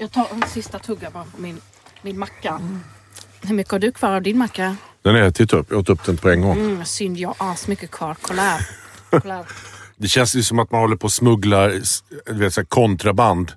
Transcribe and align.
Jag 0.00 0.12
tar 0.12 0.26
en 0.32 0.42
sista 0.48 0.78
tugga 0.78 1.10
bara 1.10 1.24
på 1.24 1.40
min, 1.40 1.60
min 2.02 2.18
macka. 2.18 2.60
Hur 3.42 3.54
mycket 3.54 3.72
har 3.72 3.78
du 3.78 3.92
kvar 3.92 4.12
av 4.12 4.22
din 4.22 4.38
macka? 4.38 4.76
Den 5.02 5.16
är 5.16 5.22
ätit 5.22 5.52
upp. 5.52 5.66
Jag 5.70 5.78
åt 5.78 5.88
upp 5.88 6.04
den 6.04 6.16
på 6.16 6.30
en 6.30 6.42
gång. 6.42 6.58
Mm, 6.58 6.84
synd, 6.84 7.18
jag 7.18 7.34
har 7.38 7.52
asmycket 7.52 7.90
kvar. 7.90 8.16
Kolla 8.20 8.42
här. 8.42 8.66
Kolla 9.10 9.34
här. 9.34 9.46
Det 9.96 10.08
känns 10.08 10.34
ju 10.34 10.42
som 10.42 10.58
att 10.58 10.70
man 10.70 10.80
håller 10.80 10.96
på 10.96 11.04
och 11.04 11.12
smugglar 11.12 11.80
du 12.26 12.34
vet, 12.34 12.54
så 12.54 12.64
kontraband 12.64 13.52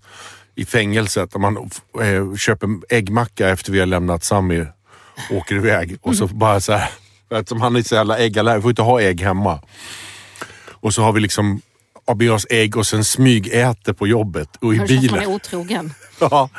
i 0.56 0.66
fängelset. 0.66 1.36
Om 1.36 1.42
man 1.42 1.58
eh, 2.02 2.36
köper 2.36 2.70
äggmacka 2.90 3.50
efter 3.50 3.72
vi 3.72 3.80
har 3.80 3.86
lämnat 3.86 4.24
Sami 4.24 4.66
åker 5.32 5.56
iväg. 5.56 5.98
Och 6.02 6.16
så 6.16 6.28
bara 6.28 6.60
så 6.60 6.74
här, 6.74 6.90
för 7.30 7.36
att 7.36 7.50
som 7.50 7.62
han 7.62 7.76
är 7.76 7.84
så 7.84 7.96
jävla 7.96 8.18
äggalärare, 8.18 8.58
vi 8.58 8.62
får 8.62 8.72
inte 8.72 8.82
ha 8.82 9.02
ägg 9.02 9.22
hemma. 9.22 9.62
Och 10.70 10.94
så 10.94 11.02
har 11.02 11.14
vi 11.14 11.20
liksom 11.20 11.62
oss 12.32 12.48
ägg 12.50 12.78
och 12.78 12.88
sen 12.88 13.04
smygäter 13.06 13.94
på 13.94 14.08
jobbet 14.08 14.50
och 14.60 14.74
i 14.74 14.78
känt 14.78 14.90
att 14.92 14.96
man 14.96 14.98
är 14.98 15.02
bilen. 15.20 15.28
otrogen? 15.28 15.94
Ja, 16.20 16.50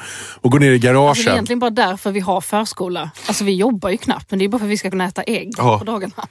och 0.41 0.51
går 0.51 0.59
ner 0.61 0.71
i 0.71 0.75
Alltså, 0.75 0.83
det 0.83 0.89
är 0.89 0.93
garagen. 0.95 1.33
egentligen 1.33 1.59
bara 1.59 1.71
därför 1.71 2.11
vi 2.13 2.21
har 2.21 2.41
förskola. 2.41 3.11
Alltså 3.27 3.45
vi 3.45 3.55
jobbar 3.55 3.91
ju 3.91 3.97
knappt, 3.97 4.31
men 4.31 4.39
det 4.39 4.45
är 4.45 4.49
bara 4.49 4.59
för 4.59 4.67
att 4.67 4.71
vi 4.73 4.77
ska 4.79 4.91
kunna 4.91 5.05
äta 5.05 5.23
ägg 5.23 5.55
Ja. 5.57 5.79
på 5.79 5.85
dagarna. 5.85 6.29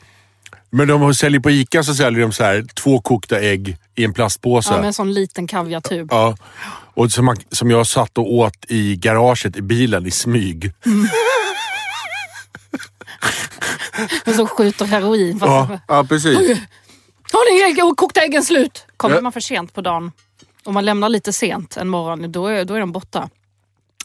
Men 0.70 0.88
de 0.88 1.14
säljer 1.16 1.40
på 1.40 1.52
Ica 1.52 1.84
så 1.84 1.94
säljer 1.94 2.22
de 2.22 2.32
så 2.32 2.44
här, 2.44 2.66
två 2.74 3.02
kokta 3.02 3.40
ägg 3.40 3.78
i 3.96 4.04
en 4.04 4.14
plastpåse. 4.14 4.74
Ja, 4.74 4.78
med 4.78 4.88
en 4.88 4.94
sån 4.94 5.14
liten 5.14 5.48
kaviartub. 5.48 6.08
Ja. 6.12 6.36
Och 6.94 7.12
som, 7.12 7.26
man, 7.26 7.38
som 7.52 7.72
jag 7.72 7.88
satt 7.88 8.18
och 8.18 8.34
åt 8.34 8.66
i 8.68 8.96
garaget 8.96 9.56
i 9.58 9.62
bilen 9.62 10.06
i 10.06 10.12
smyg. 10.12 10.72
Och 14.26 14.34
så 14.36 14.48
skjuter 14.48 14.86
heroin. 14.86 15.38
Ja, 15.42 15.80
ja 15.88 16.04
precis. 16.04 16.36
Har 17.32 17.54
ni 17.56 17.72
ägg? 17.72 17.86
Och 17.86 17.98
kokta 17.98 18.22
äggen 18.22 18.44
slut? 18.44 18.86
Kommer 19.02 19.22
man 19.22 19.32
för 19.32 19.40
sent 19.40 19.74
på 19.74 19.82
dagen, 19.82 20.12
om 20.64 20.74
man 20.74 20.86
lämnar 20.86 21.10
lite 21.10 21.34
sent 21.34 21.78
en 21.78 21.88
morgon, 21.88 22.32
då 22.32 22.48
är, 22.48 22.66
då 22.66 22.74
är 22.74 22.80
de 22.80 22.92
borta. 22.92 23.30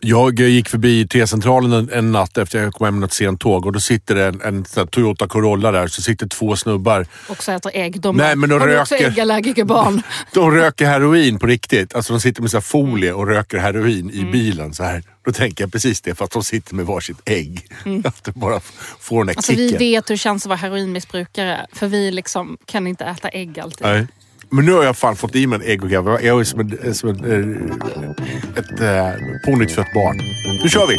Jag 0.01 0.41
gick 0.41 0.69
förbi 0.69 1.09
T-centralen 1.09 1.73
en, 1.73 1.91
en 1.93 2.13
natt 2.13 2.39
efter 2.39 2.63
jag 2.63 2.73
kom 2.75 2.85
hem 2.85 2.99
med 3.01 3.07
ett 3.07 3.13
sent 3.13 3.41
tåg 3.41 3.67
och 3.67 3.73
då 3.73 3.81
sitter 3.81 4.15
det 4.15 4.25
en, 4.27 4.41
en 4.43 4.87
Toyota 4.87 5.29
Corolla 5.29 5.73
där. 5.73 5.87
Så 5.87 6.03
sitter 6.03 6.27
två 6.29 6.57
snubbar. 6.57 7.07
Och 7.29 7.43
så 7.43 7.53
äter 7.53 7.73
ägg. 7.75 8.01
De 8.01 8.17
Nej, 8.17 8.37
men 8.37 8.49
de 8.51 8.61
har 8.61 8.69
ni 8.69 8.79
också 8.79 8.95
röker. 8.95 9.11
äggallergiker 9.11 9.65
barn? 9.65 10.03
De 10.33 10.51
röker 10.51 10.87
heroin 10.87 11.39
på 11.39 11.47
riktigt. 11.47 11.95
Alltså 11.95 12.13
de 12.13 12.21
sitter 12.21 12.43
med 12.43 12.51
så 12.51 12.57
här 12.57 12.63
folie 12.63 13.13
och 13.13 13.27
röker 13.27 13.59
heroin 13.59 14.11
i 14.11 14.25
bilen. 14.25 14.75
så 14.75 14.83
här. 14.85 15.03
Då 15.25 15.33
tänker 15.33 15.65
jag 15.65 15.73
precis 15.73 16.01
det, 16.01 16.15
för 16.15 16.25
att 16.25 16.31
de 16.31 16.43
sitter 16.45 16.75
med 16.75 16.87
varsitt 16.87 17.19
ägg. 17.25 17.67
Att 18.05 18.25
de 18.25 18.33
bara 18.35 18.61
får 19.01 19.19
den 19.19 19.29
här 19.29 19.37
Alltså, 19.37 19.53
vi 19.53 19.69
kicken. 19.69 19.79
vet 19.79 20.11
hur 20.11 20.15
det 20.15 20.19
känns 20.19 20.45
att 20.45 20.49
vara 20.49 20.57
heroinmissbrukare. 20.59 21.67
För 21.73 21.87
vi 21.87 22.11
liksom 22.11 22.57
kan 22.67 22.87
inte 22.87 23.05
äta 23.05 23.29
ägg 23.29 23.61
alltid. 23.61 23.87
Nej. 23.87 24.07
Men 24.51 24.65
nu 24.65 24.73
har 24.73 24.85
jag 24.85 24.97
fan 24.97 25.17
fått 25.17 25.35
i 25.37 25.47
mig 25.47 25.57
en 25.57 25.71
ägg 25.71 25.85
och 25.85 25.91
jag 25.91 26.25
är 26.25 26.45
som, 26.45 26.61
en, 26.61 26.95
som 26.95 27.09
en, 27.09 27.25
eh, 27.25 28.11
ett 28.59 28.81
äh, 28.81 29.13
pånyttfött 29.45 29.93
barn. 29.95 30.17
Nu 30.63 30.69
kör 30.69 30.87
vi! 30.87 30.97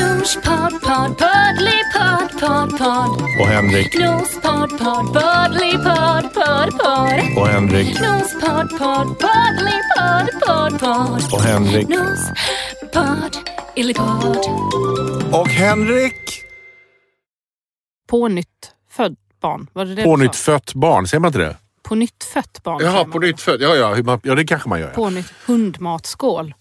Nospodd, 0.00 0.80
podd, 0.82 1.18
poddlypodd, 1.18 2.40
podd, 2.40 2.78
podd. 2.78 3.22
Och 3.40 3.46
Henrik. 3.46 3.98
Nospodd, 3.98 4.70
podd, 4.70 5.06
poddlypodd, 5.12 6.34
podd, 6.34 6.70
podd. 6.70 7.36
Och 7.36 7.48
Henrik. 7.48 8.00
Nospodd, 8.00 8.78
podd, 8.78 9.18
poddlypodd, 9.18 10.40
podd, 10.46 10.80
podd. 10.80 11.32
Och 11.32 11.42
Henrik. 11.42 11.88
Nospodd, 11.88 13.36
illipodd. 13.74 14.38
Och 15.32 15.48
Henrik. 15.48 16.42
På 18.08 18.28
nytt 18.28 18.48
född 18.90 19.16
barn. 19.42 19.66
Var 19.72 19.84
det 19.84 19.94
det? 19.94 20.04
Pånyttfött 20.04 20.74
barn, 20.74 21.06
säger 21.06 21.20
man 21.20 21.28
inte 21.28 21.38
det? 21.38 21.56
På 21.92 21.96
nytt 21.96 22.24
fött 22.34 22.62
barn. 22.62 22.78
Jaha, 22.80 22.90
säger 22.92 23.04
man. 23.04 23.12
pånyttfött. 23.12 23.60
Ja, 23.60 23.76
ja, 23.76 24.02
man- 24.02 24.20
ja, 24.22 24.34
det 24.34 24.44
kanske 24.44 24.68
man 24.68 24.80
gör. 24.80 24.86
Ja. 24.88 24.94
På 24.94 25.10
nytt 25.10 25.32
hundmatskål. 25.46 26.54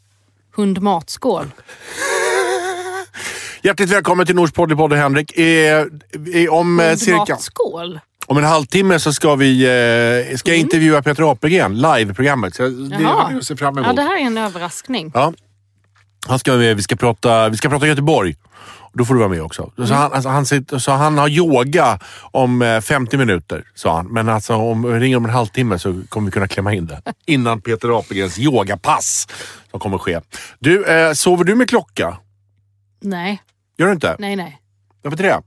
Hundmatskål. 0.56 1.46
Hjärtligt 3.62 3.90
välkommen 3.90 4.26
till 4.26 4.36
Nors 4.36 4.52
podd, 4.52 4.94
Henrik. 4.94 5.38
Eh, 5.38 5.86
eh, 6.34 6.54
om, 6.54 6.80
eh, 6.80 6.96
cirka, 6.96 7.18
Hundmatskål? 7.18 8.00
om 8.26 8.38
en 8.38 8.44
halvtimme 8.44 9.00
så 9.00 9.14
ska 9.14 9.36
vi 9.36 9.64
eh, 10.32 10.38
ska 10.38 10.52
jag 10.52 10.58
intervjua 10.60 11.02
Peter 11.02 11.32
Apelgren, 11.32 11.76
live-programmet. 11.82 12.55
Så 12.55 12.64
det 12.64 12.70
Mm. 12.95 13.05
Har 13.05 13.30
vi 13.32 13.38
att 13.38 13.44
se 13.44 13.55
fram 13.55 13.78
emot. 13.78 13.88
Ja, 13.88 13.94
det 13.94 14.02
här 14.02 14.22
är 14.22 14.26
en 14.26 14.38
överraskning. 14.38 15.11
Ja. 15.14 15.34
Han 16.28 16.39
ska, 16.39 16.54
vi, 16.54 16.84
ska 16.84 16.95
prata, 16.95 17.50
vi 17.50 17.58
ska 17.58 17.70
prata 17.70 17.88
Göteborg. 17.88 18.36
Då 18.94 19.06
får 19.06 19.14
du 19.14 19.20
vara 19.20 19.30
med 19.30 19.42
också. 19.42 19.72
Mm. 19.78 19.88
Så, 19.88 19.94
han, 19.94 20.14
alltså, 20.14 20.30
han, 20.30 20.46
sitter, 20.46 20.78
så 20.78 20.92
han 20.92 21.18
har 21.18 21.30
yoga 21.30 22.00
om 22.32 22.62
eh, 22.62 22.82
50 22.82 23.18
minuter, 23.18 23.64
sa 23.76 23.96
han. 23.96 24.08
Men 24.08 24.30
alltså, 24.30 24.56
om 24.56 24.94
vi 24.94 25.00
ringer 25.00 25.18
om 25.18 25.26
en 25.26 25.32
halvtimme 25.32 25.80
så 25.80 26.02
kommer 26.10 26.26
vi 26.26 26.32
kunna 26.32 26.48
klämma 26.48 26.74
in 26.74 26.86
det. 26.86 27.02
Innan 27.26 27.62
Peter 27.62 28.00
Apelgrens 28.00 28.40
yogapass 28.40 29.28
som 29.72 29.80
kommer 29.80 29.98
ske. 29.98 30.20
Du, 30.60 30.86
eh, 30.86 31.14
sover 31.14 31.44
du 31.44 31.56
med 31.56 31.70
klocka? 31.70 32.18
Nej, 33.02 33.42
Gör 33.78 33.88
du 33.88 33.94
inte? 33.94 34.16
nej, 34.20 34.36
nej. 34.36 34.62
Varför 35.02 35.14
inte 35.14 35.23
det? 35.23 35.42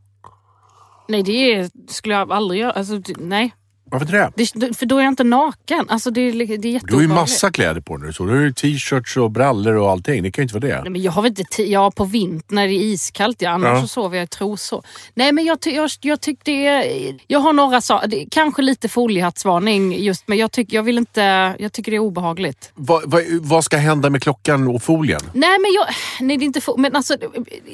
Nej, 1.09 1.23
det 1.23 1.71
skulle 1.93 2.15
jag 2.15 2.33
aldrig 2.33 2.61
göra. 2.61 2.73
Alltså, 2.73 3.01
nej. 3.19 3.55
Varför 3.91 4.07
inte 4.07 4.31
det? 4.37 4.67
Det, 4.67 4.79
för 4.79 4.87
då 4.87 4.99
är 4.99 5.03
jag 5.03 5.13
inte 5.13 5.25
naken. 5.25 5.87
Alltså, 5.89 6.11
det, 6.11 6.21
är, 6.21 6.59
det 6.59 6.69
är 6.77 6.81
Du 6.87 6.95
har 6.95 7.03
ju 7.03 7.09
massa 7.09 7.51
kläder 7.51 7.81
på 7.81 7.97
dig. 7.97 8.15
Så 8.15 8.25
du 8.25 8.31
har 8.35 8.41
ju 8.41 8.53
t-shirts 8.53 9.17
och 9.17 9.31
brallor 9.31 9.75
och 9.75 9.91
allting. 9.91 10.23
Det 10.23 10.31
kan 10.31 10.43
ju 10.43 10.45
inte 10.45 10.55
vara 10.55 10.75
det. 10.75 10.83
Nej, 10.83 10.91
men 10.91 11.03
jag 11.03 11.13
har 11.13 11.23
väl 11.23 11.35
inte 11.39 11.63
ja, 11.63 11.91
på 11.91 12.05
vintern 12.05 12.55
när 12.57 12.67
det 12.69 12.75
är 12.75 12.83
iskallt, 12.83 13.43
ja, 13.43 13.51
annars 13.51 13.69
Ja. 13.75 13.81
så 13.81 13.89
sover 13.89 14.17
jag 14.17 14.25
i 14.25 14.29
trosor. 14.29 14.83
Nej 15.15 15.33
men 15.33 15.45
jag, 15.45 15.61
ty, 15.61 15.71
jag, 15.71 15.91
jag 16.01 16.21
tyckte 16.21 16.51
det, 16.51 16.85
jag 17.27 17.39
har 17.39 17.53
några 17.53 17.81
saker, 17.81 18.27
kanske 18.31 18.63
lite 18.63 18.89
foliehattsvarning 18.89 20.05
just 20.05 20.29
men 20.29 20.39
jag, 20.39 20.53
tycker 20.53 20.77
jag 20.77 20.83
vill 20.83 20.99
inte, 20.99 21.57
jag 21.59 21.73
tycker 21.73 21.91
det 21.93 21.97
är 21.97 21.99
obehagligt. 21.99 22.73
Vad, 22.75 23.03
vad, 23.11 23.23
vad 23.41 23.65
ska 23.65 23.77
hända 23.77 24.11
med 24.11 24.23
klockan 24.23 24.69
och 24.69 24.83
folien? 24.83 25.21
Nej 25.33 25.59
men 25.59 25.73
jag, 25.73 25.87
nej 26.21 26.37
det 26.37 26.45
är 26.45 26.47
inte 26.47 26.61
men 26.77 26.97
alltså 26.97 27.17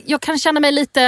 jag 0.07 0.21
kan 0.21 0.39
känna 0.39 0.61
mig 0.61 0.73
lite 0.73 1.01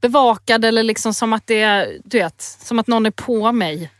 bevakad 0.00 0.64
eller 0.64 0.82
liksom 0.82 1.14
som 1.14 1.32
att 1.32 1.46
det 1.46 1.60
är, 1.60 1.98
du 2.04 2.18
vet, 2.18 2.42
som 2.62 2.78
att 2.78 2.86
någon 2.86 3.06
är 3.06 3.10
på 3.10 3.52
mig. 3.52 3.90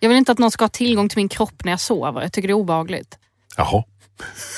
Jag 0.00 0.08
vill 0.08 0.18
inte 0.18 0.32
att 0.32 0.38
någon 0.38 0.50
ska 0.50 0.64
ha 0.64 0.68
tillgång 0.68 1.08
till 1.08 1.18
min 1.18 1.28
kropp 1.28 1.64
när 1.64 1.72
jag 1.72 1.80
sover. 1.80 2.22
Jag 2.22 2.32
tycker 2.32 2.48
det 2.48 2.52
är 2.52 2.56
obehagligt. 2.56 3.18
Jaha. 3.56 3.84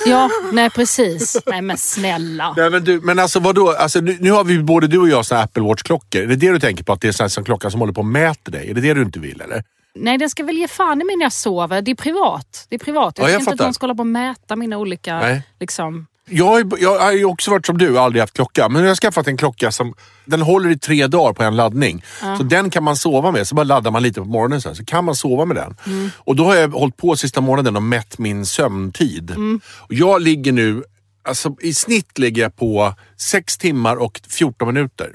Ja, 0.07 0.31
nej 0.53 0.71
precis. 0.71 1.37
Nej 1.47 1.63
men 1.63 1.79
snälla. 1.79 2.55
Nej, 2.57 2.71
men, 2.71 2.85
du, 2.85 3.01
men 3.01 3.19
alltså 3.19 3.41
vadå? 3.41 3.71
Alltså, 3.79 4.01
nu, 4.01 4.17
nu 4.21 4.31
har 4.31 4.45
vi 4.45 4.59
både 4.59 4.87
du 4.87 4.99
och 4.99 5.09
jag 5.09 5.27
såna 5.27 5.43
Apple 5.43 5.63
Watch-klockor. 5.63 6.23
Är 6.23 6.27
det 6.27 6.37
det 6.37 6.53
du 6.53 6.61
tänker 6.61 6.85
på? 6.85 6.93
Att 6.93 7.01
det 7.01 7.09
är 7.09 7.13
sån 7.13 7.25
här 7.25 7.29
som 7.29 7.45
klockan 7.45 7.71
som 7.71 7.81
håller 7.81 7.93
på 7.93 8.01
och 8.01 8.07
mäter 8.07 8.53
dig? 8.53 8.71
Är 8.71 8.75
det 8.75 8.81
det 8.81 8.95
du 8.95 9.03
inte 9.03 9.19
vill 9.19 9.41
eller? 9.41 9.65
Nej, 9.95 10.19
den 10.19 10.31
ska 10.31 10.45
väl 10.45 10.57
ge 10.59 10.69
fan 10.69 11.01
i 11.01 11.05
mig 11.05 11.17
när 11.17 11.25
jag 11.25 11.33
sover. 11.33 11.83
Det 11.83 11.91
är 11.91 11.95
privat. 11.95 12.67
Det 12.69 12.75
är 12.75 12.79
privat. 12.79 13.19
Jag 13.19 13.25
Ja, 13.25 13.29
tycker 13.29 13.33
jag 13.33 13.41
inte 13.41 13.53
att 13.53 13.67
någon 13.67 13.75
ska 13.75 13.87
hålla 13.87 13.95
på 13.95 14.01
och 14.03 14.07
mäta 14.07 14.57
mina 14.57 14.79
olika... 14.79 15.19
Nej. 15.19 15.43
Liksom. 15.61 16.07
Jag 16.31 16.73
jag 16.79 16.99
har 16.99 17.13
ju 17.13 17.25
också 17.25 17.51
varit 17.51 17.67
som 17.67 17.79
du, 17.79 17.99
aldrig 17.99 18.21
haft 18.21 18.35
klocka. 18.35 18.69
Men 18.69 18.83
jag 18.83 18.91
har 18.91 18.95
skaffat 18.97 19.27
en 19.27 19.37
klocka 19.37 19.73
som 19.73 19.95
den 20.25 20.43
håller 20.43 20.71
i 20.71 20.79
tre 20.79 21.07
dagar 21.07 21.33
på 21.33 21.43
en 21.43 21.57
laddning. 21.57 22.05
Så 22.39 22.43
den 22.43 22.71
kan 22.71 22.83
man 22.85 22.97
sova 22.97 23.31
med. 23.31 23.49
Så 23.49 23.55
bara 23.55 23.65
laddar 23.65 23.91
man 23.91 24.03
lite 24.03 24.21
på 24.21 24.27
morgonen 24.27 24.61
sen, 24.61 24.75
så 24.77 24.85
kan 24.85 25.05
man 25.05 25.15
sova 25.17 25.45
med 25.45 25.57
den. 25.57 25.77
Och 26.17 26.37
då 26.37 26.45
har 26.45 26.55
jag 26.55 26.69
hållit 26.69 26.97
på 26.97 27.17
sista 27.17 27.41
månaden 27.41 27.77
och 27.77 27.83
mätt 27.83 28.19
min 28.19 28.47
sömntid. 28.47 29.35
Och 29.77 29.95
jag 29.95 30.23
ligger 30.23 30.53
nu, 30.53 30.83
alltså 31.29 31.57
i 31.61 31.75
snitt 31.75 32.19
ligger 32.19 32.43
jag 32.43 32.57
på 32.57 32.95
6 33.17 33.59
timmar 33.59 33.97
och 33.97 34.21
14 34.29 34.69
minuter 34.69 35.11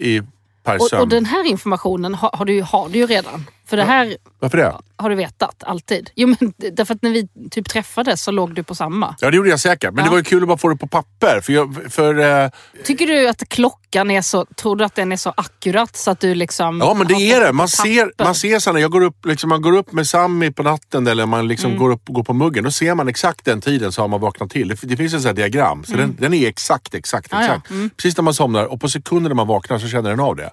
i, 0.00 0.20
per 0.64 0.76
Och, 0.76 0.88
sömn. 0.88 1.02
och 1.02 1.08
den 1.08 1.24
här 1.24 1.44
informationen 1.46 2.14
har, 2.14 2.30
har, 2.32 2.44
du, 2.44 2.62
har 2.62 2.88
du 2.88 2.98
ju 2.98 3.06
redan. 3.06 3.44
För 3.66 3.76
det 3.76 3.84
här 3.84 4.16
Varför 4.38 4.58
det? 4.58 4.74
har 4.96 5.10
du 5.10 5.16
vetat 5.16 5.64
alltid. 5.66 6.10
Jo, 6.14 6.34
men 6.40 6.52
därför 6.72 6.94
att 6.94 7.02
när 7.02 7.10
vi 7.10 7.28
typ 7.50 7.68
träffades 7.68 8.22
så 8.22 8.30
låg 8.30 8.54
du 8.54 8.62
på 8.62 8.74
samma. 8.74 9.16
Ja, 9.20 9.30
det 9.30 9.36
gjorde 9.36 9.48
jag 9.48 9.60
säkert. 9.60 9.92
Men 9.92 9.98
Ja. 9.98 10.04
det 10.04 10.10
var 10.10 10.18
ju 10.18 10.24
kul 10.24 10.42
att 10.42 10.48
bara 10.48 10.58
få 10.58 10.68
det 10.68 10.76
på 10.76 10.86
papper. 10.86 11.40
För, 11.40 11.52
jag, 11.52 11.76
för 11.90 12.42
eh, 12.44 12.50
Tycker 12.84 13.06
du 13.06 13.28
att 13.28 13.48
klockan 13.48 14.10
är 14.10 14.22
så... 14.22 14.44
Tror 14.44 14.76
du 14.76 14.84
att 14.84 14.94
den 14.94 15.12
är 15.12 15.16
så 15.16 15.34
akkurat 15.36 15.96
så 15.96 16.10
att 16.10 16.20
du 16.20 16.34
liksom... 16.34 16.78
Ja 16.78 16.94
men 16.94 17.06
det 17.06 17.14
är 17.14 17.40
det. 17.40 17.52
Man 17.52 17.68
ser, 17.68 18.24
man 18.24 18.34
ser 18.34 18.58
så 18.58 18.72
när 18.72 18.80
jag 18.80 18.90
går 18.90 19.00
upp, 19.00 19.26
liksom, 19.26 19.48
man 19.48 19.62
går 19.62 19.72
upp 19.76 19.92
med 19.92 20.06
Sammy 20.06 20.50
på 20.50 20.62
natten 20.62 21.06
eller 21.06 21.26
man 21.26 21.48
liksom 21.48 21.70
Mm. 21.70 21.78
går 21.82 21.90
upp 21.90 22.02
går 22.06 22.22
på 22.24 22.32
muggen. 22.32 22.64
Då 22.64 22.70
ser 22.70 22.94
man 22.94 23.08
exakt 23.08 23.44
den 23.44 23.60
tiden 23.60 23.92
så 23.92 24.00
har 24.02 24.08
man 24.08 24.20
vaknat 24.20 24.50
till. 24.50 24.68
Det, 24.68 24.74
det 24.82 24.96
finns 24.96 25.14
ett 25.14 25.22
sånt 25.22 25.26
här 25.38 25.48
diagram. 25.48 25.84
Så 25.84 25.96
den, 25.96 26.16
den 26.20 26.34
är 26.34 26.48
exakt, 26.48 26.94
exakt, 26.94 27.32
Mm. 27.32 27.44
Ja, 27.44 27.50
ja. 27.50 27.56
exakt. 27.56 27.96
Precis 27.96 28.16
när 28.16 28.22
man 28.22 28.34
somnar 28.34 28.64
och 28.64 28.80
på 28.80 28.88
sekunden 28.88 29.30
när 29.30 29.34
man 29.36 29.46
vaknar 29.46 29.78
så 29.78 29.88
känner 29.88 30.10
den 30.10 30.20
av 30.20 30.36
det. 30.36 30.50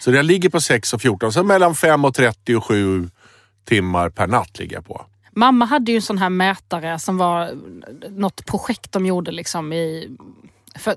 Så 0.00 0.12
jag 0.12 0.24
ligger 0.24 0.48
på 0.48 0.60
6 0.60 0.92
och 0.92 1.02
14. 1.02 1.32
Så 1.32 1.42
mellan 1.42 1.74
5 1.74 2.04
och 2.04 2.14
30 2.14 2.56
och 2.56 2.64
7 2.64 3.10
timmar 3.68 4.10
per 4.10 4.26
natt 4.26 4.58
ligger 4.58 4.76
jag 4.76 4.86
på. 4.86 5.06
Mamma 5.32 5.64
hade 5.64 5.92
ju 5.92 5.96
en 5.96 6.02
sån 6.02 6.18
här 6.18 6.28
mätare 6.30 6.98
som 6.98 7.18
var 7.18 7.50
något 8.10 8.46
projekt 8.46 8.92
de 8.92 9.06
gjorde 9.06 9.30
liksom 9.30 9.72
i 9.72 10.08
för, 10.78 10.94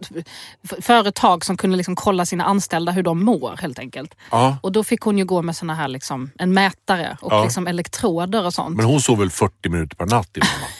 för, 0.67 0.81
företag 0.81 1.45
som 1.45 1.57
kunde 1.57 1.77
liksom 1.77 1.95
kolla 1.95 2.25
sina 2.25 2.43
anställda 2.43 2.91
hur 2.91 3.03
de 3.03 3.23
mår 3.25 3.57
helt 3.61 3.79
enkelt. 3.79 4.15
Ja. 4.31 4.57
Och 4.61 4.71
då 4.71 4.83
fick 4.83 5.01
hon 5.01 5.17
ju 5.17 5.25
gå 5.25 5.41
med 5.41 5.55
såna 5.55 5.75
här 5.75 5.87
liksom, 5.87 6.31
en 6.39 6.53
mätare 6.53 7.17
och 7.21 7.31
Ja. 7.33 7.43
liksom 7.43 7.67
elektroder 7.67 8.45
och 8.45 8.53
sånt. 8.53 8.77
Men 8.77 8.85
hon 8.85 9.01
sov 9.01 9.19
väl 9.19 9.29
40 9.29 9.69
minuter 9.69 9.95
per 9.95 10.05
natt? 10.05 10.29
mamma? 10.37 10.49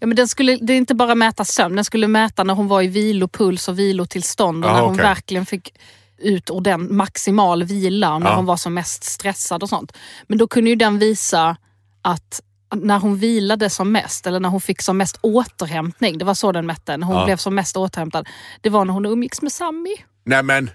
Ja, 0.00 0.06
men 0.06 0.16
den 0.16 0.28
skulle 0.28 0.56
det 0.56 0.76
inte 0.76 0.94
bara 0.94 1.14
mäta 1.14 1.44
sömn, 1.44 1.76
den 1.76 1.84
skulle 1.84 2.08
mäta 2.08 2.44
när 2.44 2.54
hon 2.54 2.68
var 2.68 2.82
i 2.82 2.86
vilopuls 2.86 3.68
och 3.68 3.78
vilotillstånd 3.78 4.64
och 4.64 4.70
Ja, 4.70 4.74
när 4.74 4.82
hon 4.82 4.96
verkligen 4.96 5.46
fick 5.46 5.74
ut 6.20 6.50
orden, 6.50 6.96
maximal 6.96 7.64
vila 7.64 8.14
och 8.14 8.20
när 8.22 8.30
Ja. 8.30 8.36
hon 8.36 8.46
var 8.46 8.56
som 8.56 8.74
mest 8.74 9.04
stressad 9.04 9.62
och 9.62 9.68
sånt. 9.68 9.92
Men 10.28 10.38
då 10.38 10.46
kunde 10.48 10.70
ju 10.70 10.76
den 10.76 10.98
visa 10.98 11.56
att 12.02 12.40
när 12.74 12.98
hon 12.98 13.16
vilade 13.18 13.70
som 13.70 13.92
mest, 13.92 14.26
eller 14.26 14.40
när 14.40 14.48
hon 14.48 14.60
fick 14.60 14.82
som 14.82 14.96
mest 14.96 15.18
återhämtning, 15.20 16.18
det 16.18 16.24
var 16.24 16.34
så 16.34 16.52
den 16.52 16.66
mätte, 16.66 16.96
när 16.96 17.06
hon 17.06 17.16
Ja. 17.16 17.24
blev 17.24 17.36
som 17.36 17.54
mest 17.54 17.76
återhämtad, 17.76 18.28
det 18.60 18.70
var 18.70 18.84
när 18.84 18.92
hon 18.92 19.06
umgicks 19.06 19.42
med 19.42 19.52
Sammy. 19.52 19.94
Nej 20.24 20.42
men, 20.42 20.70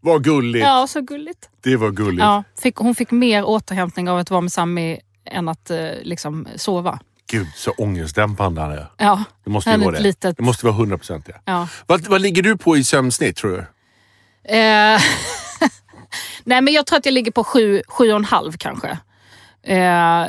vad 0.00 0.24
gulligt. 0.24 0.64
Ja, 0.64 0.86
så 0.86 1.00
gulligt. 1.00 1.48
Det 1.62 1.76
var 1.76 1.90
gulligt. 1.90 2.22
Ja, 2.22 2.44
fick, 2.60 2.76
hon 2.76 2.94
fick 2.94 3.10
mer 3.10 3.44
återhämtning 3.44 4.10
av 4.10 4.18
att 4.18 4.30
vara 4.30 4.40
med 4.40 4.52
Sammy 4.52 4.98
än 5.24 5.48
att 5.48 5.70
eh, 5.70 5.78
liksom 6.02 6.48
sova. 6.56 6.98
Gud, 7.30 7.46
så 7.56 7.70
ångestdämpande 7.70 8.60
han 8.60 8.72
är. 8.72 8.86
Ja, 8.96 9.24
Det 9.44 9.50
måste 9.50 9.70
ju 9.70 9.76
vara 9.76 9.96
det. 9.96 10.02
litet- 10.02 10.36
Det 10.36 10.42
måste 10.42 10.66
vara 10.66 10.76
100 10.76 10.98
procent 10.98 11.26
det. 11.26 11.40
ja. 11.44 11.68
Vad, 11.86 12.06
vad 12.08 12.20
ligger 12.20 12.42
du 12.42 12.56
på 12.56 12.76
i 12.76 12.84
sömnsnitt 12.84 13.36
tror 13.36 13.50
du? 13.50 13.64
Eh, 14.48 15.00
nej 16.44 16.60
men 16.60 16.74
jag 16.74 16.86
tror 16.86 16.98
att 16.98 17.06
jag 17.06 17.12
ligger 17.12 17.32
på 17.32 17.44
sju, 17.44 17.82
sju 17.88 18.10
och 18.10 18.16
en 18.16 18.24
halv 18.24 18.52
kanske. 18.52 18.98
Eh, 19.62 20.26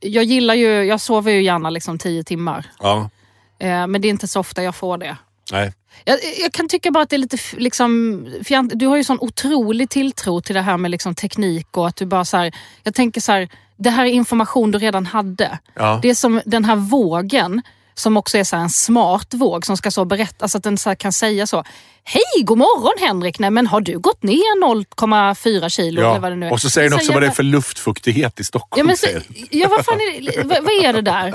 jag 0.00 0.24
gillar 0.24 0.54
ju, 0.54 0.84
jag 0.84 1.00
sover 1.00 1.32
ju 1.32 1.42
gärna 1.42 1.70
liksom 1.70 1.98
tio 1.98 2.24
timmar. 2.24 2.66
Ja. 2.80 3.10
Eh, 3.58 3.86
men 3.86 4.00
det 4.00 4.08
är 4.08 4.10
inte 4.10 4.28
så 4.28 4.40
ofta 4.40 4.62
jag 4.62 4.74
får 4.74 4.98
det. 4.98 5.16
Nej. 5.52 5.72
Jag, 6.04 6.18
jag 6.40 6.52
kan 6.52 6.68
tycka 6.68 6.90
bara 6.90 7.02
att 7.02 7.10
det 7.10 7.16
är 7.16 7.18
lite 7.18 7.38
liksom, 7.52 8.26
fjant, 8.44 8.72
du 8.74 8.86
har 8.86 8.96
ju 8.96 9.04
sån 9.04 9.18
otrolig 9.20 9.90
tilltro 9.90 10.40
till 10.40 10.54
det 10.54 10.60
här 10.60 10.76
med 10.76 10.90
liksom 10.90 11.14
teknik 11.14 11.76
och 11.76 11.88
att 11.88 11.96
du 11.96 12.06
bara 12.06 12.24
så 12.24 12.36
här, 12.36 12.52
jag 12.82 12.94
tänker 12.94 13.20
så 13.20 13.32
här, 13.32 13.48
det 13.76 13.90
här 13.90 14.04
är 14.04 14.10
information 14.10 14.70
du 14.70 14.78
redan 14.78 15.06
hade. 15.06 15.58
Ja. 15.74 15.98
Det 16.02 16.10
är 16.10 16.14
som 16.14 16.40
den 16.44 16.64
här 16.64 16.76
vågen 16.76 17.62
som 17.94 18.16
också 18.16 18.38
är 18.38 18.44
så 18.44 18.56
en 18.56 18.70
smart 18.70 19.34
våg 19.34 19.66
som 19.66 19.76
ska 19.76 19.90
så 19.90 20.04
berätta, 20.04 20.44
alltså 20.44 20.58
att 20.58 20.64
den 20.64 20.78
så 20.78 20.96
kan 20.96 21.12
säga 21.12 21.46
så. 21.46 21.64
Hej, 22.04 22.42
god 22.44 22.58
morgon 22.58 23.08
Henrik! 23.08 23.38
Nej 23.38 23.50
men 23.50 23.66
har 23.66 23.80
du 23.80 23.98
gått 23.98 24.22
ner 24.22 24.64
0,4 24.64 25.68
kilo 25.68 26.00
eller 26.00 26.18
vad 26.20 26.32
det 26.32 26.36
nu 26.36 26.46
är? 26.46 26.52
Och 26.52 26.60
så 26.60 26.70
säger 26.70 26.90
den 26.90 26.98
också 26.98 27.12
vad 27.12 27.22
det 27.22 27.26
är 27.26 27.30
för 27.30 27.42
luftfuktighet 27.42 28.40
i 28.40 28.44
Stockholm. 28.44 28.78
Ja, 28.78 28.84
men 28.84 28.96
så, 28.96 29.06
säger 29.06 29.22
ja 29.50 29.68
vad 29.68 29.84
fan 29.84 30.00
är 30.00 30.20
det, 30.20 30.42
vad, 30.44 30.64
vad 30.64 30.84
är 30.84 30.92
det 30.92 31.02
där? 31.02 31.34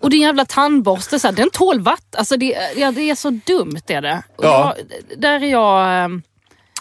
Och 0.00 0.10
din 0.10 0.20
jävla 0.22 0.44
tandborste, 0.44 1.18
så 1.18 1.26
här, 1.28 1.34
den 1.34 1.50
tål 1.50 1.80
vatt. 1.80 2.14
Alltså 2.16 2.36
det, 2.36 2.58
ja, 2.76 2.90
det 2.90 3.10
är 3.10 3.14
så 3.14 3.30
dumt 3.30 3.80
är 3.86 4.02
det. 4.02 4.22
Och 4.36 4.44
Ja. 4.44 4.74
jag, 4.76 5.18
där 5.20 5.42
är 5.42 5.50
jag... 5.50 6.10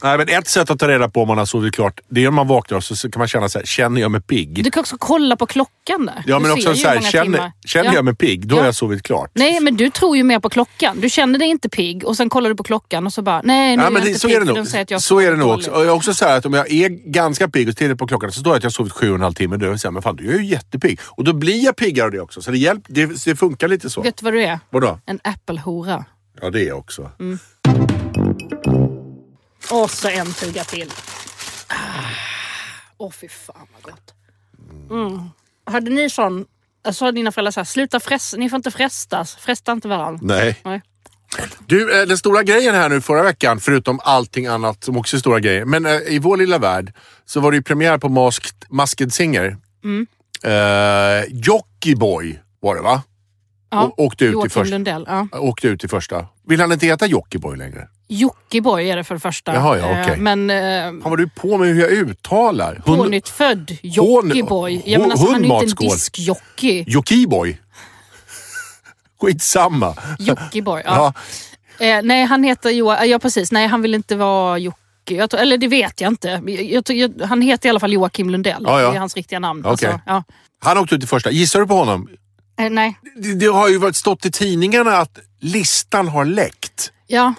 Nej, 0.04 0.18
men 0.18 0.30
ett 0.30 0.48
sätt 0.48 0.70
att 0.70 0.80
ta 0.80 0.88
reda 0.88 1.10
på 1.10 1.22
om 1.22 1.28
man 1.28 1.38
har 1.38 1.46
sovit 1.46 1.76
klart, 1.76 2.00
det 2.10 2.24
är 2.24 2.28
om 2.28 2.36
man 2.36 2.48
vaknar 2.48 2.78
och 2.78 2.84
så 2.84 3.12
kan 3.12 3.20
man 3.20 3.28
känna 3.28 3.50
så 3.50 3.60
här, 3.60 3.66
känner 3.66 4.02
jag 4.02 4.12
mig 4.12 4.22
pigg? 4.22 4.64
Du 4.64 4.72
kan 4.72 4.82
också 4.82 4.96
kolla 5.00 5.36
på 5.36 5.46
klockan 5.46 6.06
där. 6.06 6.24
Ja, 6.26 6.36
Du 6.36 6.42
men 6.44 6.52
också 6.52 6.76
så 6.76 6.88
här, 6.88 7.02
känner, 7.02 7.52
känner 7.66 7.86
Ja. 7.86 7.94
jag 7.94 8.06
mig 8.06 8.16
pigg, 8.16 8.48
då 8.48 8.56
har 8.56 8.62
Ja. 8.62 8.66
jag 8.66 8.76
sovit 8.76 9.04
klart. 9.04 9.32
Nej, 9.34 9.60
men 9.60 9.76
du 9.78 9.90
tror 9.90 10.18
ju 10.18 10.24
mer 10.24 10.40
på 10.40 10.50
klockan. 10.50 11.00
Du 11.02 11.10
känner 11.10 11.40
dig 11.40 11.48
inte 11.48 11.70
pigg 11.70 12.06
och 12.06 12.18
sen 12.18 12.30
kollar 12.30 12.50
du 12.50 12.56
på 12.56 12.64
klockan 12.64 13.06
och 13.06 13.14
så 13.14 13.22
bara, 13.22 13.42
nej 13.44 13.78
nu 13.78 13.84
Ja, 13.84 13.88
är 13.90 13.92
jag 13.94 14.02
det, 14.04 14.08
inte 14.08 14.20
så 14.20 14.28
pigg 14.28 14.36
är 14.36 14.40
det 14.40 14.54
nog. 14.54 14.68
säger 14.68 15.00
Så 15.00 15.22
är 15.22 15.32
det 15.32 15.38
nog 15.38 15.50
också. 15.52 15.72
Och 15.72 15.80
jag 15.80 15.88
är 15.88 15.92
också 15.92 16.14
så 16.14 16.26
att 16.26 16.46
om 16.46 16.54
jag 16.54 16.72
är 16.72 16.90
ganska 16.90 17.48
pigg 17.50 17.70
och 17.70 17.78
tittar 17.78 17.96
på 17.96 18.08
klockan 18.08 18.32
så 18.32 18.40
står 18.40 18.52
det 18.52 18.58
att 18.58 18.64
jag 18.64 18.70
har 18.70 18.74
sovit 18.74 18.94
sju 18.94 19.10
och 19.10 19.16
en 19.16 19.22
halv 19.22 19.34
timme. 19.34 19.58
Då 19.58 19.66
här, 19.66 19.92
men 19.92 20.02
fan 20.02 20.16
du 20.16 20.30
är 20.36 20.40
ju 20.40 20.46
jättepigg. 20.46 21.00
Och 21.06 21.24
då 21.24 21.34
blir 21.34 21.64
jag 21.66 21.76
piggare 21.76 22.06
av 22.06 22.12
det 22.12 22.20
också. 22.20 22.42
Så 22.42 22.52
det, 22.52 22.58
hjälp, 22.58 22.84
det, 22.88 23.26
det 23.26 23.36
funkar 23.36 23.68
lite 23.68 23.90
så. 23.90 24.02
Vet 24.02 24.18
du 24.18 24.24
vad 24.24 24.34
du 24.34 24.44
är? 24.44 24.60
Vadå? 24.70 25.00
En 25.06 25.20
Apple-hora. 25.24 26.06
Ja 26.42 26.50
det 26.50 26.62
är 26.62 26.68
jag 26.68 26.78
också. 26.78 27.12
Mm. 27.20 27.40
Och 29.72 29.92
så 29.92 30.08
en 30.08 30.34
tugga 30.34 30.64
till. 30.64 30.92
Ah. 31.68 31.76
Åh 32.98 33.12
fy 33.12 33.28
fan 33.28 33.68
vad 33.74 33.94
gott. 33.94 34.14
Mm. 34.90 35.30
Hade 35.66 35.92
ni 35.92 36.10
sån, 36.10 36.46
sa 36.92 37.12
dina 37.12 37.32
föräldrar 37.32 37.52
så 37.52 37.60
här, 37.60 37.66
sluta 37.66 38.00
fresta, 38.00 38.38
ni 38.38 38.50
får 38.50 38.58
inte 38.58 38.72
frestas, 38.72 39.36
fresta 39.36 39.72
inte 39.72 39.88
varandra. 39.88 40.20
Nej. 40.22 40.62
Nej. 40.64 40.82
Du, 41.66 42.02
eh, 42.02 42.08
den 42.08 42.18
stora 42.18 42.44
grejen 42.44 42.76
här 42.76 42.90
nu 42.90 43.02
förra 43.02 43.24
veckan, 43.24 43.60
förutom 43.60 44.00
allting 44.04 44.48
annat 44.48 44.84
som 44.84 44.98
också 44.98 45.16
är 45.16 45.20
stora 45.20 45.40
grejer. 45.40 45.66
Men 45.66 45.86
eh, 45.86 45.92
i 46.08 46.20
vår 46.20 46.38
lilla 46.38 46.58
värld 46.58 46.94
så 47.26 47.40
var 47.40 47.52
det 47.52 47.58
ju 47.58 47.64
premiär 47.64 47.98
på 47.98 48.10
Masked, 48.10 48.66
Masked 48.70 49.14
Singer. 49.14 49.58
Mm. 49.84 50.08
Eh, 50.44 51.26
Jockiboi 51.30 52.40
var 52.60 52.76
det 52.76 52.82
va? 52.82 53.04
Ja. 53.70 53.84
Och, 53.84 54.00
åkte, 54.00 54.26
ut 54.26 54.30
i 54.30 54.34
Joakim 54.34 54.50
första, 54.50 54.72
Lundell. 54.72 55.06
Ja. 55.08 55.28
åkte 55.32 55.68
ut 55.68 55.84
i 55.84 55.88
första. 55.88 56.28
Vill 56.48 56.62
han 56.62 56.72
inte 56.72 56.86
heta 56.86 57.06
Jockiboi 57.06 57.58
längre? 57.58 57.88
Jockiboi 58.10 58.90
är 58.92 58.96
det 58.98 59.04
för 59.04 59.14
det 59.16 59.20
första. 59.20 59.54
Jaha, 59.54 59.78
ja, 59.78 59.86
Eh, 59.90 60.02
okej. 60.02 60.18
Men 60.18 60.50
eh, 60.50 60.58
Fan 60.84 61.02
vad 61.12 61.18
du 61.18 61.30
på 61.30 61.58
med 61.58 61.68
hur 61.68 61.82
jag 61.82 61.92
uttalar. 61.92 62.82
Hund- 62.86 62.98
pånyttfödd 62.98 63.78
Jockiboi. 63.82 64.82
Jag 64.86 65.00
menar, 65.02 65.12
alltså, 65.12 65.32
han 65.32 65.46
är 65.46 65.48
ju 65.48 65.54
inte 65.68 65.84
en 65.86 65.90
diskjockey. 65.90 66.84
Jockiboi. 66.88 67.58
Skitsamma. 69.22 69.96
Jockiboi. 70.20 70.82
Ja. 70.86 71.14
Ja. 71.80 71.86
Eh, 71.86 72.02
nej, 72.04 72.26
han 72.26 72.44
heter 72.44 72.70
Joa, 72.70 73.06
ja 73.06 73.20
precis. 73.20 73.52
Nej, 73.52 73.68
han 73.68 73.82
vill 73.82 73.94
inte 73.96 74.16
vara 74.16 74.58
Jocke. 74.58 74.78
Tror, 75.28 75.36
eller 75.36 75.58
det 75.58 75.68
vet 75.68 76.02
jag 76.02 76.12
inte. 76.12 76.42
Jag, 76.70 76.86
tror- 76.86 77.00
jag, 77.00 77.22
han 77.26 77.42
heter 77.42 77.68
i 77.68 77.70
alla 77.70 77.80
fall 77.80 77.94
Joakim 77.94 78.30
Lundell. 78.30 78.64
Ja, 78.66 78.82
ja. 78.82 78.90
Det 78.90 78.96
är 78.96 79.00
hans 79.00 79.16
riktiga 79.16 79.40
namn. 79.40 79.66
Okej. 79.66 79.72
Alltså, 79.90 80.02
ja. 80.06 80.24
Han 80.60 80.78
åkte 80.78 80.96
ut 80.96 81.04
i 81.04 81.08
första. 81.08 81.32
Gissar 81.32 81.60
du 81.60 81.68
på 81.68 81.74
honom? 81.76 82.10
eh, 82.60 82.70
nej. 82.70 83.00
Det, 83.16 83.34
det 83.34 83.46
har 83.46 83.70
ju 83.70 83.78
varit 83.78 83.96
stått 83.96 84.26
i 84.26 84.32
tidningarna 84.32 84.98
att 84.98 85.20
listan 85.40 86.08
har 86.08 86.26
läckt. 86.26 86.92
Ja. 87.08 87.34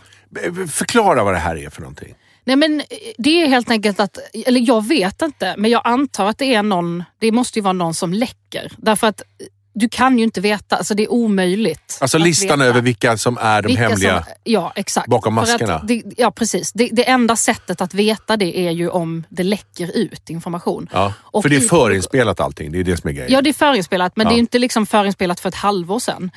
Förklara 0.70 1.24
vad 1.24 1.34
det 1.34 1.38
här 1.38 1.56
är 1.56 1.70
för 1.70 1.80
någonting. 1.80 2.14
Nej 2.44 2.56
men 2.56 2.80
eh, 2.80 2.86
det 3.18 3.42
är 3.42 3.46
helt 3.46 3.70
enkelt 3.70 4.00
att, 4.00 4.18
eller 4.46 4.60
jag 4.60 4.86
vet 4.88 5.22
inte, 5.22 5.54
men 5.58 5.70
jag 5.70 5.82
antar 5.84 6.26
att 6.26 6.38
det 6.38 6.54
är 6.54 6.62
någon, 6.62 7.04
det 7.18 7.32
måste 7.32 7.58
ju 7.58 7.62
vara 7.62 7.72
någon 7.72 7.94
som 7.94 8.12
läcker. 8.12 8.72
Därför 8.76 9.06
att 9.06 9.20
eh, 9.20 9.46
du 9.74 9.88
kan 9.88 10.18
ju 10.18 10.24
inte 10.24 10.40
veta, 10.40 10.76
alltså 10.76 10.94
det 10.94 11.02
är 11.02 11.12
omöjligt. 11.12 11.98
Alltså 12.00 12.18
listan 12.18 12.58
veta. 12.58 12.68
över 12.68 12.80
vilka 12.80 13.16
som 13.16 13.38
är 13.40 13.62
de 13.62 13.66
Vilka 13.66 13.88
hemliga. 13.88 14.22
Som, 14.24 14.32
ja, 14.44 14.72
exakt. 14.76 15.08
bakom 15.08 15.34
maskerna. 15.34 15.82
Det, 15.84 16.02
ja, 16.16 16.30
precis. 16.30 16.72
Det, 16.72 16.88
det 16.92 17.08
enda 17.08 17.36
sättet 17.36 17.80
att 17.80 17.94
veta 17.94 18.36
det 18.36 18.58
är 18.58 18.70
ju 18.70 18.88
om 18.88 19.24
det 19.28 19.42
läcker 19.42 19.96
ut 19.96 20.30
information. 20.30 20.88
Ja, 20.92 21.12
Och 21.20 21.42
för 21.42 21.48
det 21.50 21.56
är 21.56 21.60
förinspelat 21.60 22.40
allting. 22.40 22.72
Det 22.72 22.78
är 22.78 22.84
det 22.84 22.96
som 22.96 23.08
är 23.08 23.14
grejen. 23.14 23.32
Ja, 23.32 23.42
det 23.42 23.50
är 23.50 23.54
förinspelat, 23.54 24.16
men 24.16 24.26
Ja. 24.26 24.30
det 24.30 24.36
är 24.36 24.38
inte 24.38 24.58
liksom 24.58 24.86
förinspelat 24.86 25.40
för 25.40 25.48
ett 25.48 25.54
halvår 25.54 25.98
sedan. 25.98 26.30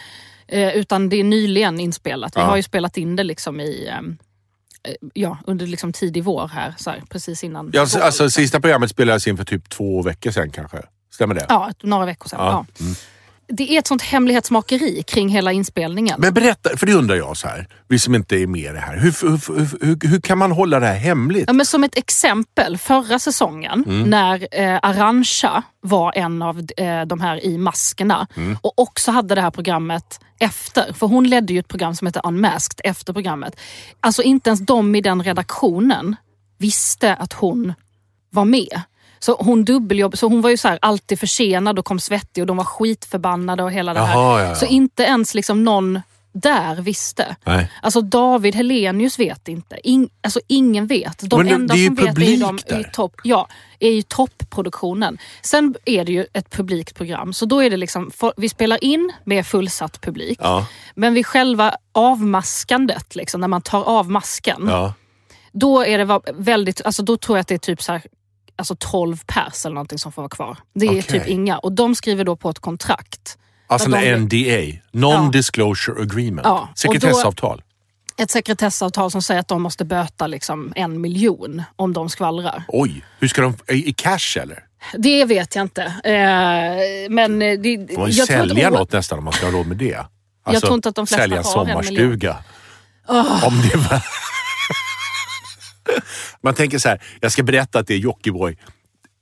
Eh, 0.51 0.75
utan 0.75 1.09
det 1.09 1.15
är 1.15 1.23
nyligen 1.23 1.79
inspelat. 1.79 2.35
Vi 2.35 2.39
Ja. 2.39 2.45
har 2.45 2.55
ju 2.57 2.63
spelat 2.63 2.97
in 2.97 3.15
det 3.15 3.23
liksom 3.23 3.59
i, 3.59 3.87
ehm, 3.87 4.17
eh, 4.83 4.93
ja, 5.13 5.37
under 5.47 5.67
liksom 5.67 5.93
tidig 5.93 6.23
vår 6.23 6.47
här, 6.47 6.73
så 6.77 6.89
här 6.89 7.01
precis 7.09 7.43
innan. 7.43 7.65
Ja, 7.73 7.81
vår, 7.81 7.81
alltså, 8.01 8.23
liksom. 8.23 8.29
sista 8.29 8.59
programmet 8.61 8.89
spelades 8.89 9.27
in 9.27 9.37
för 9.37 9.43
typ 9.45 9.69
två 9.69 10.01
veckor 10.01 10.31
sedan 10.31 10.51
kanske. 10.51 10.77
Stämmer 11.13 11.35
det? 11.35 11.45
Ja, 11.49 11.71
några 11.83 12.05
veckor 12.05 12.29
sedan. 12.29 12.39
Ja. 12.39 12.65
Ja. 12.79 12.85
Det 13.51 13.75
är 13.75 13.79
ett 13.79 13.87
sånt 13.87 14.01
hemlighetsmakeri 14.01 15.03
kring 15.07 15.29
hela 15.29 15.51
inspelningen. 15.51 16.15
Men 16.21 16.33
berätta, 16.33 16.77
för 16.77 16.85
det 16.85 16.93
undrar 16.93 17.15
jag 17.15 17.37
så 17.37 17.47
här. 17.47 17.67
Vi 17.87 17.99
som 17.99 18.15
inte 18.15 18.35
är 18.35 18.47
med 18.47 18.61
i 18.61 18.73
det 18.73 18.79
här. 18.79 18.97
Hur, 18.97 19.11
hur, 19.21 19.85
hur, 19.85 20.07
hur, 20.09 20.21
kan 20.21 20.37
man 20.37 20.51
hålla 20.51 20.79
det 20.79 20.85
här 20.85 20.95
hemligt? 20.95 21.43
Ja, 21.47 21.53
men 21.53 21.65
som 21.65 21.83
ett 21.83 21.97
exempel, 21.97 22.77
förra 22.77 23.19
säsongen 23.19 23.83
Mm. 23.87 24.09
när 24.09 24.47
eh, 24.51 24.79
Arantxa 24.83 25.63
var 25.81 26.13
en 26.17 26.41
av 26.41 26.59
eh, 26.77 27.01
de 27.01 27.21
här 27.21 27.45
i 27.45 27.57
maskerna 27.57 28.27
Mm. 28.37 28.57
och 28.61 28.79
också 28.79 29.11
hade 29.11 29.35
det 29.35 29.41
här 29.41 29.51
programmet 29.51 30.19
efter. 30.39 30.93
För 30.93 31.07
hon 31.07 31.29
ledde 31.29 31.53
ju 31.53 31.59
ett 31.59 31.67
program 31.67 31.95
som 31.95 32.07
heter 32.07 32.21
Unmasked 32.27 32.81
efter 32.83 33.13
programmet. 33.13 33.55
Alltså 33.99 34.21
inte 34.23 34.49
ens 34.49 34.59
de 34.59 34.95
i 34.95 35.01
den 35.01 35.23
redaktionen 35.23 36.15
visste 36.57 37.15
att 37.15 37.33
hon 37.33 37.73
var 38.29 38.45
med. 38.45 38.81
Så 39.23 39.35
hon 39.39 39.65
dubbeljobb, 39.65 40.17
så 40.17 40.27
hon 40.27 40.41
var 40.41 40.49
ju 40.49 40.57
så 40.57 40.67
här 40.67 40.79
alltid 40.81 41.19
försenad 41.19 41.79
och 41.79 41.85
kom 41.85 41.99
svettig 41.99 42.43
och 42.43 42.47
de 42.47 42.57
var 42.57 42.63
skitförbannade 42.63 43.63
och 43.63 43.71
hela 43.71 43.93
det 43.93 43.99
här. 43.99 44.13
Jaha, 44.19 44.41
ja, 44.41 44.47
ja. 44.47 44.55
Så 44.55 44.65
inte 44.65 45.03
ens 45.03 45.33
liksom 45.33 45.63
någon 45.63 46.01
där 46.33 46.75
visste. 46.75 47.35
Nej. 47.43 47.71
Alltså 47.81 48.01
David 48.01 48.55
Helenius 48.55 49.19
vet 49.19 49.47
inte. 49.47 49.77
In, 49.83 50.09
alltså 50.23 50.39
ingen 50.47 50.87
vet. 50.87 51.29
De 51.29 51.37
Men 51.43 51.53
enda 51.53 51.75
som 51.75 51.95
vet 51.95 52.17
är 52.17 52.21
ju 52.21 52.37
de 52.37 52.57
i 52.57 52.61
där. 52.67 52.83
topp. 52.83 53.15
Ja, 53.23 53.47
är 53.79 53.89
ju 53.89 54.01
toppproduktionen. 54.01 55.17
Sen 55.41 55.75
är 55.85 56.05
det 56.05 56.11
ju 56.11 56.25
ett 56.33 56.49
publikt 56.49 56.95
program. 56.95 57.33
Så 57.33 57.45
då 57.45 57.59
är 57.63 57.69
det 57.69 57.77
liksom, 57.77 58.11
vi 58.37 58.49
spelar 58.49 58.83
in 58.83 59.11
med 59.23 59.45
fullsatt 59.47 60.01
publik. 60.01 60.39
Ja, 60.41 60.67
Men 60.95 61.13
vid 61.13 61.25
själva 61.25 61.75
avmaskandet, 61.91 63.15
liksom, 63.15 63.41
när 63.41 63.47
man 63.47 63.61
tar 63.61 63.83
av 63.83 64.09
masken. 64.09 64.61
ja. 64.67 64.93
Då 65.53 65.85
är 65.85 65.97
det 65.97 66.21
väldigt, 66.33 66.81
alltså 66.85 67.03
då 67.03 67.17
tror 67.17 67.37
jag 67.37 67.41
att 67.41 67.47
det 67.47 67.53
är 67.53 67.57
typ 67.59 67.81
så 67.81 67.91
här, 67.91 68.01
alltså 68.61 68.75
12 68.79 69.17
pers 69.27 69.65
eller 69.65 69.73
någonting 69.73 69.99
som 69.99 70.11
får 70.11 70.21
vara 70.21 70.29
kvar. 70.29 70.57
Det 70.75 70.85
är 70.85 70.89
Okej. 70.89 71.01
typ 71.03 71.27
inga. 71.27 71.57
Och 71.57 71.71
de 71.71 71.95
skriver 71.95 72.23
då 72.23 72.35
på 72.35 72.49
ett 72.49 72.59
kontrakt. 72.59 73.37
Alltså 73.67 73.95
en 73.95 74.21
NDA. 74.21 74.79
Non-disclosure 74.91 76.01
agreement. 76.01 76.41
Ja, 76.47 76.59
och 76.61 76.67
då- 76.67 76.75
Sekretessavtal. 76.75 77.61
Ett 78.17 78.31
sekretessavtal 78.31 79.11
som 79.11 79.21
säger 79.21 79.39
att 79.39 79.47
de 79.47 79.61
måste 79.61 79.85
böta 79.85 80.27
liksom 80.27 80.73
en 80.75 81.01
miljon 81.01 81.63
om 81.75 81.93
de 81.93 82.09
skvallrar. 82.09 82.63
Oj, 82.67 83.05
hur 83.19 83.27
ska 83.27 83.41
de... 83.41 83.55
I 83.67 83.93
cash 83.93 84.37
eller? 84.41 84.59
Det 84.97 85.25
vet 85.25 85.55
jag 85.55 85.63
inte. 85.63 85.83
Eh, 85.83 87.09
men 87.09 87.39
det, 87.39 87.87
Får 87.93 87.99
man 87.99 88.09
ju 88.09 88.17
jag 88.17 88.27
sälja 88.27 88.67
att- 88.67 88.73
något 88.73 88.91
nästan 88.91 89.17
om 89.17 89.23
man 89.25 89.33
ska 89.33 89.45
ha 89.45 89.53
råd 89.53 89.67
med 89.67 89.77
det? 89.77 90.05
Alltså, 90.43 90.61
tror 90.65 90.75
inte 90.75 90.89
att 90.89 90.95
de 90.95 91.07
flesta 91.07 91.21
sälja 91.23 91.37
en 91.37 91.43
har 91.43 91.65
en 91.65 91.67
sommarstuga. 91.67 92.37
Om 93.43 93.61
det 93.61 93.75
var... 93.77 94.03
man 96.43 96.53
tänker 96.53 96.77
så 96.79 96.89
här, 96.89 97.01
jag 97.19 97.31
ska 97.31 97.43
berätta 97.43 97.79
att 97.79 97.87
det 97.87 97.93
är 97.93 97.97
Jockiboi. 97.97 98.57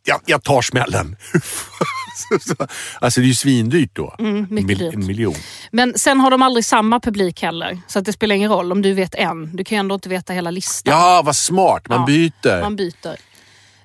Jag, 0.06 0.22
jag 0.26 0.44
tar 0.44 0.62
smällen. 0.62 1.16
alltså 3.00 3.20
det 3.20 3.26
är 3.26 3.28
ju 3.28 3.34
svindyrt 3.36 3.96
då. 3.96 4.16
Mm, 4.20 4.48
mycket 4.50 4.80
dyrt. 4.80 4.94
En 4.94 5.06
miljon. 5.08 5.36
Men 5.72 5.94
sen 5.98 6.20
har 6.20 6.32
de 6.32 6.42
aldrig 6.42 6.66
samma 6.66 7.00
publik 7.00 7.42
heller. 7.42 7.80
Så 7.88 8.00
att 8.00 8.06
det 8.06 8.14
spelar 8.14 8.36
ingen 8.36 8.52
roll 8.52 8.72
om 8.72 8.82
du 8.82 8.94
vet 8.94 9.16
en. 9.16 9.56
Du 9.56 9.64
kan 9.64 9.76
ju 9.76 9.80
ändå 9.80 9.96
inte 9.96 10.10
veta 10.10 10.34
hela 10.34 10.52
listan. 10.52 10.94
Ja, 10.94 11.22
vad 11.26 11.36
smart. 11.36 11.88
Man 11.90 12.00
Ja, 12.00 12.06
byter. 12.06 12.62
Man 12.62 12.76
byter. 12.76 13.29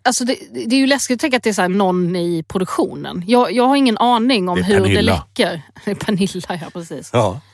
Alltså 0.07 0.25
det, 0.25 0.37
det 0.67 0.77
är 0.77 0.81
ju 0.81 0.87
läskigt 0.87 1.15
att 1.15 1.21
tänka 1.21 1.37
att 1.37 1.43
det 1.43 1.51
är 1.51 1.55
så 1.55 1.69
någon 1.69 2.17
i 2.17 2.43
produktionen. 2.49 3.25
Jag, 3.27 3.53
jag 3.53 3.65
har 3.69 3.77
ingen 3.77 3.99
aning 3.99 4.49
om 4.49 4.57
Det 4.59 4.63
hur 4.65 4.75
det 4.75 4.81
Pernilla. 4.83 5.15
läcker. 5.15 5.63
Det 5.85 5.91
är 5.91 5.95
Pernilla, 5.95 6.59
ja 6.65 6.71
precis. 6.73 7.11
Ja. 7.13 7.41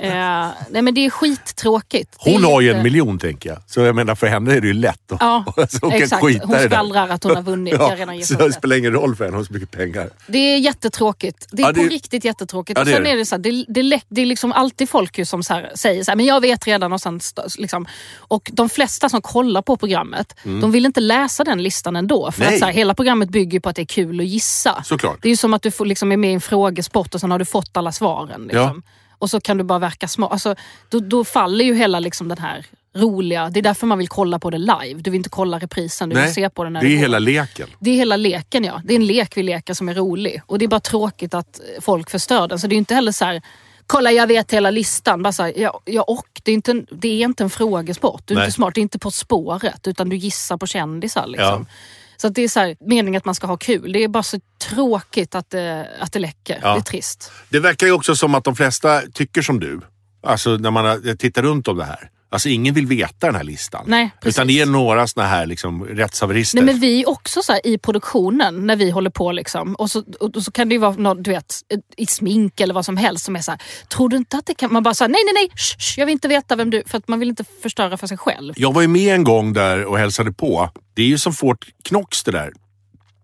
Eh, 0.00 0.48
nej 0.70 0.82
men 0.82 0.94
det 0.94 1.04
är 1.06 1.10
skittråkigt. 1.10 2.16
Det 2.24 2.32
Hon 2.32 2.44
är 2.44 2.48
har 2.48 2.60
ju 2.60 2.70
en 2.70 2.82
miljon 2.82 3.18
tänker 3.18 3.48
jag. 3.50 3.58
Så 3.66 3.80
jag 3.80 3.94
menar 3.96 4.14
för 4.14 4.26
henne 4.26 4.54
är 4.54 4.60
det 4.60 4.66
ju 4.66 4.72
lätt. 4.72 5.12
att- 5.12 5.18
Ja, 5.20 5.44
alltså, 5.56 5.78
hon 5.82 5.90
kan 5.90 6.02
exakt. 6.02 6.24
skita 6.24 6.46
Hon 6.46 6.56
det 6.56 6.62
skvallrar 6.64 7.08
att 7.08 7.24
hon 7.24 7.34
har 7.36 7.42
vunnit. 7.42 7.74
Jag 7.74 7.92
redan 8.00 8.08
Ja, 8.08 8.14
gett 8.14 8.26
så 8.26 8.34
det 8.34 8.46
det. 8.46 8.52
spelar 8.52 8.76
ingen 8.76 8.92
roll 8.92 9.16
för 9.16 9.24
henne, 9.24 9.34
hon 9.36 9.40
har 9.40 9.46
så 9.46 9.52
mycket 9.52 9.70
pengar. 9.70 10.10
Det 10.26 10.38
är 10.38 10.58
jättetråkigt. 10.58 11.46
Det 11.50 11.62
är 11.62 11.66
Ja, 11.66 11.72
det- 11.72 11.80
på 11.82 11.88
riktigt 11.88 12.24
jättetråkigt. 12.24 12.78
Ja, 12.78 12.82
och 12.82 12.86
det 12.86 12.92
är 12.92 12.94
sen 12.94 13.04
det. 13.04 13.10
är 13.10 13.16
det 13.16 13.26
så 13.26 13.34
här, 13.34 13.42
det, 13.42 13.64
det, 13.68 13.82
läck- 13.82 14.06
det 14.08 14.20
är 14.22 14.26
liksom 14.26 14.52
alltid 14.52 14.88
folk 14.90 15.18
ju 15.18 15.24
som 15.24 15.42
så 15.42 15.54
här, 15.54 15.72
säger 15.74 16.04
så 16.04 16.10
här, 16.10 16.16
men 16.16 16.26
jag 16.26 16.40
vet 16.40 16.66
redan. 16.66 16.92
Och, 16.92 17.00
sen, 17.00 17.20
liksom, 17.58 17.86
och 18.16 18.50
de 18.52 18.68
flesta 18.68 19.08
som 19.08 19.22
kollar 19.22 19.62
på 19.62 19.76
programmet, 19.76 20.34
de 20.44 20.72
vill 20.72 20.86
inte 20.86 21.00
läsa 21.00 21.44
den 21.44 21.57
listan 21.62 21.96
ändå. 21.96 22.32
För. 22.32 22.40
Nej. 22.40 22.54
att 22.54 22.58
så 22.58 22.64
här, 22.64 22.72
hela 22.72 22.94
programmet 22.94 23.28
bygger 23.28 23.60
på 23.60 23.68
att 23.68 23.76
det 23.76 23.82
är 23.82 23.86
kul 23.86 24.20
att 24.20 24.26
gissa. 24.26 24.82
Såklart. 24.84 25.18
Det 25.22 25.28
är 25.28 25.30
ju 25.30 25.36
som 25.36 25.54
att 25.54 25.62
du 25.62 25.70
får, 25.70 25.86
liksom, 25.86 26.12
är 26.12 26.16
med 26.16 26.30
i 26.30 26.34
en 26.34 26.40
frågesport 26.40 27.14
och 27.14 27.20
sen 27.20 27.30
har 27.30 27.38
du 27.38 27.44
fått 27.44 27.76
alla 27.76 27.92
svaren. 27.92 28.42
Liksom. 28.42 28.82
Och 29.18 29.30
så 29.30 29.40
kan 29.40 29.58
du 29.58 29.64
bara 29.64 29.78
verka 29.78 30.08
smart. 30.08 30.32
Alltså, 30.32 30.54
då, 30.88 31.00
då 31.00 31.24
faller 31.24 31.64
ju 31.64 31.74
hela 31.74 32.00
liksom, 32.00 32.28
den 32.28 32.38
här 32.38 32.66
roliga... 32.96 33.50
Det 33.50 33.60
är 33.60 33.62
därför 33.62 33.86
man 33.86 33.98
vill 33.98 34.08
kolla 34.08 34.38
på 34.38 34.50
det 34.50 34.58
live. 34.58 34.94
Du 35.00 35.10
vill 35.10 35.18
inte 35.18 35.28
kolla 35.28 35.58
reprisen, 35.58 36.08
du 36.08 36.20
vill 36.20 36.34
se 36.34 36.50
på 36.50 36.64
det 36.64 36.70
när 36.70 36.80
det 36.80 36.86
är 36.86 36.90
går. 36.90 36.98
hela 36.98 37.18
leken. 37.18 37.68
Det 37.78 37.90
är 37.90 37.94
hela 37.94 38.16
leken 38.16 38.64
ja. 38.64 38.80
Det 38.84 38.92
är 38.92 38.96
en 38.96 39.06
lek 39.06 39.36
vi 39.36 39.42
leker 39.42 39.74
som 39.74 39.88
är 39.88 39.94
rolig. 39.94 40.42
Och 40.46 40.58
det 40.58 40.64
är 40.64 40.68
bara 40.68 40.80
tråkigt 40.80 41.34
att 41.34 41.60
folk 41.80 42.10
förstör 42.10 42.48
den. 42.48 42.58
Så 42.58 42.66
det 42.66 42.74
är 42.74 42.76
inte 42.78 42.94
heller 42.94 43.12
så 43.12 43.24
här, 43.24 43.42
kolla 43.88 44.12
jag 44.12 44.26
vet 44.26 44.52
hela 44.52 44.70
listan. 44.70 45.22
Bara 45.22 45.32
så 45.32 45.42
här, 45.42 45.52
ja, 45.56 45.80
ja, 45.84 46.02
och 46.02 46.40
det 46.42 46.50
är, 46.50 46.54
inte 46.54 46.70
en, 46.70 46.86
det 46.90 47.08
är 47.08 47.24
inte 47.24 47.44
en 47.44 47.50
frågesport. 47.50 48.22
Du 48.24 48.34
är 48.34 48.38
Nej. 48.38 48.44
inte 48.44 48.54
smart, 48.54 48.74
det 48.74 48.80
är 48.80 48.82
inte 48.82 48.98
På 48.98 49.10
spåret. 49.10 49.86
Utan 49.86 50.08
du 50.08 50.16
gissar 50.16 50.56
på 50.56 50.66
kändisar. 50.66 51.26
Liksom. 51.26 51.66
Ja. 51.68 51.74
Så 52.16 52.26
att 52.26 52.34
det 52.34 52.42
är 52.42 52.48
så 52.48 52.60
här, 52.60 52.76
meningen 52.80 53.18
att 53.18 53.24
man 53.24 53.34
ska 53.34 53.46
ha 53.46 53.56
kul. 53.56 53.92
Det 53.92 54.04
är 54.04 54.08
bara 54.08 54.22
så 54.22 54.40
tråkigt 54.70 55.34
att 55.34 55.50
det, 55.50 55.88
att 56.00 56.12
det 56.12 56.18
läcker. 56.18 56.58
Ja. 56.62 56.72
Det 56.72 56.78
är 56.78 56.82
trist. 56.82 57.32
Det 57.48 57.60
verkar 57.60 57.86
ju 57.86 57.92
också 57.92 58.16
som 58.16 58.34
att 58.34 58.44
de 58.44 58.56
flesta 58.56 59.00
tycker 59.14 59.42
som 59.42 59.60
du. 59.60 59.80
Alltså 60.22 60.50
när 60.50 60.70
man 60.70 61.16
tittar 61.18 61.42
runt 61.42 61.68
om 61.68 61.76
det 61.76 61.84
här. 61.84 62.10
Alltså 62.30 62.48
ingen 62.48 62.74
vill 62.74 62.86
veta 62.86 63.26
den 63.26 63.34
här 63.34 63.44
listan. 63.44 63.84
Nej, 63.86 64.10
precis. 64.20 64.36
Utan 64.36 64.46
det 64.46 64.60
är 64.60 64.66
några 64.66 65.06
såna 65.06 65.26
här 65.26 65.46
liksom, 65.46 65.84
rättshaverister. 65.84 66.56
Nej, 66.56 66.64
men 66.64 66.80
vi 66.80 67.02
är 67.02 67.08
också 67.08 67.42
så 67.42 67.52
här, 67.52 67.66
i 67.66 67.78
produktionen 67.78 68.66
när 68.66 68.76
vi 68.76 68.90
håller 68.90 69.10
på. 69.10 69.32
Liksom, 69.32 69.74
och, 69.74 69.90
så, 69.90 70.04
och 70.20 70.42
så 70.42 70.50
kan 70.50 70.68
det 70.68 70.72
ju 70.72 70.78
vara 70.78 70.92
något, 70.92 71.24
du 71.24 71.30
vet, 71.30 71.54
i 71.96 72.06
smink 72.06 72.60
eller 72.60 72.74
vad 72.74 72.84
som 72.84 72.96
helst 72.96 73.24
som 73.24 73.36
är 73.36 73.40
så 73.40 73.50
här, 73.50 73.60
tror 73.88 74.08
du 74.08 74.16
inte 74.16 74.36
att 74.36 74.46
det 74.46 74.54
kan... 74.54 74.72
Man 74.72 74.82
bara 74.82 74.94
säger 74.94 75.08
nej, 75.08 75.20
nej, 75.24 75.34
nej, 75.34 75.50
shh, 75.56 75.78
shh, 75.78 76.00
jag 76.00 76.06
vill 76.06 76.12
inte 76.12 76.28
veta 76.28 76.56
vem 76.56 76.70
du... 76.70 76.82
För 76.86 76.98
att 76.98 77.08
man 77.08 77.18
vill 77.18 77.28
inte 77.28 77.44
förstöra 77.62 77.96
för 77.96 78.06
sig 78.06 78.18
själv. 78.18 78.54
Jag 78.56 78.74
var 78.74 78.82
ju 78.82 78.88
med 78.88 79.14
en 79.14 79.24
gång 79.24 79.52
där 79.52 79.84
och 79.84 79.98
hälsade 79.98 80.32
på. 80.32 80.70
Det 80.94 81.02
är 81.02 81.06
ju 81.06 81.18
som 81.18 81.32
Fort 81.32 81.66
Knox 81.84 82.24
det 82.24 82.30
där. 82.30 82.52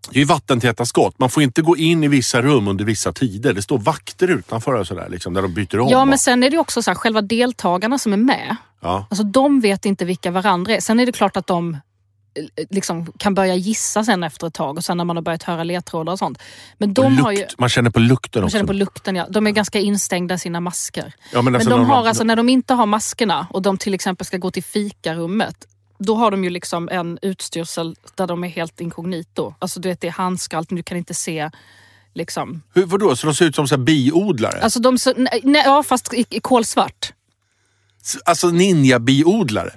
Det 0.09 0.17
är 0.17 0.19
ju 0.19 0.25
vattentäta 0.25 0.85
skott. 0.85 1.19
Man 1.19 1.29
får 1.29 1.43
inte 1.43 1.61
gå 1.61 1.77
in 1.77 2.03
i 2.03 2.07
vissa 2.07 2.41
rum 2.41 2.67
under 2.67 2.85
vissa 2.85 3.13
tider. 3.13 3.53
Det 3.53 3.61
står 3.61 3.77
vakter 3.77 4.27
utanför 4.27 4.73
och 4.73 4.87
sådär, 4.87 5.09
liksom, 5.09 5.33
där 5.33 5.41
de 5.41 5.53
byter 5.53 5.79
om. 5.79 5.89
Ja, 5.89 6.05
men 6.05 6.17
sen 6.17 6.43
är 6.43 6.49
det 6.49 6.57
också 6.57 6.81
så 6.81 6.91
här, 6.91 6.95
själva 6.95 7.21
deltagarna 7.21 7.97
som 7.97 8.13
är 8.13 8.17
med. 8.17 8.55
Ja. 8.85 9.05
Alltså 9.09 9.23
de 9.23 9.59
vet 9.59 9.85
inte 9.85 10.05
vilka 10.05 10.31
varandra 10.31 10.75
är. 10.75 10.79
Sen 10.79 10.99
är 10.99 11.05
det 11.05 11.11
klart 11.11 11.37
att 11.37 11.47
de 11.47 11.73
eh, 11.73 12.65
liksom 12.69 13.11
kan 13.17 13.33
börja 13.33 13.55
gissa 13.55 14.03
sen 14.03 14.23
efter 14.23 14.47
ett 14.47 14.53
tag 14.53 14.77
och 14.77 14.83
sen 14.83 14.97
när 14.97 15.05
man 15.05 15.15
har 15.17 15.23
börjat 15.23 15.43
höra 15.43 15.63
ledtrådar 15.63 16.13
och 16.13 16.19
sånt. 16.19 16.39
Men 16.77 16.93
de 16.93 17.11
lukt, 17.11 17.23
har 17.23 17.31
ju... 17.31 17.45
Man 17.57 17.69
känner 17.69 17.89
på 17.89 17.99
lukten 17.99 18.39
Man 18.41 18.45
också. 18.45 18.57
känner 18.57 18.67
på 18.67 18.73
lukten, 18.73 19.15
ja. 19.15 19.27
De 19.29 19.47
är 19.47 19.51
ganska 19.51 19.79
instängda 19.79 20.35
i 20.35 20.39
sina 20.39 20.59
masker. 20.59 21.13
Ja, 21.33 21.41
men 21.41 21.45
Men 21.45 21.55
alltså, 21.55 21.69
de 21.69 21.81
när 21.81 21.87
har 21.87 22.07
alltså, 22.07 22.23
när 22.23 22.35
de 22.35 22.49
inte 22.49 22.73
har 22.73 22.85
maskerna 22.85 23.47
och 23.49 23.61
de 23.61 23.77
till 23.77 23.93
exempel 23.93 24.25
ska 24.25 24.37
gå 24.37 24.51
till 24.51 24.63
fikarummet, 24.63 25.55
då 25.99 26.15
har 26.15 26.31
de 26.31 26.43
ju 26.43 26.49
liksom 26.49 26.89
en 26.89 27.19
utstyrsel 27.21 27.95
där 28.15 28.27
de 28.27 28.43
är 28.43 28.47
helt 28.47 28.81
inkognito. 28.81 29.53
Alltså 29.59 29.79
du 29.79 29.89
vet, 29.89 30.01
det 30.01 30.07
är 30.07 30.11
handskar, 30.11 30.57
allt, 30.57 30.69
men 30.69 30.77
du 30.77 30.83
kan 30.83 30.97
inte 30.97 31.13
se 31.13 31.49
liksom... 32.13 32.61
Hur, 32.73 32.85
vadå? 32.85 33.15
Så 33.15 33.27
de 33.27 33.35
ser 33.35 33.45
ut 33.45 33.55
som 33.55 33.67
så 33.67 33.77
biodlare? 33.77 34.61
Alltså 34.61 34.79
de, 34.79 34.97
så, 34.97 35.13
nej, 35.17 35.63
ja 35.65 35.83
fast 35.83 36.13
i, 36.13 36.25
i 36.29 36.39
kolsvart. 36.39 37.13
Alltså 38.25 38.47
ninja-biodlare? 38.51 39.71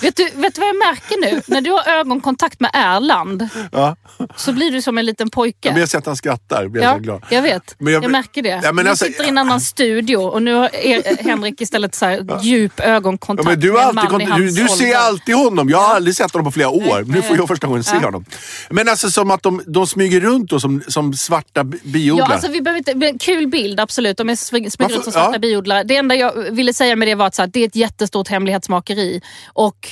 Vet 0.00 0.16
du, 0.16 0.24
vet 0.34 0.54
du 0.54 0.60
vad 0.60 0.68
jag 0.68 0.78
märker 0.78 1.20
nu? 1.34 1.42
När 1.46 1.60
du 1.60 1.70
har 1.70 1.88
ögonkontakt 1.88 2.60
med 2.60 2.70
Erland 2.74 3.48
Ja. 3.72 3.96
så 4.36 4.52
blir 4.52 4.70
du 4.70 4.82
som 4.82 4.98
en 4.98 5.06
liten 5.06 5.30
pojke. 5.30 5.70
Men 5.70 5.80
jag 5.80 5.88
ser 5.88 5.98
att 5.98 6.06
han 6.06 6.16
skrattar. 6.16 6.68
Blir 6.68 6.82
jag 6.82 6.90
Ja, 6.92 6.96
så 6.96 7.02
glad. 7.02 7.24
jag 7.30 7.42
vet. 7.42 7.74
Men 7.78 7.92
jag, 7.92 8.04
jag- 8.04 8.10
märker 8.10 8.42
det. 8.42 8.60
Ja, 8.64 8.72
men 8.72 8.84
du 8.84 8.90
alltså- 8.90 9.04
sitter 9.04 9.24
i 9.24 9.28
en 9.28 9.38
annan 9.38 9.60
studio 9.60 10.16
och 10.16 10.42
nu 10.42 10.54
har 10.54 10.74
er, 10.76 11.22
Henrik 11.24 11.60
istället 11.60 11.94
så 11.94 12.06
här 12.06 12.38
djup 12.42 12.72
Ja, 12.76 12.84
ögonkontakt 12.84 13.48
men 13.48 13.60
du, 13.60 13.72
med 13.72 13.82
har 13.82 13.90
en 13.90 13.98
alltid 13.98 14.12
man 14.12 14.20
i 14.22 14.24
kont- 14.24 14.36
du, 14.36 14.42
hans 14.44 14.54
du 14.56 14.68
ser 14.68 14.96
alltid 14.96 15.34
honom. 15.34 15.68
Jag 15.68 15.78
har 15.78 15.94
aldrig 15.94 16.16
sett 16.16 16.32
honom 16.32 16.44
på 16.44 16.50
flera 16.52 16.68
år. 16.68 17.04
nu 17.06 17.22
får 17.22 17.36
jag 17.36 17.48
första 17.48 17.66
gången 17.66 17.84
se 17.84 17.96
Ja. 17.96 18.04
honom. 18.04 18.24
Men 18.70 18.88
alltså 18.88 19.10
som 19.10 19.30
att 19.30 19.42
de, 19.42 19.62
de 19.66 19.86
smyger 19.86 20.20
runt 20.20 20.50
då, 20.50 20.60
som, 20.60 20.82
som 20.88 21.12
svarta 21.14 21.64
bi- 21.64 21.80
Ja, 21.84 21.90
biodlare. 21.92 22.32
alltså, 22.32 22.50
vi 22.50 22.60
behöver 22.62 22.78
inte, 22.90 23.24
kul 23.24 23.46
bild, 23.48 23.80
absolut. 23.80 24.16
De 24.16 24.28
är 24.30 24.36
smyger 24.36 24.66
ut 24.66 25.04
som 25.04 25.12
svarta 25.12 25.30
ja. 25.32 25.38
biodlare. 25.38 25.84
Det 25.84 25.96
enda 25.96 26.14
jag 26.14 26.32
ville 26.50 26.74
säga 26.74 26.96
med 26.96 27.08
det 27.08 27.14
var 27.14 27.26
att 27.26 27.38
här, 27.38 27.46
det 27.46 27.60
är 27.60 27.66
ett 27.66 27.76
jättestort 27.76 28.28
hemlighetsmakeri. 28.28 29.20
Och 29.52 29.88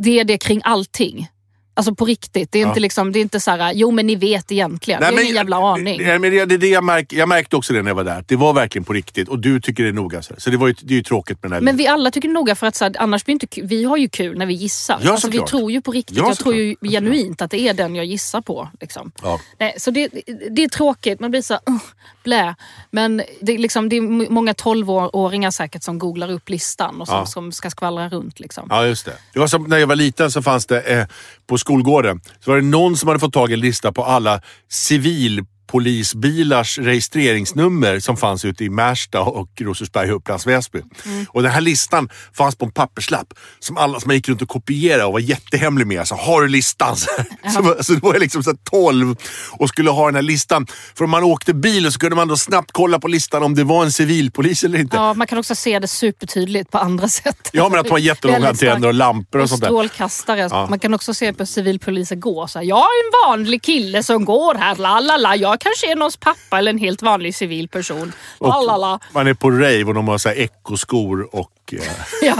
det 0.00 0.20
är 0.20 0.24
det 0.24 0.38
kring 0.38 0.60
allting. 0.64 1.28
Alltså 1.74 1.94
på 1.94 2.04
riktigt. 2.04 2.52
Det 2.52 2.58
är 2.58 2.62
Ja. 2.62 2.68
inte, 2.68 2.80
liksom, 2.80 3.12
det 3.12 3.18
är 3.18 3.20
inte 3.20 3.40
så 3.40 3.50
här, 3.50 3.72
jo 3.72 3.90
men 3.90 4.06
ni 4.06 4.16
vet 4.16 4.52
egentligen. 4.52 5.00
Nej, 5.00 5.10
det 5.10 5.14
är 5.14 5.16
men- 5.16 5.24
ingen 5.24 5.36
jävla 5.36 5.56
aning. 5.56 6.02
Nej, 6.02 6.18
men 6.18 6.30
det, 6.30 6.44
det, 6.44 6.54
är 6.54 6.58
det 6.58 6.68
jag, 6.68 6.84
märk, 6.84 7.12
jag 7.12 7.28
märkte 7.28 7.56
också 7.56 7.72
det 7.72 7.82
när 7.82 7.90
jag 7.90 7.94
var 7.94 8.04
där. 8.04 8.24
Det 8.28 8.36
var 8.36 8.52
verkligen 8.52 8.84
på 8.84 8.92
riktigt 8.92 9.28
och 9.28 9.38
du 9.38 9.60
tycker 9.60 9.82
det 9.82 9.88
är 9.88 9.92
noga. 9.92 10.22
Så, 10.22 10.34
så 10.38 10.50
det, 10.50 10.56
var 10.56 10.68
ju, 10.68 10.74
det 10.82 10.94
är 10.94 10.96
ju 10.96 11.02
tråkigt 11.02 11.42
med 11.42 11.50
den 11.50 11.54
här 11.54 11.60
Men 11.60 11.76
vi 11.76 11.86
alla 11.86 12.10
tycker 12.10 12.28
noga 12.28 12.54
för 12.54 12.66
att 12.66 12.76
så 12.76 12.84
här, 12.84 12.94
annars 12.98 13.24
blir 13.24 13.32
inte, 13.32 13.46
vi 13.62 13.84
har 13.84 13.96
ju 13.96 14.08
kul 14.08 14.38
när 14.38 14.46
vi 14.46 14.54
gissar. 14.54 15.00
Ja, 15.02 15.12
alltså, 15.12 15.28
vi 15.30 15.38
tror 15.38 15.72
ju 15.72 15.82
på 15.82 15.92
riktigt. 15.92 16.16
Ja, 16.16 16.28
jag 16.28 16.38
tror 16.38 16.54
ju 16.54 16.76
genuint 16.82 17.42
att 17.42 17.50
det 17.50 17.60
är 17.60 17.74
den 17.74 17.94
jag 17.94 18.04
gissar 18.06 18.40
på. 18.40 18.68
Liksom. 18.80 19.12
Ja. 19.22 19.40
Nej, 19.58 19.74
så 19.78 19.90
det, 19.90 20.08
det 20.50 20.64
är 20.64 20.68
tråkigt, 20.68 21.20
man 21.20 21.30
blir 21.30 21.42
så 21.42 21.54
här, 21.54 21.60
uh, 21.68 21.80
blä. 22.24 22.54
Men 22.90 23.22
det 23.40 23.52
är, 23.52 23.58
liksom, 23.58 23.88
det 23.88 23.96
är 23.96 24.30
många 24.30 24.54
tolvåringar 24.54 25.50
säkert 25.50 25.82
som 25.82 25.98
googlar 25.98 26.30
upp 26.30 26.48
listan 26.48 27.00
och 27.00 27.08
som, 27.08 27.26
som 27.26 27.52
ska 27.52 27.70
skvallra 27.70 28.08
runt. 28.08 28.40
Liksom. 28.40 28.66
Ja, 28.70 28.86
just 28.86 29.04
det. 29.04 29.12
det 29.32 29.38
var 29.40 29.46
som, 29.46 29.64
när 29.64 29.78
jag 29.78 29.86
var 29.86 29.96
liten 29.96 30.30
så 30.30 30.42
fanns 30.42 30.66
det 30.66 30.80
eh, 30.80 31.06
på 31.46 31.58
skolgården 31.62 32.20
så 32.40 32.50
var 32.50 32.56
det 32.56 32.62
någon 32.64 32.96
som 32.96 33.08
hade 33.08 33.20
fått 33.20 33.32
tag 33.32 33.50
i 33.50 33.54
en 33.54 33.60
lista 33.60 33.92
på 33.92 34.04
alla 34.04 34.40
civil 34.70 35.44
civilpolisbilars 35.72 36.78
registreringsnummer 36.78 38.00
som 38.00 38.16
fanns 38.16 38.44
ute 38.44 38.64
i 38.64 38.70
Märsta 38.70 39.20
och 39.20 39.48
Rosersberg 39.60 40.10
och 40.10 40.16
Upplands 40.16 40.46
Väsby. 40.46 40.80
Och 41.28 41.42
den 41.42 41.52
här 41.52 41.60
listan 41.60 42.08
fanns 42.32 42.56
på 42.56 42.64
en 42.64 42.72
papperslapp 42.72 43.34
som 43.58 43.76
alla 43.76 44.00
som 44.00 44.12
gick 44.12 44.28
runt 44.28 44.42
och 44.42 44.48
kopierade 44.48 45.04
och 45.04 45.12
var 45.12 45.20
jättehemlig 45.20 45.86
med. 45.86 46.08
Så 46.08 46.14
har 46.14 46.42
du 46.42 46.48
listan? 46.48 46.96
Så, 47.54 47.76
så, 47.84 47.92
då 47.94 47.98
var 48.06 48.14
jag 48.14 48.20
liksom 48.20 48.42
så 48.42 48.50
här 48.50 48.58
12 48.70 49.16
och 49.50 49.68
skulle 49.68 49.90
ha 49.90 50.06
den 50.06 50.14
här 50.14 50.22
listan. 50.22 50.66
För 50.94 51.04
om 51.04 51.10
man 51.10 51.24
åkte 51.24 51.54
bil 51.54 51.92
så 51.92 51.98
kunde 51.98 52.16
man 52.16 52.28
då 52.28 52.36
snabbt 52.36 52.72
kolla 52.72 52.98
på 52.98 53.08
listan 53.08 53.42
om 53.42 53.54
det 53.54 53.64
var 53.64 53.84
en 53.84 53.92
civilpolis 53.92 54.64
eller 54.64 54.78
inte. 54.78 54.96
Ja, 54.96 55.14
man 55.14 55.26
kan 55.26 55.38
också 55.38 55.54
se 55.54 55.78
det 55.78 55.88
supertydligt 55.88 56.70
på 56.70 56.78
andra 56.78 57.08
sätt. 57.08 57.50
Ja, 57.52 57.68
men 57.68 57.78
att 57.78 57.84
de 57.86 57.90
har 57.90 57.98
jättelånga 57.98 58.48
antenner 58.48 58.88
och 58.88 58.94
lampor 58.94 59.38
och 59.38 59.42
Och 59.42 59.48
sånt 59.48 59.60
där. 59.60 59.68
strålkastare. 59.68 60.40
Ja. 60.50 60.66
Man 60.70 60.78
kan 60.78 60.94
också 60.94 61.14
se 61.14 61.32
på 61.32 61.46
civilpoliser 61.46 62.16
gå 62.16 62.48
så 62.48 62.58
här, 62.58 62.66
Jag 62.66 62.78
är 62.78 62.82
en 63.28 63.30
vanlig 63.30 63.62
kille 63.62 64.02
som 64.02 64.24
går 64.24 64.54
här, 64.54 64.76
la 64.76 65.00
la 65.00 65.16
la. 65.16 65.36
Jag 65.36 65.60
kanske 65.62 65.90
är 65.92 65.96
någons 65.96 66.16
pappa 66.16 66.58
eller 66.58 66.70
en 66.70 66.78
helt 66.78 67.02
vanlig 67.02 67.34
civil 67.34 67.68
person. 67.68 68.12
La 68.40 68.60
la 68.60 68.76
la. 68.76 69.00
Man 69.12 69.26
är 69.26 69.34
på 69.34 69.50
rave 69.50 69.84
och 69.84 69.94
de 69.94 70.08
har 70.08 70.18
så 70.18 70.28
här 70.28 70.36
ekoskor 70.36 71.28
och... 71.36 71.52
Eh, 71.72 71.78
Ja. 72.22 72.36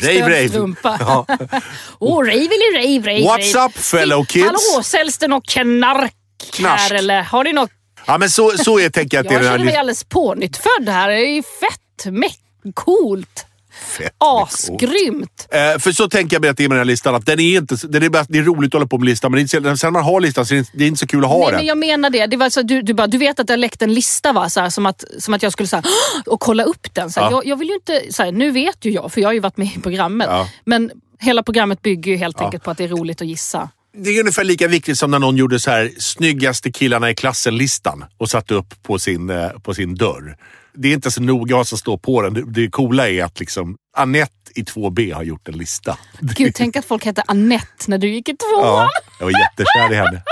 rave, 0.00 0.20
rave. 0.20 0.74
Ja. 0.82 1.26
Åh, 1.98 2.18
rave 2.20 2.32
eller 2.32 2.76
rave, 2.76 3.10
rave. 3.12 3.20
What's 3.36 3.54
rave. 3.54 3.66
up, 3.66 3.72
fellow 3.76 4.24
kids? 4.24 4.44
Hallå, 4.46 4.82
säljs 4.82 5.18
det 5.18 5.28
något 5.28 5.48
knark 5.48 6.12
Knark. 6.52 6.80
här 6.80 6.94
eller 6.94 7.22
har 7.22 7.44
ni 7.44 7.52
något? 7.52 7.70
ja, 8.06 8.18
men 8.18 8.30
så, 8.30 8.50
så 8.50 8.78
är, 8.78 8.90
tänker 8.90 9.16
jag 9.16 9.22
att 9.24 9.28
det 9.28 9.34
är 9.34 9.42
Jag 9.42 9.52
känner 9.52 9.64
mig 9.64 9.76
alldeles 9.76 10.04
pånyttfödd 10.04 10.88
här. 10.88 11.08
Det 11.08 11.14
är 11.14 11.34
ju 11.34 11.42
fett 11.42 12.04
mäck- 12.12 12.72
coolt. 12.74 13.46
Fett 13.98 14.14
Asgrymt. 14.18 15.48
Eh, 15.50 15.78
för 15.78 15.92
så 15.92 16.08
tänker 16.08 16.36
jag 16.36 16.40
med 16.40 16.50
att 16.50 16.56
det 16.56 16.64
är 16.64 16.68
med 16.68 16.76
den 16.76 16.80
här 16.80 16.84
listan. 16.84 17.14
Att 17.14 17.26
den 17.26 17.40
är 17.40 17.56
inte, 17.56 17.76
den 17.88 18.02
är, 18.02 18.08
bara, 18.08 18.24
det 18.28 18.38
är 18.38 18.42
roligt 18.42 18.68
att 18.68 18.72
hålla 18.78 18.86
på 18.86 18.98
med 18.98 19.06
listan, 19.08 19.32
men 19.32 19.48
sen 19.48 19.62
när 19.62 19.90
man 19.90 20.04
har 20.04 20.20
listan 20.20 20.46
så 20.46 20.54
är 20.54 20.58
det, 20.58 20.66
det 20.74 20.84
är 20.84 20.88
inte 20.88 21.00
så 21.00 21.06
kul 21.06 21.24
att 21.24 21.30
ha 21.30 21.38
Nej, 21.38 21.46
den. 21.46 21.56
men 21.56 21.66
jag 21.66 21.78
menar 21.78 22.10
det. 22.10 22.26
det 22.26 22.36
var 22.36 22.50
så, 22.50 22.62
du, 22.62 22.82
du, 22.82 22.94
bara, 22.94 23.06
du 23.06 23.18
vet 23.18 23.40
att 23.40 23.48
jag 23.48 23.58
läckt 23.58 23.82
en 23.82 23.94
lista 23.94 24.32
va? 24.32 24.50
Så 24.50 24.60
här, 24.60 24.70
som, 24.70 24.86
att, 24.86 25.04
som 25.18 25.34
att 25.34 25.42
jag 25.42 25.52
skulle 25.52 25.66
så 25.66 25.76
här, 25.76 25.84
och 26.26 26.40
kolla 26.40 26.62
upp 26.64 26.94
den. 26.94 27.10
Så 27.10 27.20
här, 27.20 27.26
Ja. 27.26 27.30
jag, 27.32 27.46
jag 27.46 27.56
vill 27.56 27.68
ju 27.68 27.74
inte, 27.74 28.02
så 28.12 28.30
nu 28.30 28.50
vet 28.50 28.84
ju 28.84 28.90
jag, 28.90 29.12
för 29.12 29.20
jag 29.20 29.28
har 29.28 29.32
ju 29.34 29.40
varit 29.40 29.56
med 29.56 29.66
i 29.76 29.80
programmet. 29.82 30.26
Ja. 30.30 30.48
Men 30.64 30.90
hela 31.20 31.42
programmet 31.42 31.82
bygger 31.82 32.12
ju 32.12 32.18
helt 32.18 32.40
enkelt 32.40 32.64
på 32.64 32.70
att 32.70 32.78
det 32.78 32.84
är 32.84 32.88
roligt 32.88 33.20
att 33.22 33.28
gissa. 33.28 33.68
Det 33.98 34.10
är 34.10 34.20
ungefär 34.20 34.44
lika 34.44 34.68
viktigt 34.68 34.98
som 34.98 35.10
när 35.10 35.18
någon 35.18 35.36
gjorde 35.36 35.58
så 35.60 35.70
här 35.70 35.90
snyggaste 35.98 36.72
killarna 36.72 37.10
i 37.10 37.14
klassen-listan 37.14 38.04
och 38.18 38.30
satte 38.30 38.54
upp 38.54 38.82
på 38.82 38.98
sin, 38.98 39.30
eh, 39.30 39.48
på 39.48 39.74
sin 39.74 39.94
dörr. 39.94 40.36
Det 40.76 40.88
är 40.88 40.92
inte 40.92 41.10
så 41.10 41.22
noga 41.22 41.56
vad 41.56 41.68
som 41.68 41.78
står 41.78 41.96
på 41.98 42.22
den. 42.22 42.34
Det, 42.34 42.44
det 42.46 42.70
coola 42.70 43.08
är 43.08 43.24
att 43.24 43.40
liksom 43.40 43.76
Annette 43.96 44.32
i 44.54 44.62
2B 44.62 45.14
har 45.14 45.22
gjort 45.22 45.48
en 45.48 45.58
lista. 45.58 45.98
Gud, 46.20 46.54
tänk 46.54 46.76
att 46.76 46.84
folk 46.84 47.04
hette 47.04 47.22
Annette 47.26 47.84
när 47.86 47.98
du 47.98 48.08
gick 48.08 48.28
i 48.28 48.36
tvåan. 48.36 48.62
Ja, 48.64 48.88
jag 49.18 49.26
var 49.26 49.32
jättekär 49.40 49.92
i 49.92 49.96
henne. 49.96 50.22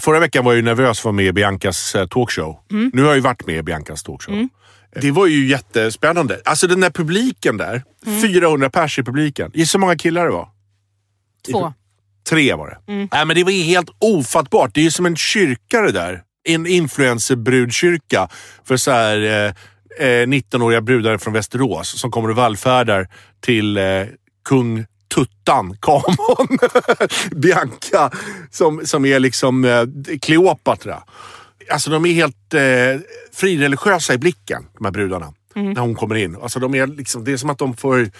Förra 0.00 0.20
veckan 0.20 0.44
var 0.44 0.54
jag 0.54 0.64
nervös 0.64 0.86
för 0.86 0.90
att 0.90 1.04
vara 1.04 1.12
med 1.12 1.26
i 1.26 1.32
Biancas 1.32 1.94
eh, 1.94 2.06
talkshow. 2.06 2.56
Nu 2.92 3.02
har 3.02 3.08
jag 3.08 3.14
ju 3.14 3.20
varit 3.20 3.46
med 3.46 3.56
i 3.56 3.62
Biancas 3.62 4.02
talkshow. 4.02 4.48
Det 5.00 5.10
var 5.10 5.26
ju 5.26 5.46
jättespännande. 5.48 6.40
Alltså 6.44 6.66
den 6.66 6.80
där 6.80 6.90
publiken 6.90 7.56
där. 7.56 7.82
400 8.22 8.70
pers 8.70 8.98
i 8.98 9.02
publiken. 9.02 9.50
Gissa 9.54 9.78
hur 9.78 9.80
många 9.80 9.96
killar 9.96 10.24
det 10.24 10.32
var? 10.32 10.48
Två. 11.50 11.72
Tre 12.28 12.54
var 12.54 12.68
det. 12.68 12.92
Nej, 13.12 13.24
men 13.26 13.36
det 13.36 13.44
var 13.44 13.50
ju 13.50 13.62
helt 13.62 13.88
ofattbart. 13.98 14.70
Det 14.74 14.80
är 14.80 14.84
ju 14.84 14.90
som 14.90 15.06
en 15.06 15.16
kyrka 15.16 15.80
det 15.80 15.92
där. 15.92 16.22
En 16.44 16.66
influencerbrudkyrka 16.66 18.28
för 18.64 18.76
så 18.76 18.90
här, 18.90 19.16
eh, 19.18 20.08
eh, 20.08 20.26
19-åriga 20.26 20.80
brudar 20.80 21.18
från 21.18 21.32
Västerås 21.32 22.00
som 22.00 22.10
kommer 22.10 22.28
och 22.30 22.36
vallfärdar 22.36 23.08
till 23.40 23.76
eh, 23.76 23.84
kung 24.44 24.84
Tuttan, 25.14 25.76
Kamon, 25.80 26.58
Bianca, 27.30 28.10
som, 28.50 28.86
som 28.86 29.04
är 29.04 29.18
liksom 29.18 29.64
eh, 29.64 29.84
Kleopatra. 30.22 31.02
Alltså 31.70 31.90
de 31.90 32.06
är 32.06 32.12
helt 32.12 32.54
eh, 32.54 32.60
frireligiösa 33.32 34.14
i 34.14 34.18
blicken, 34.18 34.66
de 34.78 34.84
här 34.84 34.92
brudarna. 34.92 35.32
När 35.54 35.80
hon 35.80 35.94
kommer 35.94 36.14
in. 36.14 36.36
Alltså, 36.42 36.60
de 36.60 36.74
är 36.74 36.86
liksom, 36.86 37.24
det 37.24 37.32
är 37.32 37.36
som 37.36 37.50
att 37.50 37.58
de 37.58 37.76
får 37.76 38.10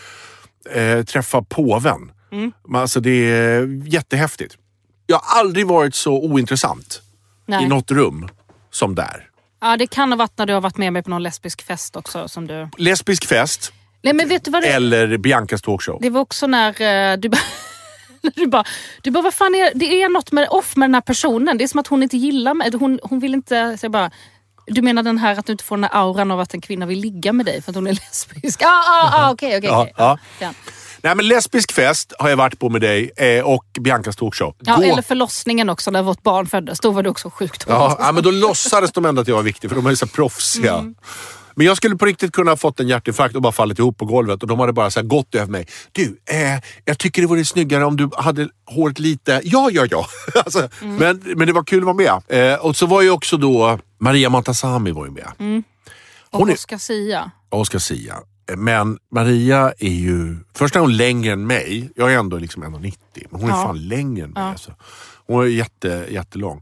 eh, 0.70 1.02
träffa 1.02 1.42
påven. 1.42 2.10
Men 2.30 2.80
Alltså, 2.80 3.00
det 3.00 3.10
är 3.10 3.82
jättehäftigt. 3.86 4.56
Jag 5.06 5.18
har 5.18 5.40
aldrig 5.40 5.66
varit 5.66 5.94
så 5.94 6.12
ointressant 6.12 7.02
Nej. 7.46 7.64
i 7.64 7.68
något 7.68 7.90
rum 7.90 8.28
som 8.70 8.94
där. 8.94 9.24
Ja, 9.60 9.76
det 9.76 9.86
kan 9.86 10.12
ha 10.12 10.16
varit 10.16 10.38
när 10.38 10.46
du 10.46 10.52
har 10.52 10.60
varit 10.60 10.76
med 10.76 10.92
mig 10.92 11.02
på 11.02 11.10
någon 11.10 11.22
lesbisk 11.22 11.62
fest 11.62 11.96
också. 11.96 12.28
Som 12.28 12.46
du... 12.46 12.68
Lesbisk 12.76 13.26
fest 13.26 13.72
Nej, 14.02 14.14
men 14.14 14.28
vet 14.28 14.44
du 14.44 14.50
vad 14.50 14.62
det 14.62 14.68
eller 14.68 15.16
Biancas 15.16 15.62
talkshow. 15.62 15.98
Det 16.00 16.10
var 16.10 16.20
också 16.20 16.46
när 16.46 16.82
eh, 16.82 17.16
du. 17.18 17.30
Du 18.34 18.46
bara, 18.46 18.64
du 19.02 19.10
bara, 19.10 19.22
vad 19.22 19.34
fan 19.34 19.54
är 19.54 19.72
det? 19.74 20.02
är 20.02 20.08
något 20.08 20.32
med 20.32 20.48
off 20.50 20.76
med 20.76 20.88
den 20.88 20.94
här 20.94 21.00
personen. 21.00 21.58
Det 21.58 21.64
är 21.64 21.68
som 21.68 21.80
att 21.80 21.86
hon 21.86 22.02
inte 22.02 22.16
gillar 22.16 22.54
mig. 22.54 22.70
Hon, 22.74 22.98
hon 23.02 23.20
vill 23.20 23.34
inte... 23.34 23.78
Så 23.78 23.84
jag 23.84 23.92
bara, 23.92 24.10
du 24.66 24.82
menar 24.82 25.02
den 25.02 25.18
här 25.18 25.38
att 25.38 25.46
du 25.46 25.52
inte 25.52 25.64
får 25.64 25.76
den 25.76 25.84
här 25.84 25.90
auran 25.94 26.30
av 26.30 26.40
att 26.40 26.54
en 26.54 26.60
kvinna 26.60 26.86
vill 26.86 26.98
ligga 26.98 27.32
med 27.32 27.46
dig 27.46 27.62
för 27.62 27.70
att 27.70 27.74
hon 27.74 27.86
är 27.86 27.92
lesbisk? 28.06 28.62
Ja, 28.62 28.68
ah, 28.68 29.10
ah, 29.12 29.32
okej, 29.32 29.58
okej. 29.58 29.70
Ja, 29.70 29.80
okej. 29.82 29.94
ja. 29.96 30.18
Ja. 30.38 30.52
Nej, 31.02 31.14
men 31.14 31.28
lesbisk 31.28 31.72
fest 31.72 32.12
har 32.18 32.28
jag 32.28 32.36
varit 32.36 32.58
på 32.58 32.68
med 32.68 32.80
dig 32.80 33.10
eh, 33.16 33.44
och 33.44 33.64
Biancas 33.80 34.16
talkshow. 34.16 34.54
Ja, 34.60 34.76
Gå- 34.76 34.82
eller 34.82 35.02
förlossningen 35.02 35.68
också 35.70 35.90
när 35.90 36.02
vårt 36.02 36.22
barn 36.22 36.46
föddes. 36.46 36.80
Då 36.80 36.90
var 36.90 37.02
du 37.02 37.10
också 37.10 37.30
sjukt 37.30 37.64
Ja, 37.68 37.96
ja, 38.00 38.12
men 38.12 38.22
då 38.22 38.30
låtsades 38.30 38.92
de 38.92 39.04
ändå 39.04 39.20
att 39.22 39.28
jag 39.28 39.36
var 39.36 39.42
viktig 39.42 39.70
för 39.70 39.76
de 39.76 39.86
är 39.86 39.94
så 39.94 40.06
proffsiga. 40.06 40.74
Mm. 40.74 40.94
Men 41.54 41.66
jag 41.66 41.76
skulle 41.76 41.96
på 41.96 42.06
riktigt 42.06 42.32
kunna 42.32 42.50
ha 42.50 42.56
fått 42.56 42.80
en 42.80 42.88
hjärtinfarkt 42.88 43.36
och 43.36 43.42
bara 43.42 43.52
fallit 43.52 43.78
ihop 43.78 43.98
på 43.98 44.04
golvet 44.04 44.42
och 44.42 44.48
de 44.48 44.60
hade 44.60 44.72
bara 44.72 44.90
så 44.90 45.02
gått 45.02 45.34
över 45.34 45.46
mig. 45.52 45.66
Du, 45.92 46.20
eh, 46.30 46.60
jag 46.84 46.98
tycker 46.98 47.22
det 47.22 47.28
vore 47.28 47.44
snyggare 47.44 47.84
om 47.84 47.96
du 47.96 48.10
hade 48.16 48.48
håret 48.66 48.98
lite... 48.98 49.40
Ja, 49.44 49.68
ja, 49.72 49.86
ja. 49.90 50.06
alltså, 50.44 50.68
Mm. 50.82 50.96
men, 50.96 51.22
men 51.36 51.46
det 51.46 51.52
var 51.52 51.64
kul 51.64 51.78
att 51.78 51.96
vara 51.96 52.20
med. 52.28 52.52
Eh, 52.52 52.58
och 52.58 52.76
så 52.76 52.86
var 52.86 53.02
ju 53.02 53.10
också 53.10 53.36
då 53.36 53.78
Maria 54.00 54.28
Montazami 54.28 54.90
var 54.90 55.04
ju 55.06 55.10
med. 55.12 55.64
Och 56.30 56.38
hon 56.38 56.48
är- 56.48 56.54
Oscar 56.54 56.78
Sia. 56.78 57.30
Oscar 57.50 57.78
Sia. 57.78 58.16
Men 58.56 58.98
Maria 59.10 59.72
är 59.78 59.88
ju... 59.92 60.36
Först 60.54 60.76
är 60.76 60.80
hon 60.80 60.96
längre 60.96 61.32
än 61.32 61.46
mig. 61.46 61.90
Jag 61.96 62.12
är 62.14 62.18
ändå 62.18 62.36
liksom 62.38 62.64
1,90 62.64 62.94
men 63.30 63.40
hon 63.40 63.50
är 63.50 63.54
Ja. 63.54 63.62
fan 63.62 63.88
längre 63.88 64.24
än 64.24 64.30
mig. 64.30 64.42
Alltså. 64.42 64.74
Hon 65.26 65.42
är 65.44 65.46
jätte, 65.48 66.06
jättelång. 66.10 66.60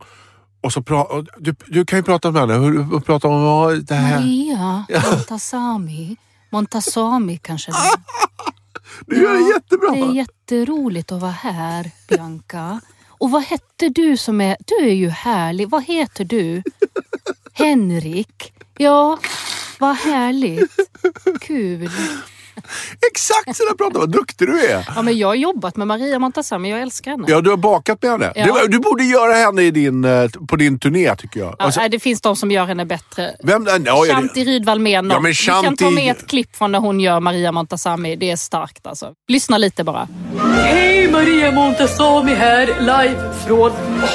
Och 0.61 0.73
så 0.73 0.83
pra, 0.83 1.07
du, 1.39 1.55
du 1.67 1.85
kan 1.85 1.99
ju 1.99 2.03
prata 2.03 2.31
med 2.31 2.41
henne. 2.41 2.55
Hur, 2.55 2.83
hur 2.83 3.01
pratar 3.01 3.29
hon 3.29 3.47
om 3.47 3.85
det 3.85 3.95
här? 3.95 4.19
Maria 4.21 4.85
Montazami. 5.13 6.17
Montazami 6.51 7.39
kanske 7.39 7.71
det 7.73 7.77
är. 7.79 7.93
Du 9.07 9.17
gör 9.23 9.33
det 9.35 9.55
jättebra. 9.55 9.91
Det 9.91 9.99
är 10.01 10.13
jätteroligt 10.15 11.13
att 11.13 11.21
vara 11.21 11.31
här, 11.33 11.91
Bianca. 12.09 12.81
Och 13.09 13.31
vad 13.31 13.43
hette 13.43 13.89
du 13.89 14.17
som 14.17 14.41
är... 14.41 14.57
Du 14.67 14.89
är 14.89 14.95
ju 14.95 15.09
härlig. 15.09 15.71
Vad 15.71 15.85
heter 15.85 16.25
du? 16.25 16.63
Henrik. 17.53 18.53
Ja, 18.79 19.19
vad 19.79 19.97
härligt. 19.97 20.77
Kul. 21.41 21.91
Exakt 23.13 23.57
så 23.57 23.65
där 23.65 23.75
pratar 23.75 23.99
Vad 23.99 24.11
duktig 24.13 24.49
du 24.49 24.61
är. 24.67 24.89
Ja, 24.97 25.03
men 25.03 25.19
jag 25.19 25.29
har 25.29 25.35
jobbat 25.35 25.77
med 25.77 25.87
Maria 25.87 26.19
Montazami. 26.19 26.71
Jag 26.71 26.81
älskar 26.83 27.11
henne. 27.11 27.25
Ja, 27.29 27.41
du 27.41 27.51
har 27.51 27.57
bakat 27.57 28.03
med 28.03 28.11
henne. 28.11 28.33
Ja. 28.37 28.45
Det 28.47 28.53
var- 28.53 28.69
Du 28.69 28.79
borde 28.79 29.05
göra 29.05 29.33
henne 29.35 29.63
i 29.63 29.71
din, 29.71 30.05
eh, 30.05 30.29
på 30.49 30.57
din 30.57 30.79
turné 30.79 31.17
tycker 31.17 31.41
jag. 31.41 31.49
Ja, 31.59 31.65
Alltså, 31.65 31.81
nej, 31.81 31.89
det 31.91 31.99
finns 32.01 32.21
de 32.21 32.37
som 32.37 32.51
gör 32.51 32.65
henne 32.67 32.85
bättre. 32.87 33.35
vem, 33.43 33.67
ja, 33.85 34.05
Shanti 34.11 34.45
Rydwall 34.45 34.79
med 34.79 35.05
någon. 35.05 35.11
Ja, 35.11 35.21
men 35.21 35.31
Vi 35.31 35.37
kan 35.37 35.77
ta 35.77 35.85
Shanti- 35.85 35.95
med 35.95 36.11
ett 36.17 36.27
klipp 36.27 36.57
från 36.57 36.73
när 36.73 36.79
hon 36.79 37.01
gör 37.01 37.21
Maria 37.21 37.53
Montazami. 37.53 38.17
Det 38.17 38.31
är 38.31 38.37
starkt 38.37 38.87
alltså. 38.87 39.13
Lyssna 39.29 39.59
lite 39.59 39.85
bara. 39.85 40.09
Hej 40.57 40.86
Maria 41.17 41.53
Montazami 41.53 42.35
här, 42.35 42.67
live 42.67 43.33
från 43.47 43.73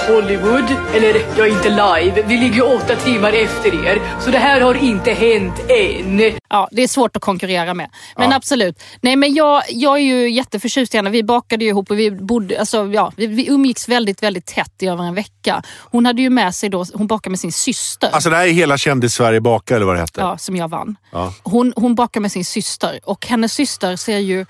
Hollywood. 0.07 0.75
Eller, 0.95 1.37
ja 1.37 1.47
inte 1.47 1.69
live, 1.69 2.23
vi 2.27 2.37
ligger 2.37 2.75
åtta 2.75 2.95
timmar 2.95 3.33
efter 3.33 3.87
er. 3.87 4.01
Så 4.19 4.31
det 4.31 4.37
här 4.37 4.61
har 4.61 4.75
inte 4.75 5.11
hänt 5.11 5.59
än. 5.69 6.39
Ja, 6.49 6.69
det 6.71 6.83
är 6.83 6.87
svårt 6.87 7.15
att 7.15 7.21
konkurrera 7.21 7.73
med. 7.73 7.89
Men 8.17 8.33
absolut. 8.33 8.83
Nej, 9.01 9.15
men 9.15 9.33
jag, 9.33 9.63
jag 9.69 9.97
är 9.97 10.01
ju 10.01 10.29
jätteförtjust 10.29 10.93
i 10.93 10.97
henne. 10.97 11.09
Vi 11.09 11.23
bakade 11.23 11.63
ju 11.63 11.69
ihop 11.69 11.91
och 11.91 11.99
vi, 11.99 12.11
bodde, 12.11 12.59
alltså, 12.59 12.85
ja, 12.85 13.11
vi, 13.15 13.27
vi 13.27 13.49
umgicks 13.49 13.89
väldigt, 13.89 14.23
väldigt 14.23 14.45
tätt 14.45 14.73
i 14.79 14.87
över 14.87 15.03
en 15.03 15.15
vecka. 15.15 15.63
Hon 15.91 16.05
hade 16.05 16.21
ju 16.21 16.29
med 16.29 16.55
sig 16.55 16.69
då, 16.69 16.85
hon 16.93 17.07
bakade 17.07 17.31
med 17.31 17.39
sin 17.39 17.51
syster. 17.51 18.09
Alltså 18.11 18.29
det 18.29 18.35
här 18.35 18.47
är 18.47 18.51
hela 18.51 18.77
Kändis-Sverige 18.77 19.41
bakar 19.41 19.75
eller 19.75 19.85
vad 19.85 19.95
det 19.95 19.99
hette. 19.99 20.21
Ja, 20.21 20.37
som 20.37 20.55
jag 20.55 20.67
vann. 20.67 20.95
Ja. 21.11 21.33
Hon, 21.43 21.73
hon 21.75 21.95
bakar 21.95 22.19
med 22.19 22.31
sin 22.31 22.45
syster 22.45 22.99
och 23.03 23.27
hennes 23.27 23.53
syster 23.53 23.95
ser 23.95 24.17
ju 24.17 24.45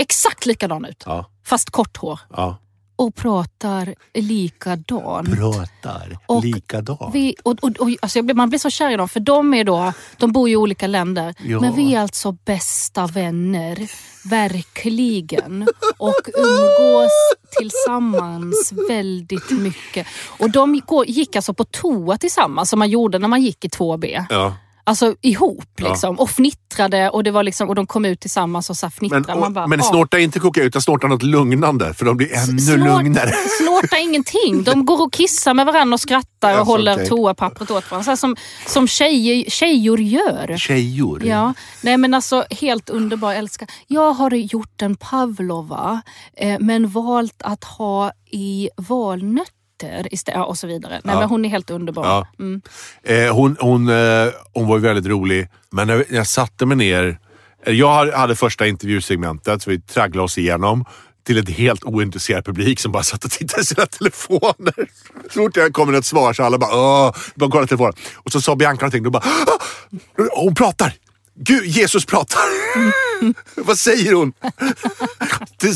exakt 0.00 0.46
likadan 0.46 0.84
ut. 0.84 1.02
Ja. 1.06 1.30
Fast 1.46 1.70
kort 1.70 1.96
hår. 1.96 2.20
Ja. 2.30 2.56
Och 2.96 3.14
pratar 3.14 3.94
likadant. 4.14 5.36
Pratar 5.36 6.18
Och 6.26 6.44
likadant. 6.44 7.14
Vi, 7.14 7.34
och, 7.42 7.56
och, 7.62 7.70
och, 7.78 7.90
alltså 8.02 8.22
blir, 8.22 8.34
man 8.34 8.48
blir 8.48 8.58
så 8.58 8.70
kär 8.70 8.90
i 8.90 8.96
dem 8.96 9.08
för 9.08 9.20
de, 9.20 9.54
är 9.54 9.64
då, 9.64 9.92
de 10.16 10.32
bor 10.32 10.48
i 10.48 10.56
olika 10.56 10.86
länder. 10.86 11.34
Ja. 11.38 11.60
Men 11.60 11.74
vi 11.74 11.94
är 11.94 12.00
alltså 12.00 12.32
bästa 12.32 13.06
vänner. 13.06 13.90
Verkligen. 14.28 15.68
Och 15.98 16.28
umgås 16.34 17.12
tillsammans 17.58 18.72
väldigt 18.88 19.50
mycket. 19.50 20.06
Och 20.38 20.50
de 20.50 20.82
gick 21.06 21.36
alltså 21.36 21.54
på 21.54 21.64
toa 21.64 22.18
tillsammans 22.18 22.70
som 22.70 22.78
man 22.78 22.90
gjorde 22.90 23.18
när 23.18 23.28
man 23.28 23.42
gick 23.42 23.64
i 23.64 23.68
2B. 23.68 24.24
Ja. 24.30 24.54
Alltså 24.90 25.14
ihop 25.20 25.64
liksom. 25.80 26.18
Och 26.20 26.30
fnittrade 26.30 27.10
och, 27.10 27.24
det 27.24 27.30
var 27.30 27.42
liksom, 27.42 27.68
och 27.68 27.74
de 27.74 27.86
kom 27.86 28.04
ut 28.04 28.20
tillsammans 28.20 28.70
och 28.70 28.76
så 28.76 28.86
Men, 28.86 28.90
fnittrade. 28.90 29.34
man 29.34 29.42
och, 29.42 29.52
bara, 29.52 29.66
men 29.66 29.80
"Ah." 29.80 29.82
snorta 29.82 30.18
inte 30.18 30.38
koka 30.40 30.60
ut, 30.60 30.66
utan 30.66 30.82
snorta 30.82 31.06
något 31.06 31.22
lugnande 31.22 31.94
för 31.94 32.04
de 32.04 32.16
blir 32.16 32.34
ännu 32.36 32.58
Snort- 32.58 32.78
lugnare. 32.78 33.30
Snorta 33.62 33.98
ingenting. 33.98 34.62
De 34.62 34.84
går 34.86 35.02
och 35.02 35.12
kissar 35.12 35.54
med 35.54 35.66
varandra 35.66 35.94
och 35.94 36.00
skrattar 36.00 36.52
och 36.52 36.58
Alltså, 36.58 36.72
håller 36.72 36.94
okej. 36.94 37.08
toapappret 37.08 37.70
åt 37.70 37.90
varandra. 37.90 38.04
Så 38.04 38.10
här 38.10 38.16
som, 38.16 38.36
som 38.66 38.88
tjejer, 38.88 39.50
tjejor 39.50 40.00
gör. 40.00 40.56
Tjejor. 40.58 41.24
Ja, 41.24 41.54
nej 41.82 41.96
men 41.96 42.14
alltså 42.14 42.44
helt 42.50 42.90
underbar, 42.90 43.34
älskar. 43.34 43.68
Jag 43.86 44.12
har 44.12 44.30
gjort 44.30 44.82
en 44.82 44.96
pavlova 44.96 46.02
eh, 46.36 46.56
men 46.60 46.88
valt 46.90 47.42
att 47.42 47.64
ha 47.64 48.12
i 48.32 48.68
valnötter 48.76 49.59
istället 50.10 50.38
ja, 50.38 50.44
och 50.44 50.58
så 50.58 50.66
vidare. 50.66 51.00
Nej 51.04 51.14
Ja. 51.14 51.20
men 51.20 51.28
hon 51.28 51.44
är 51.44 51.48
helt 51.48 51.70
underbar. 51.70 52.04
Ja. 52.06 52.26
Mm. 52.38 52.60
Eh, 53.02 53.34
hon, 53.34 53.56
hon, 53.60 53.88
eh, 53.88 54.28
hon 54.54 54.66
var 54.68 54.76
ju 54.76 54.82
väldigt 54.82 55.06
rolig, 55.06 55.48
men 55.70 55.86
när 55.86 56.04
jag 56.10 56.26
satte 56.26 56.66
mig 56.66 56.76
ner... 56.76 57.18
eh, 57.66 57.72
Jag 57.74 58.06
hade- 58.12 58.36
första 58.36 58.66
intervjusegmentet, 58.66 59.62
så 59.62 59.70
vi 59.70 59.80
tragglade 59.80 60.24
oss 60.24 60.38
igenom 60.38 60.84
till 61.26 61.38
ett 61.38 61.48
helt 61.50 61.84
ointresserad 61.84 62.44
publik 62.44 62.80
som 62.80 62.92
bara 62.92 63.02
satt 63.02 63.24
och 63.24 63.30
tittade 63.30 63.62
i 63.62 63.64
sina 63.64 63.86
telefoner. 63.86 64.90
Så 65.30 65.40
fort 65.44 65.56
jag 65.56 65.72
kom 65.72 65.90
med 65.90 65.98
ett 65.98 66.04
svar 66.04 66.32
så 66.32 66.42
alla 66.42 66.58
bara 66.58 66.76
åh, 66.76 67.14
bara 67.34 67.50
kollade 67.50 67.66
telefonen. 67.68 67.94
Och 68.16 68.32
så 68.32 68.40
sa 68.40 68.56
Bianca 68.56 68.80
någonting 68.86 69.06
och 69.06 69.12
bara 69.12 69.22
"Ah! 69.24 69.58
hon 70.36 70.54
pratar! 70.54 70.92
Gud, 71.42 71.66
Jesus 71.66 72.06
pratar! 72.06 72.40
Vad 73.64 73.78
säger 73.78 74.12
hon? 74.14 74.32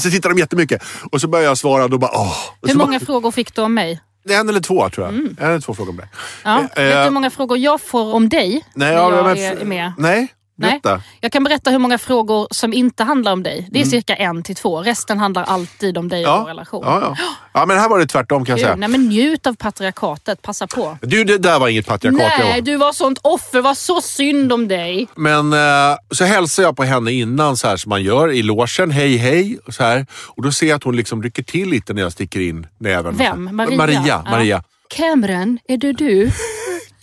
så 0.00 0.11
tittar 0.11 0.29
de 0.29 0.38
jättemycket. 0.38 0.83
Och 1.12 1.20
så 1.20 1.29
började 1.29 1.48
jag 1.48 1.59
svara 1.59 1.85
och 1.85 1.90
då 1.90 1.98
bara 1.98 2.11
åh. 2.14 2.37
Hur 2.62 2.74
många 2.74 2.98
bara, 2.98 3.07
frågor 3.07 3.31
fick 3.31 3.55
du 3.55 3.62
om 3.62 3.74
mig? 3.74 4.00
en 4.29 4.48
eller 4.48 4.61
två 4.61 4.90
tror 4.90 5.07
jag. 5.07 5.14
En 5.14 5.37
eller 5.38 5.61
två 5.61 5.74
frågor 5.74 5.90
om 5.90 5.96
det. 5.96 6.09
Ja. 6.44 6.59
Eh, 6.59 6.62
Vet 6.62 6.77
du 6.77 7.03
hur 7.03 7.11
många 7.11 7.31
frågor 7.31 7.59
jag 7.59 7.81
får 7.81 8.14
om 8.14 8.29
dig 8.29 8.50
Nej, 8.50 8.62
när 8.74 8.92
ja, 8.92 9.16
jag 9.16 9.38
är, 9.38 9.57
är 9.57 9.64
med? 9.64 9.92
Nej, 9.98 10.29
Nej. 10.57 10.81
Jag 11.21 11.33
kan 11.33 11.45
berätta 11.45 11.71
hur 11.71 11.79
många 11.79 11.99
frågor 11.99 12.49
som 12.51 12.73
inte 12.73 13.05
handlar 13.05 13.33
om 13.33 13.43
dig. 13.43 13.59
Mm. 13.59 13.71
Det 13.73 13.81
är 13.81 13.85
cirka 13.85 14.14
en 14.14 14.43
till 14.43 14.57
två. 14.57 14.83
Resten 14.83 15.19
handlar 15.19 15.43
alltid 15.43 15.99
om 15.99 16.09
dig 16.09 16.27
och 16.27 16.40
vår 16.40 16.47
relation. 16.47 16.83
Ja, 16.87 17.14
ja. 17.19 17.27
ja, 17.53 17.67
men 17.67 17.79
här 17.79 17.88
var 17.88 17.99
det 17.99 18.07
tvärtom 18.07 18.45
kan 18.45 18.53
jag 18.53 18.61
säga. 18.61 18.77
nej 18.77 18.88
men 18.88 19.09
njut 19.09 19.47
av 19.47 19.55
patriarkatet, 19.55 20.43
passa 20.43 20.67
på. 20.67 20.99
Du, 21.01 21.25
det 21.25 21.38
där 21.38 21.59
var 21.59 21.69
inget 21.69 21.87
patriarkat. 21.87 22.33
Nej, 22.38 22.62
du 22.62 22.77
var 22.77 22.93
sånt 22.93 23.19
offer, 23.23 23.61
var 23.61 23.75
så 23.75 24.01
synd 24.01 24.53
om 24.53 24.69
dig. 24.69 25.09
Men 25.14 25.53
eh, 25.53 25.97
så 26.11 26.25
hälsar 26.25 26.62
jag 26.62 26.77
på 26.77 26.85
henne 26.85 27.12
innan 27.12 27.57
så 27.57 27.69
här 27.69 27.77
som 27.77 27.90
man 27.90 28.03
gör 28.03 28.33
i 28.33 28.43
logen. 28.43 28.90
Hej, 28.90 29.17
hej. 29.17 29.59
Och, 29.67 29.75
så 29.75 29.83
här. 29.83 30.07
och 30.12 30.43
då 30.43 30.53
ser 30.53 30.67
jag 30.67 30.77
att 30.77 30.85
hon 30.85 30.97
liksom 30.97 31.23
rycker 31.23 31.43
till 31.43 31.69
lite 31.69 31.95
när 31.95 32.03
jag 32.03 32.12
sticker 32.12 32.40
in 32.40 32.67
näven. 32.79 33.17
Vem? 33.17 33.57
Maria? 33.57 33.77
Maria. 33.77 34.03
Ja. 34.07 34.23
Maria. 34.31 34.62
Cameron, 34.97 35.59
är 35.69 35.77
det 35.77 35.93
du? 35.93 36.31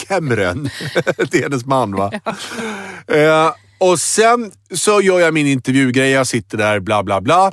Cameron. 0.08 0.64
det 1.32 1.38
är 1.38 1.44
hennes 1.44 1.66
man 1.66 1.96
va? 1.96 2.12
Eh, 3.08 3.52
och 3.78 4.00
sen 4.00 4.52
så 4.76 5.02
gör 5.02 5.20
jag 5.20 5.34
min 5.34 5.48
intervjugrej. 5.48 6.10
Jag 6.10 6.28
sitter 6.28 6.58
där, 6.58 6.80
bla 6.80 7.04
bla 7.04 7.22
bla. 7.22 7.52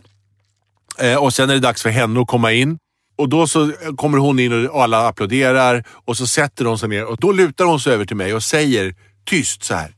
Eh, 0.99 1.17
och 1.17 1.35
sen 1.35 1.51
är 1.51 1.55
det 1.55 1.61
dags 1.61 1.83
för 1.83 1.91
henne 1.91 2.21
att 2.21 2.27
komma 2.27 2.53
in. 2.53 2.79
Och 3.19 3.29
då 3.29 3.47
så 3.47 3.73
kommer 3.97 4.19
hon 4.19 4.39
in 4.39 4.69
och 4.69 4.83
alla 4.83 5.09
applåderar 5.09 5.85
och 6.07 6.17
så 6.17 6.27
sätter 6.27 6.65
hon 6.65 6.79
sig 6.79 6.89
ner 6.89 7.05
och 7.05 7.17
då 7.17 7.33
lutar 7.33 7.65
hon 7.65 7.81
sig 7.81 7.93
över 7.93 8.05
till 8.05 8.17
mig 8.17 8.35
och 8.35 8.43
säger 8.43 8.95
tyst 9.25 9.65
så 9.65 9.75
här. 9.75 9.95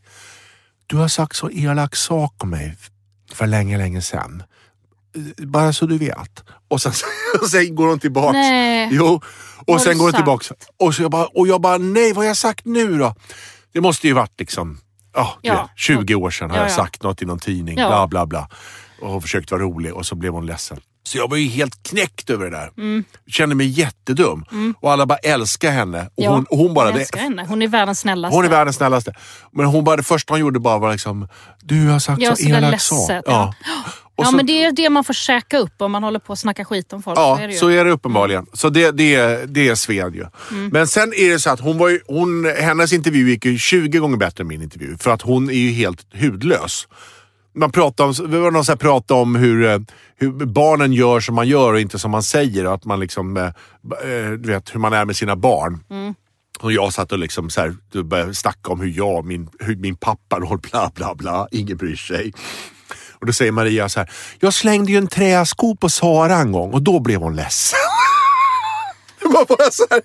Du 0.86 0.96
har 0.96 1.08
sagt 1.08 1.36
så 1.36 1.50
elak 1.50 1.96
sak 1.96 2.34
om 2.38 2.50
mig 2.50 2.76
för 3.32 3.46
länge, 3.46 3.78
länge 3.78 4.02
sedan. 4.02 4.42
Bara 5.38 5.72
så 5.72 5.86
du 5.86 5.98
vet. 5.98 6.44
Och 6.68 6.82
sen, 6.82 6.92
och 7.42 7.48
sen 7.48 7.74
går 7.74 7.86
hon 7.88 7.98
tillbaks. 7.98 8.32
Nej. 8.34 8.88
Jo. 8.92 9.20
Och 9.66 9.80
sen 9.80 9.98
går 9.98 10.04
hon 10.04 10.12
tillbaks. 10.14 10.52
Och, 10.78 10.94
så 10.94 11.02
jag 11.02 11.10
bara, 11.10 11.26
och 11.26 11.48
jag 11.48 11.60
bara, 11.60 11.78
nej 11.78 12.08
vad 12.12 12.16
har 12.16 12.24
jag 12.28 12.36
sagt 12.36 12.64
nu 12.64 12.98
då? 12.98 13.14
Det 13.72 13.80
måste 13.80 14.06
ju 14.06 14.12
varit 14.12 14.40
liksom, 14.40 14.74
du 15.14 15.20
Ja. 15.48 15.62
vet, 15.62 15.70
20 15.76 16.14
år 16.14 16.30
sedan 16.30 16.50
har 16.50 16.56
Ja, 16.56 16.62
jag 16.62 16.70
ja. 16.70 16.74
sagt 16.76 17.02
något 17.02 17.22
i 17.22 17.24
någon 17.26 17.38
tidning. 17.38 17.78
Ja. 17.78 17.88
Bla 17.88 18.06
bla 18.06 18.26
bla. 18.26 18.48
Och 19.02 19.22
försökt 19.22 19.50
vara 19.50 19.62
rolig 19.62 19.94
och 19.94 20.06
så 20.06 20.14
blev 20.14 20.32
hon 20.32 20.46
ledsen. 20.46 20.80
Så 21.02 21.18
jag 21.18 21.30
var 21.30 21.36
ju 21.36 21.48
helt 21.48 21.82
knäckt 21.82 22.30
över 22.30 22.44
det 22.44 22.50
där. 22.50 22.70
Mm. 22.78 23.04
Kände 23.26 23.54
mig 23.54 23.66
jättedum. 23.66 24.44
Och 24.80 24.92
alla 24.92 25.06
bara 25.06 25.18
älskar 25.18 25.70
henne. 25.70 26.02
Och 26.02 26.10
Ja, 26.24 26.30
hon, 26.30 26.44
och 26.44 26.58
hon 26.58 26.74
bara... 26.74 26.86
jag 26.86 26.94
det- 26.94 27.00
älskar 27.00 27.20
henne. 27.20 27.44
Hon 27.48 27.62
är 27.62 27.68
världens 27.68 27.98
snällaste. 28.00 28.36
hon 28.36 28.44
är 28.44 28.48
världens 28.48 28.76
snällaste. 28.76 29.14
Men 29.52 29.66
hon 29.66 29.84
bara, 29.84 29.96
det 29.96 30.02
första 30.02 30.32
hon 30.32 30.40
gjorde 30.40 30.60
bara 30.60 30.78
var 30.78 30.92
liksom, 30.92 31.28
du 31.62 31.88
har 31.88 31.98
sagt 31.98 32.22
Ja, 32.22 32.36
så 32.36 32.48
elak 32.48 32.80
sak. 32.80 33.10
ja. 33.26 33.54
Ja, 34.20 34.30
så, 34.30 34.36
men 34.36 34.46
det 34.46 34.64
är 34.64 34.72
det 34.72 34.90
man 34.90 35.04
får 35.04 35.14
käka 35.14 35.58
upp 35.58 35.82
om 35.82 35.92
man 35.92 36.02
håller 36.02 36.18
på 36.18 36.32
att 36.32 36.38
snacka 36.38 36.64
skit 36.64 36.92
om 36.92 37.02
folk. 37.02 37.18
ja, 37.18 37.36
så 37.36 37.42
är 37.42 37.48
det 37.48 37.54
så 37.54 37.68
är 37.68 37.84
det 37.84 37.90
uppenbarligen. 37.90 38.46
Så 38.52 38.68
det, 38.68 38.90
det, 38.90 39.46
det 39.54 39.76
sved 39.76 40.14
ju. 40.14 40.26
Mm. 40.50 40.68
Men 40.68 40.86
sen 40.86 41.12
är 41.16 41.30
det 41.30 41.38
så 41.38 41.50
att 41.50 41.60
hon 41.60 41.78
var 41.78 41.88
ju, 41.88 42.00
hon, 42.06 42.44
hennes 42.58 42.92
intervju 42.92 43.30
gick 43.30 43.44
ju 43.44 43.58
20 43.58 43.98
gånger 43.98 44.16
bättre 44.16 44.42
än 44.42 44.48
min 44.48 44.62
intervju. 44.62 44.96
För 44.98 45.10
att 45.10 45.22
hon 45.22 45.50
är 45.50 45.54
ju 45.54 45.70
helt 45.70 46.06
hudlös. 46.14 46.88
Man 47.54 47.72
pratar 47.72 48.04
om, 48.04 48.12
det 48.30 48.38
var 48.38 48.50
någon 48.50 48.64
som 48.64 48.78
pratade 48.78 49.20
om 49.20 49.34
hur, 49.34 49.66
eh, 49.66 49.78
hur 50.16 50.32
barnen 50.46 50.92
gör 50.92 51.20
som 51.20 51.34
man 51.34 51.48
gör 51.48 51.72
och 51.72 51.80
inte 51.80 51.98
som 51.98 52.10
man 52.10 52.22
säger. 52.22 52.66
Och 52.66 52.74
att 52.74 52.84
man 52.84 53.00
liksom, 53.00 53.36
eh, 53.36 53.44
eh, 53.44 54.30
du 54.38 54.48
vet 54.52 54.74
hur 54.74 54.80
man 54.80 54.92
är 54.92 55.04
med 55.04 55.16
sina 55.16 55.36
barn. 55.36 55.84
Mm. 55.90 56.14
Och 56.60 56.72
jag 56.72 56.92
satt 56.92 57.12
och 57.12 57.18
liksom 57.18 57.50
så 57.50 57.60
här, 57.60 58.02
började 58.02 58.34
snacka 58.34 58.72
om 58.72 58.80
hur 58.80 58.92
jag, 58.96 59.24
min, 59.24 59.48
hur 59.58 59.76
min 59.76 59.96
pappa 59.96 60.58
bla 60.70 60.90
bla 60.94 61.14
bla. 61.14 61.48
Ingen 61.50 61.76
bryr 61.76 61.96
sig. 61.96 62.32
Och 63.20 63.26
då 63.26 63.32
säger 63.32 63.52
Maria 63.52 63.88
så 63.88 64.00
här, 64.00 64.10
jag 64.40 64.54
slängde 64.54 64.92
ju 64.92 64.98
en 64.98 65.06
träsko 65.06 65.76
på 65.76 65.88
Sara 65.88 66.36
en 66.36 66.52
gång 66.52 66.72
och 66.72 66.82
då 66.82 67.00
blev 67.00 67.20
hon 67.20 67.36
ledsen. 67.36 67.78
Var 69.32 69.44
bara 69.44 69.70
så 69.70 69.86
här, 69.90 70.00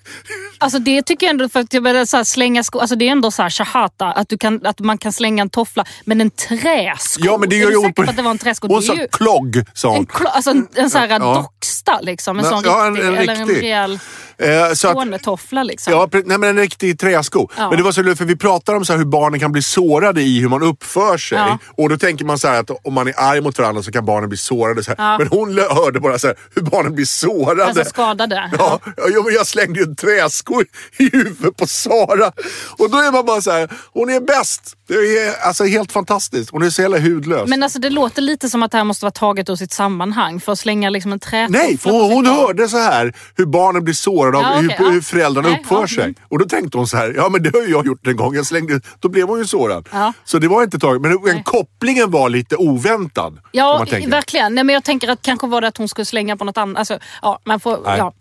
Alltså 0.58 0.78
det 0.78 1.02
tycker 1.02 1.26
jag 1.26 1.30
ändå, 1.30 1.48
för 1.48 1.60
att 1.60 1.72
jag 1.74 1.82
började 1.82 2.06
så 2.06 2.24
slänga 2.24 2.64
skor, 2.64 2.80
alltså 2.80 2.96
det 2.96 3.08
är 3.08 3.12
ändå 3.12 3.30
så 3.30 3.42
här 3.42 3.50
shahata, 3.50 4.06
att, 4.06 4.28
du 4.28 4.38
kan, 4.38 4.66
att 4.66 4.80
man 4.80 4.98
kan 4.98 5.12
slänga 5.12 5.42
en 5.42 5.50
toffla. 5.50 5.84
Men 6.04 6.20
en 6.20 6.30
träsko? 6.30 7.22
Ja 7.24 7.36
men 7.38 7.48
det 7.48 7.56
gör 7.56 7.66
är 7.66 7.70
ju 7.70 7.76
ont 7.76 7.96
på 7.96 8.02
att 8.02 8.16
det 8.16 8.22
var 8.22 8.30
en 8.30 8.38
träsko? 8.38 8.68
Hon 8.68 8.82
sa 8.82 8.94
ju 8.94 9.08
klogg, 9.12 9.64
sa 9.74 9.88
hon. 9.88 9.96
en, 9.98 10.06
klo- 10.06 10.26
alltså 10.26 10.50
en, 10.50 10.68
en 10.74 10.90
sån 10.90 11.00
här 11.00 11.08
Ja. 11.08 11.18
docksta 11.34 12.00
liksom. 12.00 12.38
En 12.38 12.44
sån 12.44 12.62
ja, 12.64 12.86
en- 12.86 12.94
riktig, 12.96 13.08
en 13.08 13.18
eller 13.18 13.34
en 13.34 13.48
rejäl 13.48 13.98
Eh, 14.38 14.74
Skånetoffla 14.74 15.62
liksom. 15.62 15.92
Ja, 15.92 16.08
nej, 16.12 16.38
men 16.38 16.42
en 16.50 16.56
riktig 16.58 16.98
träsko. 16.98 17.48
Ja. 17.56 17.68
Men 17.68 17.78
det 17.78 17.84
var 17.84 17.92
så 17.92 18.02
roligt, 18.02 18.18
för 18.18 18.24
vi 18.24 18.36
pratar 18.36 18.74
om 18.74 18.84
så 18.84 18.92
hur 18.94 19.04
barnen 19.04 19.40
kan 19.40 19.52
bli 19.52 19.62
sårade 19.62 20.22
i 20.22 20.40
hur 20.40 20.48
man 20.48 20.62
uppför 20.62 21.18
sig. 21.18 21.38
Ja. 21.38 21.58
Och 21.76 21.88
då 21.88 21.98
tänker 21.98 22.24
man 22.24 22.38
så 22.38 22.48
att 22.48 22.70
om 22.84 22.94
man 22.94 23.08
är 23.08 23.14
arg 23.20 23.40
mot 23.40 23.58
varandra 23.58 23.82
så 23.82 23.92
kan 23.92 24.04
barnen 24.04 24.28
bli 24.28 24.38
sårade. 24.38 24.84
Så. 24.84 24.94
Men 24.98 25.26
hon 25.30 25.58
hörde 25.58 26.00
bara 26.00 26.18
så 26.18 26.26
här, 26.26 26.36
hur 26.54 26.62
barnen 26.62 26.94
blir 26.94 27.04
sårade. 27.04 27.64
Alltså 27.66 27.84
skadade. 27.84 28.50
Ja, 28.58 28.80
ja, 29.16 29.22
men 29.22 29.34
jag 29.34 29.46
slängde 29.46 29.78
ju 29.80 29.84
en 29.84 29.96
träsko 29.96 30.62
i 30.96 31.10
huvudet 31.12 31.56
på 31.56 31.66
Sara. 31.66 32.32
Och 32.78 32.90
då 32.90 32.98
är 32.98 33.12
man 33.12 33.26
bara 33.26 33.40
så 33.42 33.50
här, 33.50 33.70
hon 33.92 34.10
är 34.10 34.20
bäst. 34.20 34.76
Det 34.88 34.94
är 34.94 35.46
alltså 35.46 35.64
helt 35.64 35.92
fantastiskt. 35.92 36.50
Hon 36.50 36.62
är 36.62 36.70
så 36.70 36.82
jävla 36.82 36.98
hudlös. 36.98 37.48
Men 37.48 37.62
alltså 37.62 37.78
det 37.78 37.90
låter 37.90 38.22
lite 38.22 38.48
som 38.48 38.62
att 38.62 38.70
det 38.70 38.76
här 38.76 38.84
måste 38.84 39.04
vara 39.04 39.12
taget 39.12 39.48
ur 39.50 39.56
sitt 39.56 39.72
sammanhang 39.72 40.40
för 40.40 40.52
att 40.52 40.58
slänga 40.58 40.90
liksom 40.90 41.12
en 41.12 41.20
trätoffla 41.20 41.58
Nej, 41.58 41.78
för 41.78 41.90
hon, 41.90 42.12
hon 42.12 42.26
hörde 42.26 42.68
så 42.68 42.78
här 42.78 43.12
hur 43.36 43.46
barnen 43.46 43.84
blir 43.84 43.94
sårade 43.94 44.38
av 44.38 44.42
Ja, 44.42 44.52
okej, 44.56 44.76
hur, 44.78 44.84
ja. 44.84 44.90
hur 44.90 45.00
föräldrarna 45.00 45.48
Nej, 45.48 45.60
uppför 45.60 45.80
ja, 45.80 45.88
sig. 45.88 46.04
mm. 46.04 46.14
Och 46.28 46.38
då 46.38 46.44
tänkte 46.44 46.78
hon 46.78 46.86
så 46.86 46.96
här, 46.96 47.12
ja 47.16 47.28
men 47.28 47.42
det 47.42 47.54
har 47.54 47.62
ju 47.62 47.70
jag 47.70 47.86
gjort 47.86 48.06
en 48.06 48.16
gång. 48.16 48.34
Jag 48.34 48.46
slängde, 48.46 48.80
då 49.00 49.08
blev 49.08 49.28
hon 49.28 49.38
ju 49.38 49.46
sårad. 49.46 49.88
Så 50.24 50.38
det 50.38 50.48
var 50.48 50.62
inte 50.62 50.78
taget. 50.78 51.02
Men 51.02 51.18
Nej. 51.24 51.42
kopplingen 51.44 52.10
var 52.10 52.28
lite 52.28 52.56
oväntad. 52.56 53.38
Ja, 53.52 53.86
verkligen. 54.06 54.54
Nej, 54.54 54.64
men 54.64 54.74
jag 54.74 54.84
tänker 54.84 55.08
att 55.08 55.22
kanske 55.22 55.46
var 55.46 55.60
det 55.60 55.68
att 55.68 55.76
hon 55.76 55.88
skulle 55.88 56.04
slänga 56.04 56.36
på 56.36 56.44
något 56.44 56.58
annat. 56.58 56.78
Alltså, 56.78 56.98
ja, 57.22 57.38
man 57.44 57.60
får, 57.60 57.80
ja. 57.84 58.12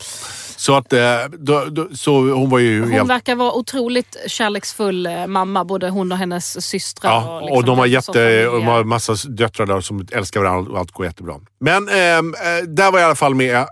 Så, 0.55 0.83
att, 0.85 0.93
eh, 0.93 1.37
då, 1.39 1.65
då, 1.65 1.87
så 1.95 2.33
hon 2.33 2.49
var 2.49 2.59
ju 2.59 2.81
Hon 2.81 2.91
helt... 2.91 3.09
verkar 3.09 3.35
vara 3.35 3.53
otroligt 3.53 4.17
kärleksfull 4.27 5.05
eh, 5.05 5.27
mamma, 5.27 5.65
både 5.65 5.89
hon 5.89 6.11
och 6.11 6.17
hennes 6.17 6.65
systrar. 6.67 7.11
Ja, 7.11 7.39
liksom 7.39 7.57
och 7.57 7.65
de 7.65 7.77
har, 7.77 7.85
jätte, 7.85 8.11
familj. 8.13 8.43
de 8.43 8.65
har 8.65 8.83
massa 8.83 9.13
döttrar 9.29 9.65
där 9.65 9.81
som 9.81 10.07
älskar 10.11 10.39
varandra 10.39 10.71
och 10.71 10.79
allt 10.79 10.91
går 10.91 11.05
jättebra. 11.05 11.39
Men 11.59 11.89
ehm, 11.89 12.33
eh, 12.33 12.67
där 12.67 12.91
var 12.91 12.99
jag 12.99 13.05
i 13.05 13.05
alla 13.05 13.15
fall 13.15 13.35
med. 13.35 13.65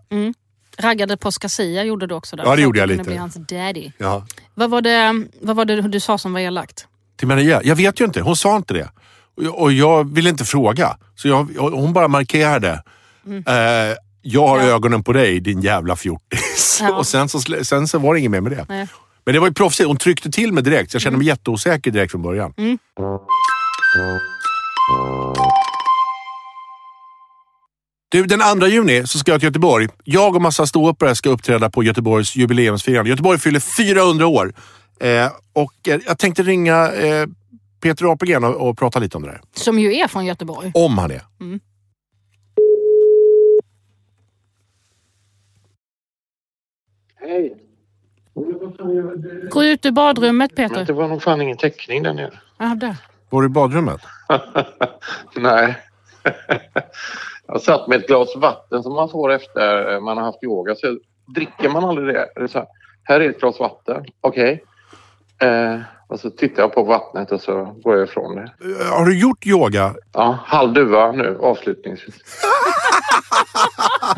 Raggade 0.78 1.18
på 1.18 1.32
Scasia 1.32 1.84
gjorde 1.84 2.08
du 2.08 2.16
också 2.16 2.36
där. 2.36 2.44
Ja, 2.44 2.56
det 2.56 2.62
gjorde 2.62 2.80
jag 2.80 2.90
lite. 2.90 3.04
bli 3.04 3.18
hans 3.18 3.36
daddy. 3.36 3.92
Ja. 3.98 4.26
Vad 4.54 4.70
var, 4.70 4.82
det, 4.82 5.26
vad 5.42 5.56
var 5.56 5.66
det 5.66 5.82
du 5.82 6.00
sa 6.00 6.18
som 6.18 6.34
var 6.34 6.40
elakt? 6.40 6.88
Till 7.18 7.28
Maria? 7.28 7.62
Jag 7.64 7.76
vet 7.76 8.02
ju 8.02 8.06
inte. 8.06 8.22
Hon 8.22 8.36
sa 8.36 8.56
inte 8.56 8.74
det. 8.74 8.90
Och 9.52 9.72
jag, 9.72 10.00
och 10.00 10.18
ville 10.18 10.30
inte 10.30 10.46
fråga. 10.46 10.98
Så 11.16 11.28
jag, 11.28 11.44
hon 11.58 11.94
bara 11.94 12.08
markerade. 12.08 12.84
Eh, 13.28 13.98
jag 14.24 14.48
har 14.48 14.56
Mm. 14.58 14.68
Ja. 14.70 14.76
ögonen 14.76 15.04
på 15.04 15.14
dig 15.14 15.40
din 15.40 15.62
jävla 15.62 15.96
fjortis. 15.96 16.78
Ja. 16.82 16.94
och 16.98 17.08
sen 17.08 17.30
så, 17.30 17.40
sen 17.64 17.88
så 17.88 18.00
var 18.00 18.14
det 18.14 18.20
inget 18.20 18.32
mer 18.32 18.42
med 18.42 18.52
det. 18.52 18.66
Nej. 18.70 18.88
Men 19.26 19.34
det 19.34 19.40
var 19.40 19.48
ju 19.48 19.54
proffsigt. 19.54 19.88
Hon 19.88 19.98
tryckte 19.98 20.32
till 20.32 20.54
mig 20.54 20.64
direkt. 20.64 20.92
Så 20.92 20.96
jag 20.96 21.02
kände 21.02 21.16
Mm. 21.16 21.20
mig 21.20 21.28
jätteosäker 21.28 21.92
direkt 21.92 22.12
från 22.12 22.22
början. 22.22 22.54
Du, 28.12 28.24
den 28.26 28.60
2 28.60 28.68
juni 28.68 29.08
så 29.08 29.20
ska 29.20 29.32
jag 29.32 29.40
till 29.42 29.48
Göteborg. 29.48 29.88
Jag 30.04 30.36
och 30.36 30.42
massa 30.42 30.66
ståuppare 30.68 31.16
ska 31.16 31.30
uppträda 31.30 31.70
på 31.70 31.84
Göteborgs 31.84 32.36
jubileumsfirande. 32.36 33.10
Göteborg 33.10 33.40
fyller 33.40 33.60
400 33.60 34.28
år. 34.28 34.54
Eh, 35.00 35.28
och 35.54 35.88
eh, 35.88 36.00
jag 36.06 36.18
tänkte 36.18 36.44
ringa 36.44 36.92
eh, 36.92 37.28
Peter 37.82 38.12
Apelgren 38.14 38.44
och, 38.44 38.70
och 38.70 38.78
prata 38.78 39.00
lite 39.00 39.18
om 39.18 39.24
det 39.24 39.30
där. 39.30 39.42
Som 39.56 39.80
ju 39.80 39.96
är 39.96 40.08
från 40.08 40.26
Göteborg. 40.26 40.72
Om 40.74 40.98
han 40.98 41.12
är. 41.12 41.22
Hej. 47.28 47.56
Gå 49.50 49.64
ut 49.64 49.86
ur 49.86 49.92
badrummet 49.92 50.52
Men 50.58 50.70
Peter. 50.70 50.86
det 50.86 50.94
var 50.94 51.08
nog 51.08 51.22
fan 51.24 51.42
ingen 51.42 51.58
täckning 51.58 52.04
där 52.04 52.14
nere. 52.14 52.32
Ja, 52.58 52.66
där. 52.66 52.96
Var 53.30 53.42
du 53.42 53.46
i 53.46 53.50
badrummet? 53.50 54.02
Nej. 55.36 55.78
Jag 57.48 57.62
satt 57.62 57.88
med 57.88 58.00
ett 58.00 58.08
glas 58.08 58.36
vatten 58.36 58.84
som 58.84 58.94
man 58.94 59.10
får 59.10 59.32
efter 59.32 60.00
man 60.00 60.18
har 60.18 60.24
haft 60.26 60.44
yoga. 60.44 60.76
Så 60.76 60.98
dricker 61.36 61.70
man 61.70 61.84
aldrig 61.84 62.08
det. 62.08 62.28
det 62.36 62.42
är 62.42 62.48
så 62.48 62.58
här, 62.60 62.68
här 63.04 63.20
är 63.22 63.30
ett 63.30 63.40
glas 63.40 63.60
vatten. 63.60 64.06
Okej. 64.22 64.64
Eh, 65.42 65.80
och 66.08 66.20
så 66.20 66.30
tittar 66.30 66.64
jag 66.64 66.74
på 66.74 66.84
vattnet 66.84 67.32
och 67.32 67.42
så 67.42 67.64
går 67.84 67.96
jag 67.98 68.04
ifrån 68.08 68.36
det. 68.36 68.42
Eh, 68.42 68.98
Har 68.98 69.06
du 69.06 69.20
gjort 69.20 69.46
yoga? 69.46 69.96
Ja, 70.14 70.38
halv 70.46 70.74
duva 70.74 71.12
nu 71.12 71.38
avslutningsvis. 71.42 72.16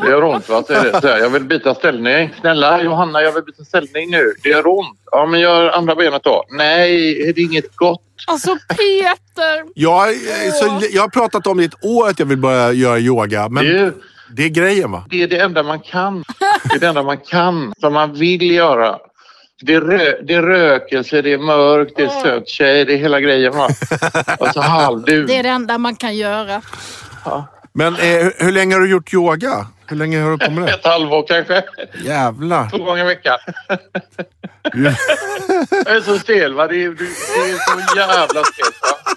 Det 0.00 0.08
gör 0.10 0.24
ont 0.24 0.48
va? 0.48 0.62
Det. 0.68 1.00
Så 1.00 1.08
här, 1.08 1.18
jag 1.18 1.30
vill 1.30 1.44
byta 1.44 1.74
ställning. 1.74 2.34
Snälla 2.40 2.82
Johanna, 2.82 3.22
jag 3.22 3.32
vill 3.32 3.42
byta 3.44 3.64
ställning 3.64 4.10
nu. 4.10 4.34
Det 4.42 4.48
gör 4.48 4.66
ont. 4.66 4.98
Ja, 5.10 5.26
men 5.26 5.40
gör 5.40 5.70
andra 5.70 5.94
benet 5.94 6.22
då. 6.24 6.44
Nej, 6.50 7.22
är 7.28 7.32
det 7.32 7.40
inget 7.42 7.76
gott? 7.76 8.00
Alltså 8.26 8.56
Peter! 8.68 9.64
Jag, 9.74 10.08
eh, 10.08 10.52
så, 10.60 10.80
jag 10.92 11.02
har 11.02 11.08
pratat 11.08 11.46
om 11.46 11.56
det 11.56 11.62
i 11.62 11.66
ett 11.66 11.84
år 11.84 12.08
att 12.08 12.18
jag 12.18 12.26
vill 12.26 12.38
börja 12.38 12.72
göra 12.72 12.98
yoga. 12.98 13.48
Men 13.48 13.64
Det 13.64 13.78
är, 13.78 13.92
det 14.30 14.44
är 14.44 14.48
grejen 14.48 14.90
va? 14.92 15.04
det 15.10 15.22
är 15.22 15.28
det 15.28 15.38
enda 15.40 15.62
man 15.62 15.80
kan. 15.80 16.24
Det 16.70 16.74
är 16.76 16.78
det 16.80 16.86
enda 16.86 17.02
man 17.02 17.16
kan, 17.18 17.72
som 17.80 17.92
man 17.92 18.12
vill 18.14 18.50
göra. 18.50 18.98
Det 19.62 19.74
är, 19.74 19.80
rö, 19.80 20.12
det 20.22 20.34
är 20.34 20.42
rökelse, 20.42 21.22
det 21.22 21.32
är 21.32 21.38
mörkt, 21.38 21.92
det 21.96 22.02
är 22.02 22.08
söt 22.22 22.48
tjej, 22.48 22.84
det 22.84 22.92
är 22.92 22.96
hela 22.98 23.20
grejen 23.20 23.56
va. 23.56 23.68
Och 24.38 24.48
så 24.48 24.60
halv 24.60 25.02
du. 25.04 25.26
Det 25.26 25.36
är 25.36 25.42
det 25.42 25.48
enda 25.48 25.78
man 25.78 25.96
kan 25.96 26.16
göra. 26.16 26.62
Men 27.72 27.94
eh, 27.94 28.00
hur- 28.00 28.44
hur 28.44 28.52
länge 28.52 28.74
har 28.74 28.80
du 28.80 28.90
gjort 28.90 29.14
yoga? 29.14 29.66
Hur 29.88 29.96
länge 29.96 30.20
har 30.20 30.30
du 30.30 30.38
på 30.38 30.50
med 30.50 30.64
det? 30.64 30.70
Ett 30.74 30.84
halvår 30.86 31.24
kanske. 31.28 31.62
Jävlar. 32.04 32.70
Två 32.70 32.78
gånger 32.84 33.04
i 33.04 33.06
veckan. 33.06 33.38
Jag 35.86 35.96
är 35.96 36.00
så 36.00 36.18
stel 36.18 36.54
va. 36.54 36.66
Det 36.66 36.84
är, 36.84 36.88
det 36.90 37.04
är 37.04 37.56
så 37.56 37.96
jävla 37.96 38.44
stelt 38.44 38.80
va. 38.82 39.12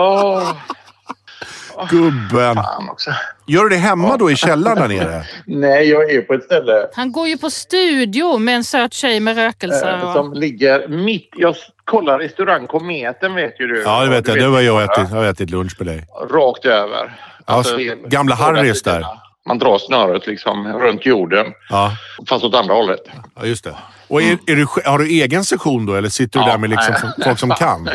Åh, 0.00 0.52
Gubben. 1.90 2.54
fan 2.54 2.88
också. 2.90 3.10
Gör 3.46 3.62
du 3.62 3.68
det 3.68 3.76
hemma 3.76 4.16
då 4.16 4.30
i 4.30 4.36
källaren 4.36 4.78
där 4.78 4.88
nere? 4.88 5.24
Nej, 5.46 5.88
jag 5.88 6.10
är 6.10 6.22
på 6.22 6.34
ett 6.34 6.44
ställe 6.44 6.88
Han 6.94 7.12
går 7.12 7.28
ju 7.28 7.38
på 7.38 7.50
studio 7.50 8.38
med 8.38 8.54
en 8.56 8.64
söt 8.64 8.92
tjej 8.94 9.20
med 9.20 9.36
rökelse. 9.36 9.90
eh, 9.90 10.12
som 10.14 10.32
ligger 10.32 10.88
mitt... 10.88 11.28
Jag 11.36 11.54
kollar 11.84 12.18
restaurang 12.18 12.66
Kometen 12.66 13.34
vet 13.34 13.60
ju 13.60 13.66
du. 13.66 13.82
Ja, 13.82 14.04
det 14.04 14.10
vet 14.10 14.28
jag. 14.28 14.36
Det 14.36 14.42
Du 14.42 14.48
var 14.50 14.60
jag 14.60 14.82
ätit. 14.82 15.10
Jag 15.10 15.16
har 15.18 15.24
ätit 15.24 15.50
lunch 15.50 15.72
med 15.78 15.86
dig. 15.86 16.06
Rakt 16.30 16.64
över. 16.64 17.16
Alltså, 17.44 17.80
Ja, 17.80 17.94
gamla 18.06 18.34
Harrys 18.34 18.82
där. 18.82 19.06
Man 19.48 19.58
drar 19.58 19.78
snöret 19.78 20.26
liksom 20.26 20.66
runt 20.72 21.06
jorden. 21.06 21.46
Ja, 21.68 21.96
Fast 22.28 22.44
åt 22.44 22.54
andra 22.54 22.74
hållet. 22.74 23.00
ja 23.36 23.46
just 23.46 23.64
det. 23.64 23.76
Och 24.08 24.22
är, 24.22 24.38
är 24.46 24.56
du, 24.56 24.66
har 24.84 24.98
du 24.98 25.06
egen 25.08 25.44
session 25.44 25.86
då 25.86 25.94
eller 25.94 26.08
sitter 26.08 26.38
du 26.40 26.44
Ja, 26.46 26.50
där 26.50 26.58
med 26.58 26.70
liksom 26.70 26.94
nej. 27.02 27.12
folk 27.24 27.38
som 27.38 27.50
kan? 27.50 27.88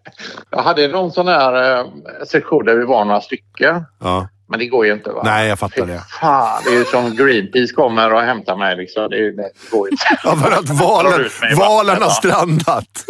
Jag 0.50 0.62
hade 0.62 0.88
någon 0.88 1.12
sån 1.12 1.28
här 1.28 1.78
eh, 1.80 1.86
sektion 2.28 2.64
där 2.64 2.76
vi 2.76 2.84
var 2.84 3.04
några 3.04 3.20
stycken. 3.20 3.84
Ja. 4.00 4.28
Men 4.48 4.58
det 4.58 4.66
går 4.66 4.86
ju 4.86 4.92
inte 4.92 5.10
va? 5.10 5.22
Nej, 5.24 5.48
jag 5.48 5.58
fattar 5.58 5.86
det. 5.86 6.02
Fan, 6.20 6.62
det 6.64 6.70
är 6.70 6.74
ju 6.78 6.84
som 6.84 7.16
Greenpeace 7.16 7.72
kommer 7.74 8.12
och 8.12 8.20
hämtar 8.22 8.56
mig 8.56 8.76
liksom. 8.76 9.10
Det, 9.10 9.16
är, 9.16 9.32
det 9.36 9.50
går 9.70 9.88
ju 9.88 9.90
inte. 9.92 10.04
Ja, 10.24 10.36
för 10.36 10.50
att 10.50 10.68
valen, 10.70 11.28
valen 11.56 12.02
har 12.02 12.10
strandat. 12.10 12.84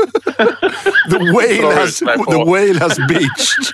The 1.11 1.19
whale 1.19 1.75
has, 1.81 1.99
the 1.99 2.45
whale 2.45 2.79
has 2.81 2.97
beached. 3.09 3.67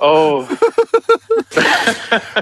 Oh. 0.00 0.44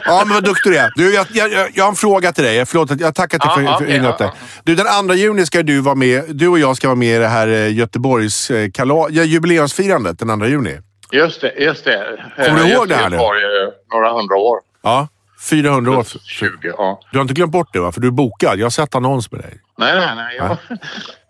Ja, 0.04 0.22
men 0.26 0.34
vad 0.34 0.44
duktig 0.44 0.72
du 0.72 0.78
är. 0.78 0.92
Du, 0.96 1.14
jag, 1.14 1.26
jag, 1.30 1.70
jag 1.74 1.84
har 1.84 1.88
en 1.90 1.96
fråga 1.96 2.32
till 2.32 2.44
dig. 2.44 2.66
Förlåt, 2.66 3.00
jag 3.00 3.14
tackar 3.14 3.38
Ja, 3.42 3.54
för, 3.54 3.62
ja, 3.62 3.78
för 3.78 3.84
okej, 3.84 3.96
inhoppet. 3.96 4.20
ja, 4.20 4.34
Du, 4.64 4.74
den 4.74 4.86
2 5.08 5.14
juni 5.14 5.46
ska 5.46 5.62
du 5.62 5.80
vara 5.80 5.94
med. 5.94 6.24
Du 6.28 6.48
och 6.48 6.58
jag 6.58 6.76
ska 6.76 6.88
vara 6.88 6.96
med 6.96 7.16
i 7.16 7.18
det 7.18 7.26
här 7.28 7.48
eh, 7.48 7.74
Göteborgs 7.76 8.50
eh, 8.50 8.70
kala, 8.70 9.08
jubileumsfirandet 9.10 10.18
den 10.18 10.38
2 10.40 10.46
juni. 10.46 10.78
Just 11.12 11.40
det, 11.40 11.52
just 11.58 11.84
det. 11.84 12.18
Kommer 12.36 12.58
du 12.58 12.64
Eh, 12.64 12.72
ihåg 12.72 12.88
det 12.88 12.94
här 12.94 13.10
nu? 13.10 13.16
Några 13.92 14.12
hundra 14.12 14.36
år. 14.36 14.58
Ja, 14.82 15.08
400 15.50 15.98
år. 15.98 16.06
20, 16.24 16.50
ja. 16.62 17.00
Du 17.12 17.18
har 17.18 17.22
inte 17.22 17.34
glömt 17.34 17.52
bort 17.52 17.68
det 17.72 17.80
va? 17.80 17.92
För 17.92 18.00
du 18.00 18.06
är 18.06 18.12
bokad. 18.12 18.58
Jag 18.58 18.64
har 18.64 18.70
sett 18.70 18.94
annons 18.94 19.32
med 19.32 19.40
dig. 19.40 19.60
Nej, 19.78 19.94
nej, 19.94 20.14
nej. 20.16 20.36
Jag 20.36 20.44
har 20.44 20.58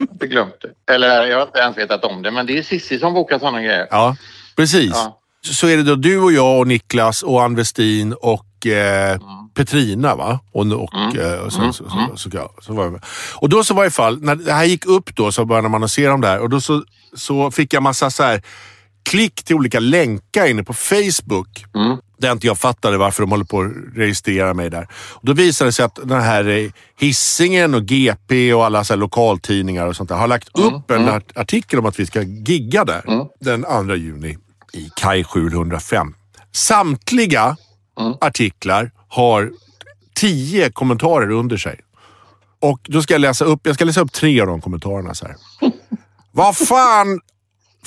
inte 0.00 0.26
glömt 0.26 0.54
det. 0.86 0.92
Eller 0.94 1.26
jag 1.26 1.36
har 1.38 1.46
inte 1.46 1.58
ens 1.58 1.78
vetat 1.78 2.04
om 2.04 2.22
det. 2.22 2.30
Men 2.30 2.46
det 2.46 2.58
är 2.58 2.62
Cissi 2.62 2.98
som 2.98 3.14
bokar 3.14 3.38
sådana 3.38 3.62
grejer. 3.62 3.86
Ja, 3.90 4.16
precis. 4.56 4.90
Ja. 4.94 5.17
Så 5.46 5.66
är 5.68 5.76
det 5.76 5.82
då 5.82 5.94
du 5.94 6.18
och 6.20 6.32
jag 6.32 6.58
och 6.58 6.66
Niklas 6.66 7.22
och 7.22 7.42
Ann 7.42 7.54
Westin 7.54 8.12
och 8.12 8.66
eh, 8.66 9.20
Petrina 9.54 10.16
va? 10.16 10.40
Och, 10.52 10.66
och, 10.72 11.16
eh, 11.16 11.40
och 11.40 11.52
så, 11.52 11.72
så, 11.72 11.84
så, 11.84 11.90
så, 12.16 12.30
så, 12.30 12.50
så 12.62 12.72
var 12.72 12.84
jag 12.84 12.92
med. 12.92 13.04
Och 13.34 13.48
då 13.48 13.64
så 13.64 13.74
var 13.74 13.86
i 13.86 13.90
fall, 13.90 14.22
när 14.22 14.34
det 14.34 14.52
här 14.52 14.64
gick 14.64 14.86
upp 14.86 15.16
då 15.16 15.32
så 15.32 15.44
började 15.44 15.68
man 15.68 15.82
om 16.14 16.20
det 16.20 16.28
här 16.28 16.38
och 16.40 16.48
då 16.50 16.60
så, 16.60 16.84
så 17.16 17.50
fick 17.50 17.72
jag 17.72 17.82
massa 17.82 18.10
så 18.10 18.22
här 18.22 18.42
klick 19.02 19.42
till 19.42 19.56
olika 19.56 19.80
länkar 19.80 20.46
inne 20.46 20.64
på 20.64 20.72
Facebook. 20.74 21.64
Där 22.20 22.32
inte 22.32 22.46
jag 22.46 22.58
fattade 22.58 22.98
varför 22.98 23.22
de 23.22 23.30
håller 23.30 23.44
på 23.44 23.60
att 23.60 23.72
registrera 23.96 24.54
mig 24.54 24.70
där. 24.70 24.88
Och 24.92 25.20
då 25.22 25.32
visade 25.32 25.68
det 25.68 25.72
sig 25.72 25.84
att 25.84 25.98
den 26.04 26.20
här 26.20 26.48
eh, 26.48 26.70
Hissingen 27.00 27.74
och 27.74 27.84
GP 27.84 28.54
och 28.54 28.64
alla 28.66 28.84
så 28.84 28.96
lokaltidningar 28.96 29.86
och 29.86 29.96
sånt 29.96 30.08
där 30.08 30.16
har 30.16 30.28
lagt 30.28 30.58
upp 30.58 30.90
en 30.90 31.08
art- 31.08 31.36
artikel 31.36 31.78
om 31.78 31.86
att 31.86 32.00
vi 32.00 32.06
ska 32.06 32.22
gigga 32.22 32.84
där 32.84 33.02
den 33.40 33.62
2 33.86 33.94
juni 33.94 34.38
i 34.78 34.90
Kaj 34.96 35.24
705. 35.24 36.14
Samtliga 36.52 37.56
artiklar 38.20 38.90
har 39.08 39.50
tio 40.14 40.70
kommentarer 40.70 41.30
under 41.30 41.56
sig. 41.56 41.80
Och 42.60 42.80
då 42.88 43.02
ska 43.02 43.14
jag 43.14 43.20
läsa 43.20 43.44
upp, 43.44 43.60
jag 43.62 43.74
ska 43.74 43.84
läsa 43.84 44.00
upp 44.00 44.12
tre 44.12 44.40
av 44.40 44.46
de 44.46 44.60
kommentarerna 44.60 45.14
så 45.14 45.26
här. 45.26 45.36
Vad 46.32 46.56
fan 46.56 47.20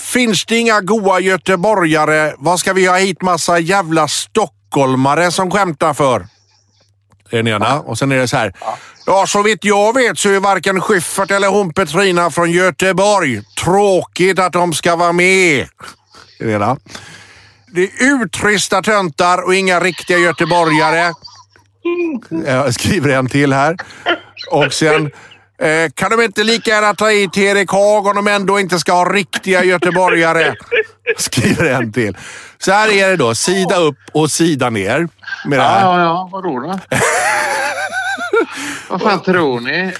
Finns 0.01 0.45
det 0.45 0.57
inga 0.57 0.81
goa 0.81 1.19
göteborgare? 1.19 2.33
Vad 2.37 2.59
ska 2.59 2.73
vi 2.73 2.85
ha 2.85 2.97
hit 2.97 3.21
massa 3.21 3.59
jävla 3.59 4.07
stockholmare 4.07 5.31
som 5.31 5.51
skämtar 5.51 5.93
för? 5.93 6.27
Det 7.29 7.37
är 7.37 7.43
den 7.43 7.53
ena. 7.53 7.79
Och 7.79 7.97
sen 7.97 8.11
är 8.11 8.17
det 8.17 8.27
så 8.27 8.37
här. 8.37 8.53
Ja, 9.05 9.27
så 9.27 9.41
vitt 9.41 9.65
jag 9.65 9.93
vet 9.93 10.19
så 10.19 10.29
är 10.29 10.39
varken 10.39 10.81
Schyffert 10.81 11.31
eller 11.31 11.47
hon 11.47 11.73
Petrina 11.73 12.31
från 12.31 12.51
Göteborg. 12.51 13.41
Tråkigt 13.63 14.39
att 14.39 14.53
de 14.53 14.73
ska 14.73 14.95
vara 14.95 15.11
med. 15.11 15.67
Det 16.41 16.53
är 16.53 16.77
det 17.73 17.83
är 17.83 18.23
uttrista 18.23 18.81
töntar 18.81 19.41
och 19.45 19.55
inga 19.55 19.79
riktiga 19.79 20.17
göteborgare. 20.17 21.13
Jag 22.45 22.73
skriver 22.73 23.09
en 23.09 23.29
till 23.29 23.53
här. 23.53 23.75
Och 24.51 24.73
sen 24.73 25.11
eh, 25.61 25.91
kan 25.93 26.11
de 26.11 26.21
inte 26.23 26.43
lika 26.43 26.71
gärna 26.71 26.93
ta 26.93 27.09
hit 27.09 27.37
Erik 27.37 27.71
Haag 27.71 28.07
om 28.07 28.15
de 28.15 28.27
ändå 28.27 28.59
inte 28.59 28.79
ska 28.79 28.93
ha 28.93 29.13
riktiga 29.13 29.63
göteborgare. 29.63 30.55
Skriver 31.17 31.65
en 31.65 31.91
till. 31.93 32.17
Så 32.57 32.71
här 32.71 32.91
är 32.91 33.09
det 33.09 33.15
då. 33.15 33.35
Sida 33.35 33.75
upp 33.75 33.97
och 34.13 34.31
sida 34.31 34.69
ner. 34.69 34.99
Med 35.45 35.59
det 35.59 35.63
Ja, 35.63 35.69
här. 35.69 35.81
ja, 35.81 35.99
ja. 35.99 36.29
Vadå 36.31 36.59
då? 36.59 36.79
Vad 38.89 39.01
fan 39.01 39.23
tror 39.23 39.59
ni? 39.59 39.91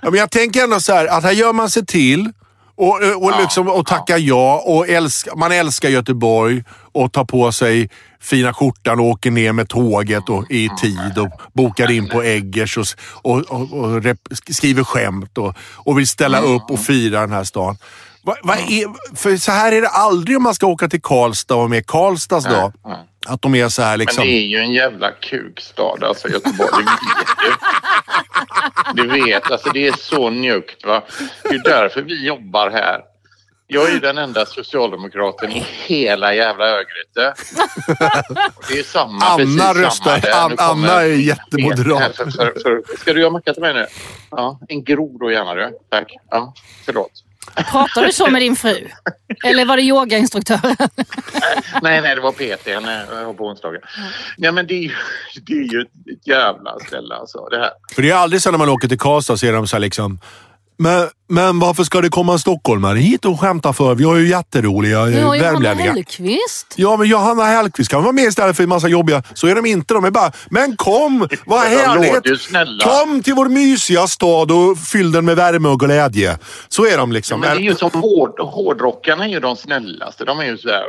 Ja, 0.00 0.10
men 0.10 0.14
jag 0.14 0.30
tänker 0.30 0.64
ändå 0.64 0.80
så 0.80 0.92
här 0.94 1.06
att 1.06 1.22
här 1.24 1.32
gör 1.32 1.52
man 1.52 1.70
sig 1.70 1.86
till 1.86 2.32
och, 2.76 3.00
och, 3.16 3.40
liksom, 3.40 3.68
och 3.68 3.86
tackar 3.86 4.18
ja. 4.18 4.62
Och 4.66 4.88
älskar, 4.88 5.36
man 5.36 5.52
älskar 5.52 5.88
Göteborg 5.88 6.64
och 6.92 7.12
tar 7.12 7.24
på 7.24 7.52
sig 7.52 7.90
fina 8.20 8.54
skjortan 8.54 9.00
och 9.00 9.06
åker 9.06 9.30
ner 9.30 9.52
med 9.52 9.68
tåget 9.68 10.28
och 10.28 10.50
i 10.50 10.68
tid 10.80 11.18
och 11.18 11.40
bokar 11.52 11.90
in 11.90 12.08
på 12.08 12.22
Eggers 12.22 12.76
och, 12.76 12.86
och, 13.22 13.38
och, 13.38 13.72
och 13.72 14.02
rep, 14.02 14.18
skriver 14.50 14.84
skämt 14.84 15.38
och, 15.38 15.54
och 15.74 15.98
vill 15.98 16.08
ställa 16.08 16.40
upp 16.40 16.70
och 16.70 16.80
fira 16.80 17.20
den 17.20 17.32
här 17.32 17.44
stan. 17.44 17.76
Va, 18.22 18.34
va 18.42 18.56
är, 18.56 19.16
för 19.16 19.36
så 19.36 19.52
här 19.52 19.72
är 19.72 19.80
det 19.80 19.88
aldrig 19.88 20.36
om 20.36 20.42
man 20.42 20.54
ska 20.54 20.66
åka 20.66 20.88
till 20.88 21.02
Karlstad 21.02 21.54
och 21.54 21.70
med 21.70 21.86
Karlstads 21.86 22.44
dag. 22.44 22.72
Att 23.26 23.42
de 23.42 23.54
är 23.54 23.68
så 23.68 23.82
här 23.82 23.90
Men 23.90 23.98
liksom... 23.98 24.24
det 24.24 24.30
är 24.30 24.46
ju 24.46 24.58
en 24.58 24.72
jävla 24.72 25.10
kukstad, 25.10 25.98
alltså 26.02 26.28
Göteborg. 26.28 26.84
Det 28.96 29.02
vet 29.02 29.06
ju. 29.06 29.18
Du 29.18 29.24
vet, 29.24 29.50
alltså 29.50 29.70
det 29.70 29.86
är 29.88 29.92
så 29.98 30.30
njukt 30.30 30.84
va. 30.84 31.02
Det 31.42 31.54
är 31.54 31.62
därför 31.64 32.02
vi 32.02 32.26
jobbar 32.26 32.70
här. 32.70 33.00
Jag 33.66 33.88
är 33.88 33.92
ju 33.92 34.00
den 34.00 34.18
enda 34.18 34.46
socialdemokraten 34.46 35.52
i 35.52 35.64
hela 35.86 36.34
jävla 36.34 36.64
Örgryte. 36.64 37.34
Det 38.68 38.78
är 38.78 38.82
samma, 38.82 39.24
Anna 39.24 39.74
röstar-. 39.74 40.30
An- 40.34 40.56
Anna 40.58 41.02
är 41.02 41.06
jättemoderat. 41.06 42.16
För, 42.16 42.24
för, 42.24 42.60
för, 42.62 42.96
ska 42.98 43.12
du 43.12 43.20
göra 43.20 43.30
macka 43.30 43.52
till 43.52 43.62
mig 43.62 43.74
nu? 43.74 43.86
Ja, 44.30 44.60
en 44.68 44.84
grov 44.84 45.18
då 45.20 45.30
gärna 45.30 45.54
du. 45.54 45.78
Tack. 45.90 46.14
Ja, 46.30 46.54
förlåt. 46.84 47.12
Pratar 47.54 48.02
du 48.02 48.12
så 48.12 48.30
med 48.30 48.42
din 48.42 48.56
fru? 48.56 48.88
Eller 49.44 49.64
var 49.64 49.76
det 49.76 49.82
yogainstruktören? 49.82 50.76
Nej, 51.82 52.00
nej, 52.00 52.14
det 52.14 52.20
var 52.20 52.32
PT 52.32 52.66
henne 52.66 53.02
eh, 53.02 53.32
på 53.32 53.46
onsdagen. 53.46 53.80
Nej, 54.38 54.52
men 54.52 54.66
det 54.66 54.74
är 54.74 54.82
ju, 54.82 54.92
det 55.46 55.52
är 55.52 55.72
ju 55.72 55.80
ett 55.80 56.26
jävla 56.26 56.78
ställe 56.86 57.14
alltså. 57.14 57.48
Det 57.50 57.58
här. 57.58 57.70
För 57.94 58.02
det 58.02 58.10
är 58.10 58.14
aldrig 58.14 58.42
så 58.42 58.50
när 58.50 58.58
man 58.58 58.68
åker 58.68 58.88
till 58.88 58.98
Karlstad 58.98 59.36
så 59.36 59.46
är 59.46 59.52
de 59.52 59.66
så 59.66 59.76
här 59.76 59.80
liksom... 59.80 60.18
Men, 60.82 61.08
men 61.28 61.58
varför 61.58 61.84
ska 61.84 62.00
det 62.00 62.08
komma 62.08 62.32
en 62.32 62.38
stockholmare 62.38 62.98
hit 62.98 63.24
och 63.24 63.40
skämta 63.40 63.72
för? 63.72 63.94
Vi 63.94 64.04
har 64.04 64.16
ju 64.16 64.28
jätteroliga 64.28 64.98
Ja, 64.98 65.10
eh, 65.10 65.20
Johanna 65.20 65.42
värmlänningar. 65.42 65.92
Hellqvist. 65.92 66.74
Ja, 66.76 66.96
men 66.96 67.08
Johanna 67.08 67.44
Hellquist 67.44 67.90
kan 67.90 68.02
vara 68.02 68.12
med 68.12 68.24
istället 68.24 68.56
för 68.56 68.62
en 68.62 68.68
massa 68.68 68.88
jobbiga. 68.88 69.22
Så 69.34 69.46
är 69.46 69.54
de 69.54 69.66
inte. 69.66 69.94
De 69.94 70.04
är 70.04 70.10
bara, 70.10 70.32
men 70.50 70.76
kom! 70.76 71.28
Vad 71.46 71.60
härligt! 71.60 72.82
Kom 72.82 73.22
till 73.22 73.34
vår 73.34 73.48
mysiga 73.48 74.06
stad 74.06 74.50
och 74.50 74.78
fyll 74.78 75.12
den 75.12 75.24
med 75.24 75.36
värme 75.36 75.68
och 75.68 75.80
glädje. 75.80 76.38
Så 76.68 76.86
är 76.86 76.96
de 76.96 77.10
Ja, 77.10 77.14
liksom. 77.14 77.40
men 77.40 77.56
det 77.56 77.62
är 77.62 77.64
ju 77.64 77.74
som 77.74 77.90
hård, 77.90 78.40
hårdrockarna 78.40 79.24
är 79.24 79.28
ju 79.28 79.40
de 79.40 79.56
snällaste. 79.56 80.24
De 80.24 80.38
är 80.38 80.44
ju 80.44 80.58
så 80.58 80.68
här 80.68 80.84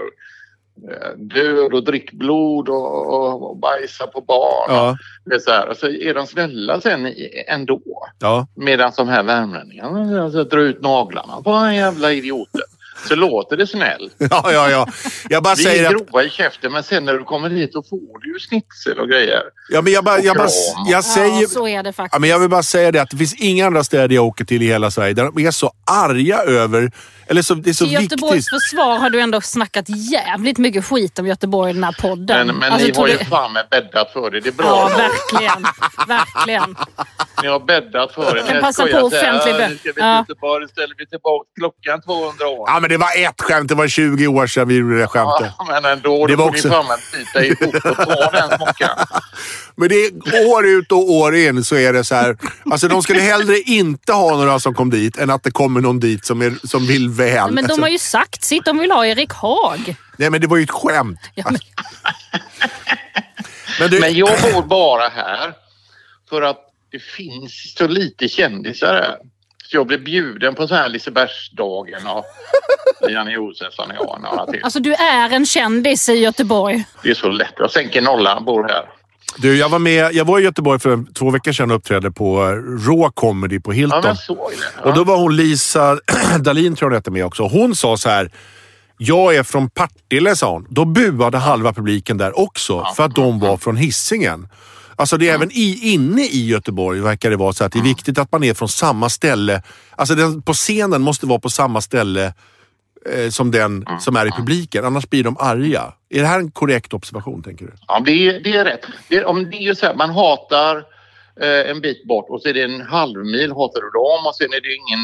eh, 0.92 1.18
död 1.18 1.74
och 1.74 1.84
drick 1.84 2.12
blod 2.12 2.70
och, 2.70 3.14
och, 3.14 3.50
och 3.50 3.58
bajsa 3.58 4.08
på 4.08 4.22
barn. 4.22 4.76
Ja. 4.76 4.98
Det 5.26 5.36
är 5.36 5.40
så 5.40 5.52
här. 5.52 5.70
Och 5.70 5.78
så 5.78 5.88
är 5.88 6.14
de 6.14 6.28
snälla 6.28 6.82
sen 6.82 7.14
ändå. 7.48 7.82
Ja. 8.20 8.48
Medan 8.56 8.92
de 8.98 9.08
här 9.08 9.24
värmlänningarna 9.24 10.24
alltså, 10.24 10.44
drar 10.44 10.60
ut 10.60 10.82
naglarna 10.82 11.42
på 11.42 11.52
en 11.52 11.76
jävla 11.76 12.12
idioter. 12.12 12.62
Så 13.08 13.16
låter 13.16 13.58
det 13.58 13.68
snällt. 13.68 14.14
ja, 14.18 14.52
ja, 14.52 14.70
ja. 14.70 14.88
Jag 15.30 15.44
bara 15.44 15.56
Vi 15.56 15.64
säger 15.64 15.84
är 15.84 15.88
att... 15.88 16.08
grova 16.08 16.24
i 16.24 16.30
käften 16.30 16.72
men 16.72 16.84
sen 16.84 17.06
när 17.06 17.14
du 17.14 17.24
kommer 17.24 17.50
hit 17.50 17.74
då 17.74 17.84
får 17.84 18.22
du 18.22 18.34
ju 18.34 18.40
schnitzel 18.40 19.00
och 19.00 19.08
grejer. 19.10 19.42
Ja, 19.70 19.82
men 19.82 19.94
jag, 19.94 20.04
bara, 20.04 20.20
jag, 20.20 20.38
bara, 20.38 20.50
jag 20.88 21.04
säger... 21.06 21.42
Ja, 21.42 21.48
så 21.48 21.68
är 21.68 21.84
det 21.84 21.90
Ja, 21.90 21.94
faktiskt. 21.94 22.20
men 22.22 22.30
jag 22.30 22.40
vill 22.40 22.50
bara 22.50 22.64
säga 22.64 22.92
det 22.92 23.00
att 23.02 23.10
det 23.10 23.18
finns 23.18 23.34
inga 23.34 23.68
andra 23.68 23.84
städer 23.84 24.16
jag 24.16 24.26
åker 24.26 24.46
till 24.46 24.62
i 24.62 24.66
hela 24.66 24.92
Sverige 24.92 25.14
där 25.14 25.32
de 25.36 25.46
är 25.46 25.52
så 25.52 25.72
arga 25.92 26.38
över... 26.38 26.92
Eller 27.28 27.42
så, 27.42 27.54
det 27.54 27.70
är 27.70 27.74
så 27.74 27.86
Till 27.86 27.94
Göteborgs 27.94 28.34
viktigt. 28.36 28.50
försvar 28.50 28.98
har 28.98 29.10
du 29.10 29.20
ändå 29.22 29.42
snackat 29.42 29.86
jävligt 29.90 30.58
mycket 30.58 30.86
skit 30.86 31.20
om 31.20 31.28
Göteborg 31.28 31.72
i 31.72 31.74
den 31.74 31.84
här 31.84 31.96
podden. 32.02 32.48
Men, 32.48 32.56
men 32.56 32.72
Alltså, 32.72 32.88
ni 32.88 32.94
har 32.98 33.08
ju 33.08 33.18
du- 33.18 33.26
fan 33.26 33.54
med 33.54 33.66
bäddat 33.72 34.14
för 34.14 34.32
det. 34.32 34.40
Det 34.40 34.50
är 34.50 34.54
bra. 34.54 34.90
Ja, 34.92 34.98
verkligen. 34.98 35.66
Verkligen. 36.08 36.76
Ni 37.42 37.48
har 37.48 37.60
bäddat 37.60 38.12
för 38.14 38.36
det. 38.36 38.44
kan 38.44 38.56
Ni 38.56 38.62
passa 38.62 38.88
på 38.88 38.98
offentlig 38.98 39.54
bö- 39.56 39.70
Nu 39.70 39.78
ska 39.78 39.90
vi 39.90 39.94
till 39.94 40.04
Ja. 40.04 40.18
Göteborg, 40.20 40.68
ställer 40.70 40.96
vi 40.98 41.06
tillbaka 41.08 41.50
klockan 41.60 42.02
200 42.02 42.48
år. 42.48 42.70
Ja, 42.70 42.80
men 42.80 42.90
det 42.90 42.98
var 42.98 43.10
ett 43.18 43.42
skämt. 43.42 43.70
Det 43.70 43.76
var 43.76 43.88
20 43.88 44.28
år 44.28 44.48
sedan 44.48 44.68
vi 44.68 44.76
gjorde 44.78 45.00
det 45.00 45.08
skämtet. 45.08 45.52
Ja, 45.58 45.66
men 45.70 45.86
ändå. 45.92 46.28
Det 46.28 46.34
Då 46.34 46.38
var 46.38 46.46
får 46.46 46.52
också- 46.52 46.68
ni 46.68 46.74
fan 46.74 46.98
bita 47.14 47.44
ihop 47.46 47.76
och 47.86 47.96
ta 48.08 48.32
den 48.32 48.58
smockan. 48.58 48.90
Men 49.76 49.90
det 49.90 49.96
är 49.96 50.50
år 50.50 50.68
ut 50.68 50.92
och 50.92 51.12
år 51.12 51.36
in 51.36 51.64
så 51.64 51.76
är 51.76 51.94
det 51.94 52.04
så 52.04 52.16
här. 52.16 52.38
Alltså 52.72 52.88
de 52.88 53.04
skulle 53.04 53.22
hellre 53.22 53.60
inte 53.60 54.14
ha 54.14 54.38
några 54.38 54.60
som 54.60 54.74
kom 54.74 54.90
dit 54.90 55.18
än 55.18 55.30
att 55.30 55.44
det 55.44 55.52
kommer 55.52 55.82
någon 55.82 56.00
dit 56.00 56.26
som, 56.26 56.42
är, 56.42 56.68
som 56.68 56.88
vill 56.88 57.10
väl. 57.10 57.52
Men 57.52 57.64
de 57.64 57.70
alltså, 57.70 57.82
har 57.82 57.90
ju 57.90 57.98
sagt 57.98 58.44
sitt. 58.44 58.66
De 58.66 58.80
vill 58.80 58.92
ha 58.92 59.06
Erik 59.06 59.34
Haag. 59.34 59.96
Nej, 60.18 60.30
men 60.30 60.42
det 60.42 60.48
var 60.48 60.58
ju 60.58 60.64
ett 60.64 60.72
skämt. 60.72 61.20
Ja, 61.36 61.44
men, 61.50 61.60
Men 63.80 63.90
du, 63.90 64.00
Men 64.00 64.14
jag 64.14 64.42
bor 64.54 64.64
bara 64.64 65.10
här 65.10 65.54
för 66.30 66.42
att 66.42 66.60
det 66.92 67.00
finns 67.00 67.76
så 67.78 67.88
lite 67.88 68.28
kändisar 68.28 68.94
här. 68.94 69.18
Så 69.64 69.78
jag 69.78 69.88
blev 69.88 70.04
bjuden 70.04 70.56
på 70.56 70.68
så 70.68 70.76
här 70.76 70.90
Lisebergsdagen 70.90 72.08
av 72.08 72.24
Janne 73.10 73.32
Josefsson 73.32 73.90
och 73.90 73.96
jag 73.96 74.10
och 74.10 74.22
några 74.22 74.46
till. 74.46 74.64
alltså 74.64 74.80
du 74.80 74.94
är 74.94 75.30
en 75.30 75.46
kändis 75.46 76.10
i 76.10 76.14
Göteborg. 76.14 76.86
Det 77.04 77.10
är 77.10 77.14
så 77.14 77.30
lätt. 77.30 77.54
Jag 77.58 77.72
sänker 77.72 78.02
nollan, 78.02 78.46
bor 78.46 78.64
här. 78.64 78.90
Du, 79.38 79.58
jag, 79.58 79.70
var 79.70 79.80
med, 79.80 80.14
jag 80.16 80.26
var 80.26 80.40
i 80.40 80.44
Göteborg 80.44 80.80
för 80.80 81.14
två 81.14 81.30
veckor 81.30 81.52
sedan 81.52 81.72
och 81.72 81.78
uppträdde 81.78 82.12
på 82.12 82.44
eh, 82.44 82.48
Raw 82.90 83.10
Comedy 83.14 83.60
på 83.60 83.72
Ja, 83.72 83.76
Hilton. 83.76 84.00
men 84.02 84.08
jag 84.08 84.18
såg 84.18 84.38
det. 84.38 84.66
Ja. 84.84 84.90
Och 84.90 84.96
då 84.96 85.04
var 85.04 85.18
hon 85.18 85.36
Lisa 85.36 86.00
Dahlin 86.40 86.76
tror 86.76 86.88
jag 86.88 86.92
hon 86.92 86.98
hette 86.98 87.12
med 87.12 87.26
också. 87.26 87.44
Hon 87.48 87.76
sa 87.76 87.98
så 87.98 88.10
här. 88.10 88.32
Jag 88.98 89.36
är 89.36 89.44
från 89.44 89.70
Partille, 89.70 90.36
sa 90.36 90.52
hon. 90.52 90.66
Då 90.70 90.86
buade 90.86 91.38
halva 91.38 91.74
publiken 91.74 92.18
där 92.18 92.40
också 92.40 92.86
för 92.96 93.04
att 93.04 93.16
de 93.16 93.40
var 93.40 93.58
från 93.58 93.78
Hisingen. 93.78 94.48
Alltså 94.96 95.18
det 95.18 95.30
är 95.30 95.34
även 95.34 95.52
i, 95.52 95.80
inne 95.94 96.22
i 96.26 96.46
Göteborg 96.48 97.00
verkar 97.00 97.30
det 97.30 97.36
vara 97.36 97.54
så 97.54 97.64
att 97.64 97.72
det 97.72 97.80
är 97.80 97.84
viktigt 97.84 98.18
att 98.18 98.32
man 98.32 98.44
är 98.44 98.54
från 98.54 98.70
samma 98.70 99.10
ställe. 99.10 99.62
Alltså 99.96 100.16
den, 100.16 100.42
på 100.42 100.54
scenen 100.54 101.02
måste 101.02 101.26
vara 101.26 101.40
på 101.40 101.50
samma 101.50 101.82
ställe 101.82 102.34
eh, 103.06 103.30
som 103.30 103.52
den 103.52 103.86
som 104.00 104.16
är 104.16 104.26
i 104.26 104.32
publiken. 104.32 104.86
Annars 104.86 105.10
blir 105.10 105.24
de 105.24 105.38
arga. 105.40 105.94
Är 106.10 106.22
det 106.22 106.28
här 106.28 106.40
en 106.40 106.52
korrekt 106.52 106.94
observation, 106.94 107.44
tänker 107.44 107.66
du? 107.66 107.72
Ja, 107.88 108.00
det 108.00 108.12
är, 108.12 108.40
det 108.40 108.58
är 108.58 108.66
rätt. 108.66 108.86
Det 109.08 109.16
är, 109.16 109.26
om 109.26 109.50
det 109.50 109.58
är 109.58 109.74
så 109.74 109.86
här, 109.86 109.96
man 109.96 110.10
hatar 110.10 110.84
en 111.42 111.82
bit 111.82 112.08
bort 112.08 112.26
och 112.30 112.42
så 112.42 112.50
är 112.50 112.54
det 112.54 112.62
en 112.64 112.82
halvmil 112.82 113.52
hatar 113.52 113.82
du 113.82 113.90
dem 113.90 114.28
och 114.28 114.36
sen 114.36 114.54
är 114.54 114.62
det 114.62 114.74
ingen... 114.76 115.00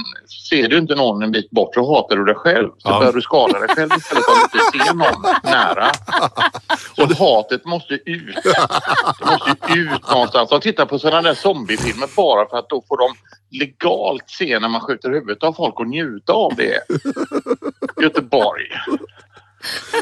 Ser 0.49 0.67
du 0.69 0.77
inte 0.77 0.95
någon 0.95 1.23
en 1.23 1.31
bit 1.31 1.49
bort 1.49 1.73
så 1.73 1.95
hatar 1.95 2.15
du 2.15 2.25
dig 2.25 2.35
själv. 2.35 2.69
Så 2.77 2.89
Ja. 2.89 2.99
börjar 2.99 3.13
du 3.13 3.21
skada 3.21 3.59
dig 3.59 3.67
själv 3.69 3.89
istället 3.97 4.23
för 4.25 4.31
att 4.31 4.53
inte 4.53 4.85
se 4.85 4.93
någon 4.93 5.21
nära. 5.43 5.91
Så 6.95 7.13
hatet 7.25 7.65
måste 7.65 7.93
ut. 7.93 8.35
Det 9.19 9.25
måste 9.25 9.73
ut 9.79 10.09
någonstans. 10.11 10.49
De 10.49 10.61
tittar 10.61 10.85
på 10.85 10.99
sådana 10.99 11.21
där 11.21 11.33
zombiefilmer 11.33 12.07
bara 12.15 12.49
för 12.49 12.57
att 12.57 12.69
då 12.69 12.83
får 12.87 12.97
de 12.97 13.15
legalt 13.57 14.23
se 14.29 14.59
när 14.59 14.69
man 14.69 14.81
skjuter 14.81 15.09
huvudet 15.09 15.43
av 15.43 15.53
folk 15.53 15.79
och 15.79 15.87
njuta 15.87 16.33
av 16.33 16.55
det. 16.55 16.79
Göteborg. 18.01 18.65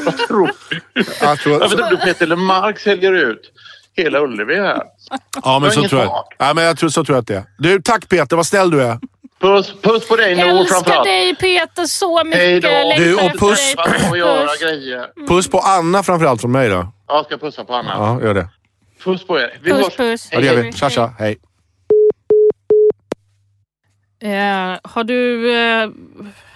Vad 0.04 0.16
tror 0.18 0.50
du? 0.70 0.80
Jag 1.20 1.38
tror, 1.38 1.90
du 1.90 1.96
Peter 1.96 2.26
LeMarc 2.26 2.80
säljer 2.80 3.12
ut 3.12 3.52
hela 4.02 4.18
Ullevi 4.20 4.54
här? 4.60 4.82
ja, 5.42 5.58
men 5.58 5.70
så 5.70 5.88
tror 5.88 6.00
jag. 6.02 6.24
Ja, 6.38 6.54
men 6.54 6.64
jag 6.64 6.78
tror, 6.78 6.88
så 6.90 7.04
tror 7.04 7.16
jag 7.16 7.20
att 7.22 7.26
det 7.26 7.36
är. 7.36 7.44
Du, 7.58 7.82
tack 7.82 8.08
Peter. 8.08 8.36
Vad 8.36 8.46
snäll 8.46 8.70
du 8.70 8.82
är. 8.82 8.98
Puss, 9.40 9.72
puss 9.82 10.08
på 10.08 10.16
dig 10.16 10.36
Nour 10.36 10.48
Älskar 10.48 10.74
framförallt. 10.74 11.04
dig 11.04 11.34
Peter 11.36 11.84
så 11.84 12.24
mycket. 12.24 12.40
Hej 12.40 12.60
då. 12.60 12.68
Du, 12.96 13.14
och 13.14 13.38
puss. 13.38 13.74
Puss. 13.76 14.60
grejer. 14.60 15.26
Puss 15.28 15.48
på 15.50 15.58
Anna 15.58 16.02
framförallt 16.02 16.40
från 16.40 16.52
mig 16.52 16.68
då. 16.68 16.92
Jag 17.08 17.24
ska 17.24 17.38
pussa 17.38 17.64
på 17.64 17.74
Anna. 17.74 17.90
Ja, 17.90 18.22
gör 18.22 18.34
det. 18.34 18.48
Puss 19.04 19.26
på 19.26 19.38
er. 19.38 19.58
Vi 19.62 19.70
Puss, 19.70 19.82
hörs. 19.84 19.96
puss. 19.96 20.28
Ja, 20.32 20.40
det 20.40 20.46
gör 20.46 20.62
vi. 20.62 20.72
Tja, 20.72 20.90
tja. 20.90 21.12
Hej. 21.18 21.38
Eh, 24.22 24.78
har 24.84 25.04
du 25.04 25.52
eh, 25.58 25.88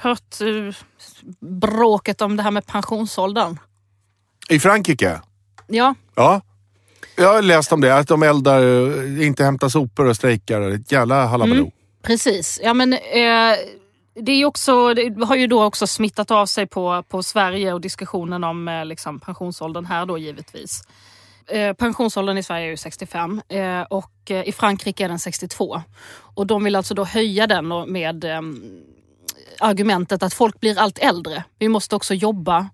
hört 0.01 0.41
eh, 0.41 0.75
bråket 1.41 2.21
om 2.23 2.37
det 2.37 2.43
här 2.43 2.51
med 2.51 2.67
pensionsåldern? 2.67 3.59
I 4.49 4.61
Frankrike? 4.61 5.21
Ja, 5.67 5.95
Ja. 6.15 6.41
Jag 7.17 7.35
har 7.35 7.43
läst 7.43 7.73
om 7.73 7.81
det. 7.81 7.97
Att 7.97 8.09
de 8.09 8.23
eldar, 8.23 8.63
eh, 8.63 9.27
inte 9.27 9.45
hämtar 9.45 9.69
sopor 9.69 10.07
och 10.07 10.17
strejkar. 10.17 10.61
Ett 10.61 10.93
jävla 10.93 11.27
halabaloo. 11.27 11.59
Mm. 11.59 11.71
precis. 12.03 12.61
Ja, 12.63 12.75
men, 12.75 12.93
eh, 12.93 13.57
det, 14.15 14.33
är 14.33 14.45
också, 14.45 14.95
det 14.95 15.25
har 15.25 15.37
ju 15.37 15.47
då 15.47 15.65
också 15.65 15.87
smittat 15.87 16.31
av 16.31 16.47
sig 16.47 16.67
på, 16.67 17.05
på 17.09 17.23
Sverige 17.23 17.73
och 17.73 17.81
diskussionen 17.81 18.45
om 18.45 18.69
eh, 18.69 18.85
liksom, 18.85 19.21
pensionsåldern 19.21 19.85
här 19.85 20.07
då 20.07 20.19
givetvis. 20.19 20.83
Eh, 21.47 21.73
pensionsåldern 21.73 22.39
i 22.39 22.43
Sverige 22.43 22.67
är 22.67 22.71
ju 22.71 22.77
65 22.77 23.43
eh, 23.49 23.83
och 23.83 24.31
eh, 24.31 24.49
i 24.49 24.53
Frankrike 24.53 25.05
är 25.05 25.09
den 25.09 25.19
62. 25.19 25.83
Och 26.35 26.47
de 26.47 26.65
vill 26.65 26.77
alltså 26.77 26.95
då 26.95 27.05
höja 27.05 27.47
den 27.47 27.93
med 27.93 28.25
eh, 28.25 28.41
argumentet 29.61 30.23
att 30.23 30.35
folk 30.35 30.61
blir 30.61 30.79
allt 30.79 30.99
äldre. 30.99 31.45
Vi 31.59 31.69
måste 31.69 31.97
också 31.97 32.15
jobba 32.15 32.69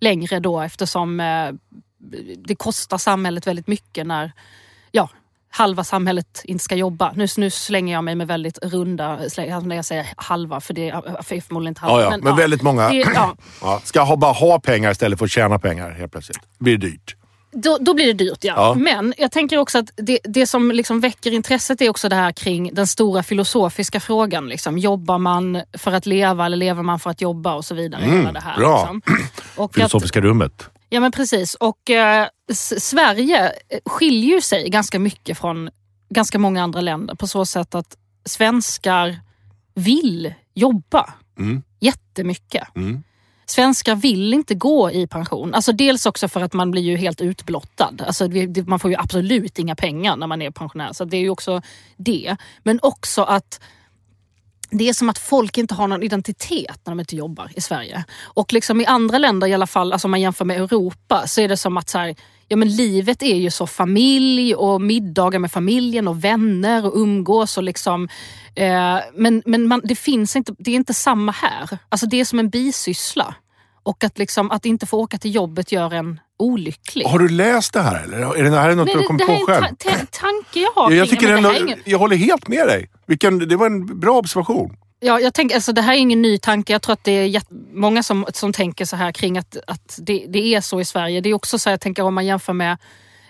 längre 0.00 0.40
då 0.40 0.60
eftersom 0.60 1.20
eh, 1.20 1.52
det 2.38 2.54
kostar 2.54 2.98
samhället 2.98 3.46
väldigt 3.46 3.66
mycket 3.66 4.06
när 4.06 4.32
ja, 4.90 5.08
halva 5.50 5.84
samhället 5.84 6.42
inte 6.44 6.64
ska 6.64 6.74
jobba. 6.74 7.12
Nu, 7.14 7.26
nu 7.36 7.50
slänger 7.50 7.94
jag 7.94 8.04
mig 8.04 8.14
med 8.14 8.26
väldigt 8.26 8.58
runda, 8.62 9.18
slä- 9.18 9.66
när 9.66 9.76
jag 9.76 9.84
säger 9.84 10.06
halva, 10.16 10.60
för 10.60 10.74
det 10.74 10.88
är 10.88 11.22
för 11.22 11.40
förmodligen 11.40 11.70
inte 11.70 11.80
halva. 11.80 12.02
Ja, 12.02 12.10
ja. 12.10 12.18
Men, 12.22 12.36
väldigt 12.36 12.62
många 12.62 12.88
Det, 12.88 12.96
ja, 13.14 13.36
ja, 13.60 13.80
ska 13.84 14.00
ha, 14.00 14.16
bara 14.16 14.32
ha 14.32 14.60
pengar 14.60 14.90
istället 14.90 15.18
för 15.18 15.24
att 15.24 15.30
tjäna 15.30 15.58
pengar 15.58 15.90
helt 15.90 16.12
plötsligt. 16.12 16.38
Det 16.58 16.64
blir 16.64 16.76
dyrt. 16.76 17.16
då, 17.52 17.78
då 17.80 17.94
blir 17.94 18.06
det 18.06 18.12
dyrt 18.12 18.44
ja. 18.44 18.54
Ja. 18.56 18.74
Men 18.74 19.14
jag 19.18 19.32
tänker 19.32 19.58
också 19.58 19.78
att 19.78 19.90
det, 19.96 20.18
det 20.24 20.46
som 20.46 20.70
liksom 20.70 21.00
väcker 21.00 21.32
intresset 21.32 21.80
är 21.80 21.90
också 21.90 22.08
det 22.08 22.16
här 22.16 22.32
kring 22.32 22.74
den 22.74 22.86
stora 22.86 23.22
filosofiska 23.22 24.00
frågan. 24.00 24.48
Liksom. 24.48 24.78
Jobbar 24.78 25.18
man 25.18 25.62
för 25.78 25.92
att 25.92 26.06
leva 26.06 26.46
eller 26.46 26.56
lever 26.56 26.82
man 26.82 26.98
för 26.98 27.10
att 27.10 27.20
jobba 27.20 27.54
och 27.54 27.64
så 27.64 27.74
vidare. 27.74 28.04
hela 28.04 28.32
det 28.32 28.40
här, 28.40 28.56
bra. 28.56 28.92
Liksom. 28.92 29.02
Och 29.56 29.64
att, 29.70 29.74
Filosofiska 29.74 30.20
rummet. 30.20 30.68
Ja 30.92 31.00
men 31.00 31.12
precis. 31.12 31.54
Och 31.54 31.90
eh, 31.90 32.28
Sverige 32.78 33.52
eh, 33.68 33.78
skiljer 33.86 34.40
sig 34.40 34.68
ganska 34.70 34.98
mycket 34.98 35.38
från 35.38 35.70
ganska 36.08 36.38
många 36.38 36.62
andra 36.62 36.80
länder 36.80 37.14
på 37.14 37.26
så 37.26 37.46
sätt 37.46 37.74
att 37.74 37.96
svenskar 38.24 39.20
vill 39.74 40.34
jobba 40.54 41.14
Mm. 41.38 41.62
jättemycket. 41.80 42.76
Mm. 42.76 43.02
Svenskar 43.46 43.94
vill 43.94 44.34
inte 44.34 44.54
gå 44.54 44.90
i 44.90 45.06
pension. 45.06 45.54
Alltså 45.54 45.72
dels 45.72 46.06
också 46.06 46.28
för 46.28 46.40
att 46.40 46.52
man 46.52 46.70
blir 46.70 46.82
ju 46.82 46.96
helt 46.96 47.20
utblottad. 47.20 47.94
Alltså 48.06 48.28
man 48.66 48.78
får 48.78 48.90
ju 48.90 48.96
absolut 48.96 49.58
inga 49.58 49.74
pengar 49.74 50.16
när 50.16 50.26
man 50.26 50.42
är 50.42 50.50
pensionär. 50.50 50.92
Så 50.92 51.04
det 51.04 51.16
är 51.16 51.20
ju 51.20 51.30
också 51.30 51.62
det. 51.96 52.36
Men 52.62 52.78
också 52.82 53.22
att 53.22 53.60
det 54.72 54.88
är 54.88 54.92
som 54.92 55.08
att 55.08 55.18
folk 55.18 55.58
inte 55.58 55.74
har 55.74 55.88
någon 55.88 56.02
identitet 56.02 56.80
när 56.84 56.90
de 56.90 57.00
inte 57.00 57.16
jobbar 57.16 57.50
i 57.56 57.60
Sverige. 57.60 58.04
Och 58.22 58.52
liksom 58.52 58.80
i 58.80 58.86
andra 58.86 59.18
länder 59.18 59.46
i 59.46 59.54
alla 59.54 59.66
fall, 59.66 59.92
alltså 59.92 60.06
om 60.06 60.10
man 60.10 60.20
jämför 60.20 60.44
med 60.44 60.60
Europa, 60.60 61.26
så 61.26 61.40
är 61.40 61.48
det 61.48 61.56
som 61.56 61.76
att 61.76 61.88
så 61.88 61.98
här, 61.98 62.16
ja 62.48 62.56
men 62.56 62.68
livet 62.76 63.22
är 63.22 63.36
ju 63.36 63.50
så 63.50 63.66
familj 63.66 64.54
och 64.54 64.80
middagar 64.80 65.38
med 65.38 65.52
familjen 65.52 66.08
och 66.08 66.24
vänner 66.24 66.86
och 66.86 66.96
umgås 66.96 67.56
och 67.56 67.62
liksom 67.62 68.08
eh, 68.54 68.98
Men, 69.14 69.42
men 69.46 69.68
man, 69.68 69.80
det 69.84 69.96
finns 69.96 70.36
inte, 70.36 70.54
det 70.58 70.70
är 70.70 70.76
inte 70.76 70.94
samma 70.94 71.32
här. 71.32 71.78
Alltså 71.88 72.06
det 72.06 72.20
är 72.20 72.24
som 72.24 72.38
en 72.38 72.50
bisyssla. 72.50 73.34
Och 73.82 74.04
att, 74.04 74.18
liksom, 74.18 74.50
att 74.50 74.64
inte 74.64 74.86
få 74.86 74.98
åka 74.98 75.18
till 75.18 75.34
jobbet 75.34 75.72
gör 75.72 75.94
en 75.94 76.20
olycklig. 76.42 77.04
Har 77.06 77.18
du 77.18 77.28
läst 77.28 77.72
det 77.72 77.80
här 77.82 78.02
eller? 78.04 78.36
Är 78.36 78.42
det 78.42 78.50
här 78.60 78.74
något 78.74 78.86
Nej, 78.86 78.94
du 78.94 78.98
har 78.98 79.02
det, 79.02 79.06
kommit 79.06 79.26
det 79.26 79.32
här 79.32 79.44
på 79.44 79.50
är 79.52 79.56
en 79.56 79.62
själv? 79.62 79.76
ta- 79.76 79.90
ta- 79.90 80.06
tanke 80.20 80.60
jag 80.60 80.70
har. 80.82 80.90
Ja, 80.90 80.96
jag, 80.96 81.08
tycker 81.08 81.28
här 81.28 81.40
nå- 81.40 81.52
ingen- 81.54 81.78
jag 81.84 81.98
håller 81.98 82.16
helt 82.16 82.48
med 82.48 82.66
dig. 82.66 82.90
Vilken, 83.06 83.38
det 83.48 83.56
var 83.56 83.66
en 83.66 84.00
bra 84.00 84.18
observation. 84.18 84.76
Ja, 85.00 85.20
jag 85.20 85.34
tänker, 85.34 85.54
alltså, 85.54 85.72
det 85.72 85.82
här 85.82 85.92
är 85.94 85.98
ingen 85.98 86.22
ny 86.22 86.38
tanke. 86.38 86.72
Jag 86.72 86.82
tror 86.82 86.92
att 86.92 87.04
det 87.04 87.12
är 87.12 87.42
många 87.74 88.02
som, 88.02 88.26
som 88.34 88.52
tänker 88.52 88.84
så 88.84 88.96
här 88.96 89.12
kring 89.12 89.38
att, 89.38 89.56
att 89.66 89.98
det, 90.02 90.26
det 90.28 90.54
är 90.54 90.60
så 90.60 90.80
i 90.80 90.84
Sverige. 90.84 91.20
Det 91.20 91.28
är 91.28 91.34
också 91.34 91.58
så, 91.58 91.70
jag 91.70 91.80
tänker 91.80 92.02
om 92.02 92.14
man 92.14 92.26
jämför 92.26 92.52
med 92.52 92.78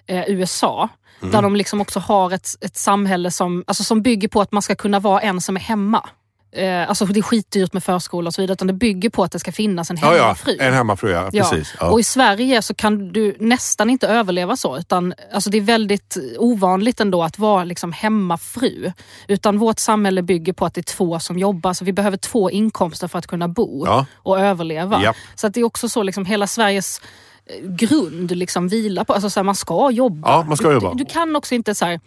eh, 0.06 0.24
USA. 0.28 0.88
Där 1.32 1.42
de 1.42 1.56
liksom 1.56 1.80
också 1.80 2.00
har 2.00 2.30
ett, 2.30 2.48
ett 2.60 2.76
samhälle 2.76 3.30
som, 3.30 3.64
alltså, 3.66 3.84
som 3.84 4.02
bygger 4.02 4.28
på 4.28 4.40
att 4.40 4.52
man 4.52 4.62
ska 4.62 4.74
kunna 4.74 5.00
vara 5.00 5.20
en 5.20 5.40
som 5.40 5.56
är 5.56 5.60
hemma. 5.60 6.08
Eh, 6.54 6.88
alltså 6.88 7.04
det 7.06 7.20
är 7.20 7.22
skitdyrt 7.22 7.72
med 7.72 7.84
förskola 7.84 8.28
och 8.28 8.34
så 8.34 8.42
vidare. 8.42 8.52
Utan 8.52 8.66
det 8.66 8.72
bygger 8.72 9.10
på 9.10 9.24
att 9.24 9.32
det 9.32 9.38
ska 9.38 9.52
finnas 9.52 9.90
en 9.90 9.98
Ja, 10.02 10.16
ja. 10.16 10.22
hemmafru. 10.22 10.56
En 10.60 10.74
hemmafru, 10.74 11.10
ja. 11.10 11.28
Ja. 11.32 11.50
Precis. 11.50 11.74
Ja. 11.80 11.90
Och 11.90 12.00
i 12.00 12.02
Sverige 12.02 12.62
så 12.62 12.74
kan 12.74 13.12
du 13.12 13.36
nästan 13.40 13.90
inte 13.90 14.08
överleva 14.08 14.56
så. 14.56 14.78
Utan, 14.78 15.14
alltså 15.32 15.50
det 15.50 15.56
är 15.58 15.62
väldigt 15.62 16.16
ovanligt 16.38 17.00
ändå 17.00 17.22
att 17.22 17.38
vara 17.38 17.64
liksom 17.64 17.92
hemmafru. 17.92 18.92
Utan 19.28 19.58
vårt 19.58 19.78
samhälle 19.78 20.22
bygger 20.22 20.52
på 20.52 20.66
att 20.66 20.74
det 20.74 20.80
är 20.80 20.94
två 20.96 21.18
som 21.20 21.38
jobbar. 21.38 21.72
Så 21.72 21.84
vi 21.84 21.92
behöver 21.92 22.16
två 22.16 22.50
inkomster 22.50 23.08
för 23.08 23.18
att 23.18 23.26
kunna 23.26 23.48
bo 23.48 23.86
Ja. 23.86 24.06
och 24.14 24.40
överleva. 24.40 25.02
Japp. 25.02 25.16
Så 25.34 25.46
att 25.46 25.54
det 25.54 25.60
är 25.60 25.64
också 25.64 25.88
så 25.88 26.02
liksom 26.02 26.24
hela 26.26 26.46
Sveriges 26.46 27.00
eh, 27.46 27.70
grund 27.70 28.30
liksom 28.30 28.68
vilar 28.68 29.04
på. 29.04 29.12
Alltså 29.12 29.30
så 29.30 29.40
här, 29.40 29.44
man 29.44 29.54
ska 29.54 29.90
jobba. 29.90 30.28
Ja, 30.30 30.44
man 30.48 30.56
ska 30.56 30.72
jobba. 30.72 30.94
Du, 30.94 31.04
du 31.04 31.10
kan 31.10 31.36
också 31.36 31.54
inte 31.54 31.74
så 31.74 31.84
här, 31.84 32.00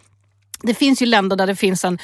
Det 0.62 0.74
finns 0.74 1.02
ju 1.02 1.06
länder 1.06 1.36
där 1.36 1.46
det 1.46 1.56
finns 1.56 1.84
en 1.84 1.98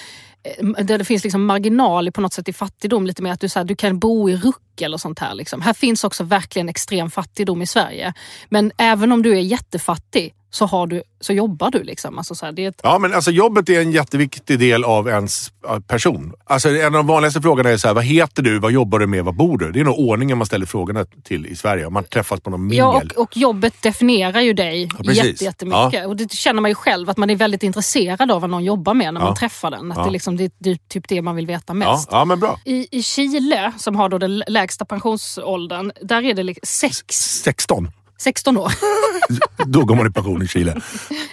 Eh, 0.45 0.85
där 0.85 0.99
det 0.99 1.05
finns 1.05 1.23
liksom 1.23 1.45
marginal 1.47 2.13
på 2.13 2.21
något 2.21 2.33
sätt 2.33 2.49
i 2.49 2.53
fattigdom. 2.53 3.07
Lite 3.07 3.23
mer 3.23 3.33
att 3.33 3.41
du, 3.41 3.49
så 3.49 3.59
här, 3.59 3.65
du 3.65 3.77
kan 3.77 3.99
bo 3.99 4.31
i 4.31 4.35
ruckel 4.73 4.95
och 4.95 5.01
sånt 5.01 5.19
här. 5.19 5.35
Liksom. 5.35 5.61
Här 5.63 5.73
finns 5.75 6.05
också 6.05 6.25
verkligen 6.25 6.69
extrem 6.69 7.11
fattigdom 7.11 7.63
i 7.63 7.67
Sverige. 7.67 8.15
Men 8.51 8.73
även 8.79 9.13
om 9.13 9.23
du 9.23 9.33
är 9.33 9.41
jättefattig 9.41 10.35
så, 10.51 10.67
har 10.67 10.87
du, 10.87 11.03
så 11.21 11.33
jobbar 11.33 11.71
du. 11.71 11.83
Liksom. 11.83 12.19
Alltså, 12.19 12.35
så 12.35 12.47
här, 12.47 12.53
det 12.53 12.65
är 12.65 12.69
ett, 12.69 12.81
Ja, 12.83 12.99
men 12.99 13.15
alltså 13.15 13.31
jobbet 13.31 13.69
är 13.69 13.81
en 13.81 13.93
jätteviktig 13.93 14.59
del 14.59 14.85
av 14.85 15.09
ens 15.09 15.53
ja, 15.63 15.81
person. 15.87 16.33
Alltså, 16.45 16.69
en 16.69 16.85
av 16.87 16.93
de 16.93 17.07
vanligaste 17.07 17.41
frågorna 17.43 17.71
är 17.71 17.77
så 17.77 17.89
här, 17.89 17.95
vad 17.95 18.05
heter 18.05 18.43
du, 18.43 18.59
vad 18.59 18.73
jobbar 18.73 18.99
du 18.99 19.07
med, 19.07 19.25
vad 19.25 19.35
bor 19.37 19.59
du? 19.59 19.73
Det 19.73 19.81
är 19.81 19.85
nog 19.85 19.99
ordningen 19.99 20.39
man 20.39 20.47
ställer 20.47 20.67
frågorna 20.67 21.07
till 21.25 21.47
i 21.47 21.57
Sverige. 21.57 21.87
Om 21.87 21.93
man 21.93 22.05
träffas 22.05 22.41
på 22.41 22.51
någon 22.51 22.61
mingel. 22.67 22.79
Ja, 22.79 23.03
och, 23.17 23.23
och 23.23 23.37
jobbet 23.37 23.75
definierar 23.83 24.41
ju 24.41 24.53
dig 24.53 24.89
precis. 24.89 25.25
jätte, 25.25 25.45
jättemycket. 25.45 26.07
Och 26.07 26.17
det 26.17 26.33
känner 26.33 26.61
man 26.61 26.71
ju 26.71 26.75
själv, 26.75 27.11
att 27.11 27.17
man 27.17 27.31
är 27.31 27.37
väldigt 27.37 27.63
intresserad 27.63 28.31
av 28.31 28.41
vad 28.41 28.51
någon 28.51 28.65
jobbar 28.65 28.95
med 28.95 29.15
när 29.15 29.21
Ja. 29.21 29.25
man 29.27 29.35
träffar 29.37 29.71
den. 29.71 29.93
Att 29.93 29.99
Ja. 29.99 30.05
det, 30.05 30.11
liksom, 30.11 30.37
det, 30.37 30.53
det 30.59 30.71
är 30.71 30.79
typ 30.89 31.09
det 31.09 31.23
man 31.23 31.37
vill 31.37 31.47
veta 31.47 31.65
ja, 31.67 31.75
mest. 31.75 32.09
ja, 32.13 32.25
men 32.25 32.41
bra. 32.41 32.61
I, 32.65 32.99
I 32.99 33.03
Chile, 33.03 33.73
som 33.79 33.97
har 33.97 34.09
då 34.09 34.19
den 34.19 34.43
lägsta 34.63 34.85
pensionsåldern, 34.85 35.93
där 36.03 36.23
är 36.23 36.35
det 36.35 36.43
liksom 36.43 36.67
sex, 36.67 37.07
16. 37.45 37.91
16 38.21 38.57
år. 38.57 38.73
Då 39.67 39.85
går 39.85 39.95
man 39.95 40.07
i 40.07 40.11
pension 40.11 40.43
i 40.43 40.49
Chile. 40.49 40.71
Eh, 40.71 40.79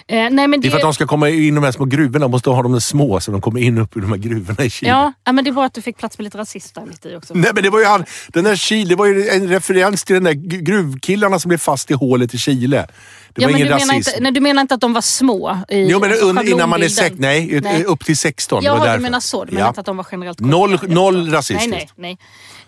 nej, 0.08 0.30
men 0.30 0.50
Det 0.50 0.58
det, 0.58 0.68
är 0.68 0.70
för 0.70 0.76
att 0.76 0.82
de 0.82 0.94
ska 0.94 1.06
komma 1.06 1.28
in 1.28 1.42
i 1.42 1.50
de 1.50 1.64
här 1.64 1.72
små 1.72 1.84
gruvorna. 1.84 2.24
De 2.24 2.30
måste 2.30 2.50
ha 2.50 2.62
dem 2.62 2.80
små 2.80 3.20
så 3.20 3.30
de 3.32 3.40
kommer 3.40 3.60
in 3.60 3.78
upp 3.78 3.96
i 3.96 4.00
de 4.00 4.10
här 4.10 4.16
gruvorna 4.18 4.64
i 4.64 4.70
Chile. 4.70 5.12
ja, 5.24 5.32
men 5.32 5.44
det 5.44 5.50
var 5.50 5.66
att 5.66 5.74
du 5.74 5.82
fick 5.82 5.96
plats 5.98 6.18
med 6.18 6.24
lite 6.24 6.38
rasist 6.38 6.74
där 6.74 6.86
mitt 6.86 7.06
i 7.06 7.16
också. 7.16 7.34
Nej 7.34 7.50
men 7.54 7.62
det 7.62 7.70
var 7.70 7.78
ju 7.78 7.84
han, 7.86 8.04
den 8.28 8.44
där 8.44 8.56
Chile, 8.56 8.88
det 8.88 8.96
var 8.96 9.06
ju 9.06 9.28
en 9.28 9.48
referens 9.48 10.04
till 10.04 10.14
den 10.14 10.24
där 10.24 10.32
gruvkillarna 10.60 11.38
som 11.38 11.48
blev 11.48 11.58
fast 11.58 11.90
i 11.90 11.94
hålet 11.94 12.34
i 12.34 12.38
Chile. 12.38 12.86
Det 13.34 13.42
ja, 13.42 13.48
var 13.48 13.52
men 13.52 13.60
ingen 13.60 13.66
du 13.66 13.74
menar, 13.84 13.94
rasism. 13.94 14.10
inte, 14.10 14.22
nej, 14.22 14.32
du 14.32 14.40
menar 14.40 14.60
inte 14.62 14.74
att 14.74 14.80
de 14.80 14.92
var 14.92 15.00
små? 15.00 15.58
I, 15.68 15.86
Jo 15.90 15.98
men 16.00 16.10
alltså, 16.10 16.42
innan 16.42 16.68
man 16.68 16.82
är 16.82 16.88
sex, 16.88 17.16
nej, 17.18 17.60
Nej. 17.62 17.84
upp 17.84 18.04
till 18.04 18.16
16. 18.16 18.62
det 18.64 18.70
var 18.70 18.86
Ja, 18.86 18.96
du 18.96 19.02
menar 19.02 19.20
så. 19.20 19.44
Du 19.44 19.52
menar 19.52 19.66
Ja. 19.66 19.68
inte 19.68 19.80
att 19.80 19.86
de 19.86 19.96
var 19.96 20.06
generellt 20.12 20.40
Noll- 20.40 20.70
korkade. 20.78 20.94
noll 20.94 21.30
rasistiskt. 21.32 21.70
Nej, 21.70 21.88
nej, 21.96 22.18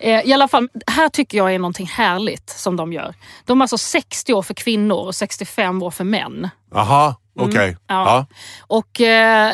nej. 0.00 0.14
Eh, 0.18 0.28
I 0.28 0.32
alla 0.32 0.48
fall, 0.48 0.68
här 0.86 1.08
tycker 1.08 1.38
jag 1.38 1.54
är 1.54 1.58
någonting 1.58 1.86
härligt 1.86 2.50
som 2.50 2.76
de 2.76 2.92
gör. 2.92 3.14
De 3.44 3.60
är 3.60 3.62
alltså 3.64 3.78
60 3.78 4.32
år 4.34 4.42
för 4.42 4.54
kvinnor 4.54 4.96
och 5.06 5.14
65 5.14 5.82
år 5.82 5.90
för 5.90 6.04
män. 6.04 6.48
Jaha, 6.74 7.14
okej. 7.38 7.64
Mm. 7.68 7.76
Ja. 7.86 8.04
Ja. 8.06 8.26
Och 8.60 9.00
eh, 9.00 9.52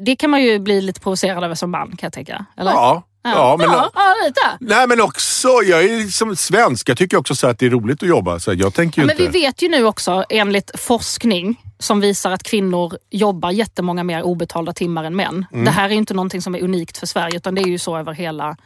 det 0.00 0.16
kan 0.16 0.30
man 0.30 0.42
ju 0.42 0.58
bli 0.58 0.80
lite 0.80 1.00
provocerad 1.00 1.44
över 1.44 1.54
som 1.54 1.70
man 1.70 1.88
kan 1.88 1.98
jag 2.06 2.12
tänka. 2.12 2.46
Eller? 2.56 2.70
Ja. 2.70 3.02
Ja, 3.24 3.56
men, 3.58 3.70
ja, 3.70 3.90
ja, 3.94 4.14
lite. 4.26 4.40
Nej 4.74 4.86
men 4.88 5.00
också, 5.00 5.48
jag 5.48 5.84
är 5.84 6.06
som 6.08 6.36
svensk, 6.36 6.88
jag 6.88 6.98
tycker 6.98 7.16
också 7.16 7.34
så 7.34 7.46
att 7.46 7.58
det 7.58 7.66
är 7.66 7.70
roligt 7.70 8.02
att 8.02 8.08
jobba. 8.08 8.40
Så 8.40 8.52
jag 8.54 8.74
tänker 8.74 9.02
ju 9.02 9.06
Men 9.06 9.16
vi 9.16 9.22
inte... 9.26 9.38
vet 9.38 9.62
ju 9.62 9.68
nu 9.68 9.84
också 9.86 10.24
enligt 10.28 10.70
forskning 10.80 11.60
som 11.78 12.00
visar 12.00 12.30
att 12.30 12.42
kvinnor 12.42 12.96
jobbar 13.10 13.50
jättemånga 13.50 14.04
mer 14.04 14.22
obetalda 14.22 14.72
timmar 14.72 15.04
än 15.04 15.16
män. 15.16 15.46
Mm. 15.52 15.64
Det 15.64 15.70
här 15.70 15.84
är 15.88 15.92
inte 15.94 16.14
någonting 16.14 16.42
som 16.42 16.54
är 16.54 16.62
unikt 16.62 16.98
för 16.98 17.06
Sverige 17.06 17.36
utan 17.36 17.54
det 17.54 17.62
är 17.62 17.66
ju 17.68 17.78
så 17.78 17.96
över 17.98 18.12
hela 18.12 18.56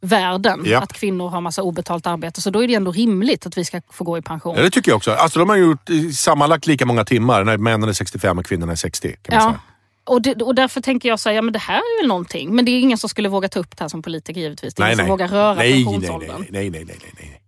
världen. 0.00 0.62
Ja. 0.64 0.78
Att 0.82 0.92
kvinnor 0.92 1.28
har 1.28 1.40
massa 1.40 1.62
obetalt 1.62 2.06
arbete. 2.06 2.40
Så 2.40 2.50
då 2.50 2.62
är 2.64 2.68
det 2.68 2.74
ändå 2.74 2.92
rimligt 2.92 3.46
att 3.46 3.58
vi 3.58 3.64
ska 3.64 3.80
få 3.90 4.04
gå 4.04 4.18
i 4.18 4.22
pension. 4.22 4.56
Ja, 4.56 4.62
det 4.62 4.70
tycker 4.70 4.90
jag 4.90 4.96
också. 4.96 5.12
Alltså 5.12 5.38
de 5.38 5.48
har 5.48 5.56
gjort 5.56 5.90
eh, 5.90 5.96
sammanlagt 6.16 6.66
lika 6.66 6.86
många 6.86 7.04
timmar 7.04 7.44
när 7.44 7.56
männen 7.56 7.88
är 7.88 7.92
65 7.92 8.38
och 8.38 8.46
kvinnorna 8.46 8.72
är 8.72 8.76
60. 8.76 9.16
Kan 9.22 9.34
man 9.36 9.44
Ja. 9.44 9.50
säga. 9.50 9.60
Och, 10.10 10.22
det, 10.22 10.42
och 10.42 10.54
därför 10.54 10.80
tänker 10.80 11.08
jag 11.08 11.20
säga, 11.20 11.34
ja 11.34 11.42
men 11.42 11.52
det 11.52 11.58
här 11.58 11.78
är 11.78 12.02
väl 12.02 12.08
någonting. 12.08 12.54
Men 12.54 12.64
det 12.64 12.70
är 12.70 12.80
ingen 12.80 12.98
som 12.98 13.08
skulle 13.08 13.28
våga 13.28 13.48
ta 13.48 13.60
upp 13.60 13.76
det 13.76 13.84
här 13.84 13.88
som 13.88 14.02
politiker 14.02 14.40
givetvis. 14.40 14.74
Det 14.74 14.82
är 14.82 14.86
ingen 14.86 14.98
som 14.98 15.08
vågar 15.08 15.28
röra 15.28 15.54
nej, 15.54 15.70
nej, 15.72 15.84
pensionsåldern. 15.84 16.46
nej, 16.48 16.48
nej, 16.50 16.70
nej, 16.70 16.84
nej, 16.84 16.96
nej, 17.02 17.12
nej. 17.16 17.39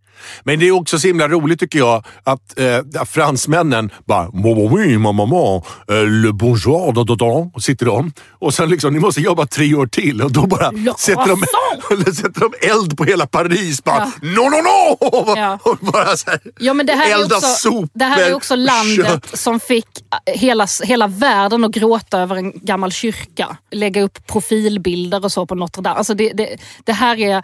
Men 0.44 0.58
det 0.58 0.68
är 0.68 0.72
också 0.72 0.98
så 0.98 1.06
himla 1.06 1.28
roligt 1.28 1.60
tycker 1.60 1.78
jag 1.78 2.04
att 2.24 2.58
eh, 2.58 3.04
fransmännen 3.04 3.90
bara 4.06 4.30
«Mamma 4.30 4.70
oui, 4.72 4.98
mamma, 4.98 5.26
mamma, 5.26 5.62
eh, 5.88 6.04
le 6.06 6.32
bonjour, 6.32 6.92
da, 6.92 7.04
da, 7.04 7.14
da, 7.14 7.60
sitter 7.60 7.86
de. 7.86 8.12
Och 8.30 8.54
sen 8.54 8.68
liksom, 8.68 8.92
ni 8.94 9.00
måste 9.00 9.20
jobba 9.20 9.46
tre 9.46 9.74
år 9.74 9.86
till 9.86 10.22
och 10.22 10.32
då 10.32 10.46
bara 10.46 10.70
sätter 10.98 11.26
de, 11.26 12.12
sätter 12.14 12.40
de 12.40 12.52
eld 12.68 12.96
på 12.98 13.04
hela 13.04 13.26
Paris. 13.26 13.84
Bara, 13.84 14.12
Ja. 14.22 14.28
no, 14.28 14.40
no, 14.42 14.62
no! 14.62 15.34
Ja. 15.36 15.58
Och 15.64 15.78
bara 15.80 16.16
så 16.16 16.30
här, 16.30 16.40
Ja, 16.58 16.74
men 16.74 16.86
det 16.86 16.92
här, 16.92 17.10
är 17.10 17.22
elda 17.22 17.36
också, 17.36 17.48
sopor, 17.48 17.88
det 17.94 18.04
här 18.04 18.28
är 18.30 18.34
också 18.34 18.56
landet 18.56 19.06
kött. 19.06 19.38
som 19.38 19.60
fick 19.60 19.86
eh, 20.26 20.40
hela, 20.40 20.66
hela 20.84 21.06
världen 21.06 21.64
att 21.64 21.70
gråta 21.70 22.20
över 22.20 22.36
en 22.36 22.52
gammal 22.64 22.92
kyrka. 22.92 23.56
Lägga 23.70 24.02
upp 24.02 24.26
profilbilder 24.26 25.24
och 25.24 25.32
så 25.32 25.46
på 25.46 25.54
Notre 25.54 25.82
Dame. 25.82 25.96
Alltså 25.96 26.14
det, 26.14 26.32
det, 26.32 26.56
det 26.84 26.92
här 26.92 27.18
är, 27.20 27.42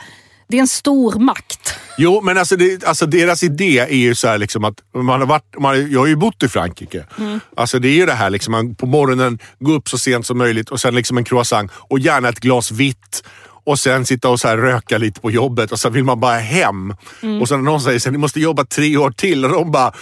det 0.48 0.56
är 0.56 0.60
en 0.60 0.68
stor 0.68 1.18
makt. 1.18 1.74
Jo, 1.98 2.20
men 2.20 2.38
alltså, 2.38 2.56
det, 2.56 2.84
alltså 2.84 3.06
deras 3.06 3.42
idé 3.42 3.78
är 3.78 3.96
ju 3.96 4.14
så 4.14 4.36
liksom 4.36 4.64
att 4.64 4.74
man 4.94 5.20
har 5.20 5.26
varit, 5.26 5.54
man, 5.58 5.90
jag 5.92 6.00
har 6.00 6.06
ju 6.06 6.16
bott 6.16 6.42
i 6.42 6.48
Frankrike. 6.48 7.04
Mm. 7.18 7.40
Alltså 7.56 7.78
det 7.78 7.88
är 7.88 7.94
ju 7.94 8.06
det 8.06 8.12
här 8.12 8.30
liksom, 8.30 8.52
man 8.52 8.74
på 8.74 8.86
morgonen 8.86 9.38
gå 9.58 9.72
upp 9.72 9.88
så 9.88 9.98
sent 9.98 10.26
som 10.26 10.38
möjligt 10.38 10.70
och 10.70 10.80
sen 10.80 10.94
liksom 10.94 11.18
en 11.18 11.24
croissant 11.24 11.70
och 11.74 11.98
gärna 11.98 12.28
ett 12.28 12.40
glas 12.40 12.70
vitt. 12.70 13.22
Och 13.64 13.78
sen 13.78 14.06
sitta 14.06 14.28
och 14.28 14.40
så 14.40 14.48
röka 14.48 14.98
lite 14.98 15.20
på 15.20 15.30
jobbet 15.30 15.72
och 15.72 15.80
sen 15.80 15.92
vill 15.92 16.04
man 16.04 16.20
bara 16.20 16.38
hem. 16.38 16.94
Mm. 17.22 17.42
Och 17.42 17.48
sen 17.48 17.64
när 17.64 17.70
någon 17.70 17.80
säger 17.80 18.08
att 18.08 18.12
ni 18.12 18.18
måste 18.18 18.40
jobba 18.40 18.64
tre 18.64 18.96
år 18.96 19.10
till 19.10 19.44
och 19.44 19.50
de 19.50 19.70
bara 19.70 19.92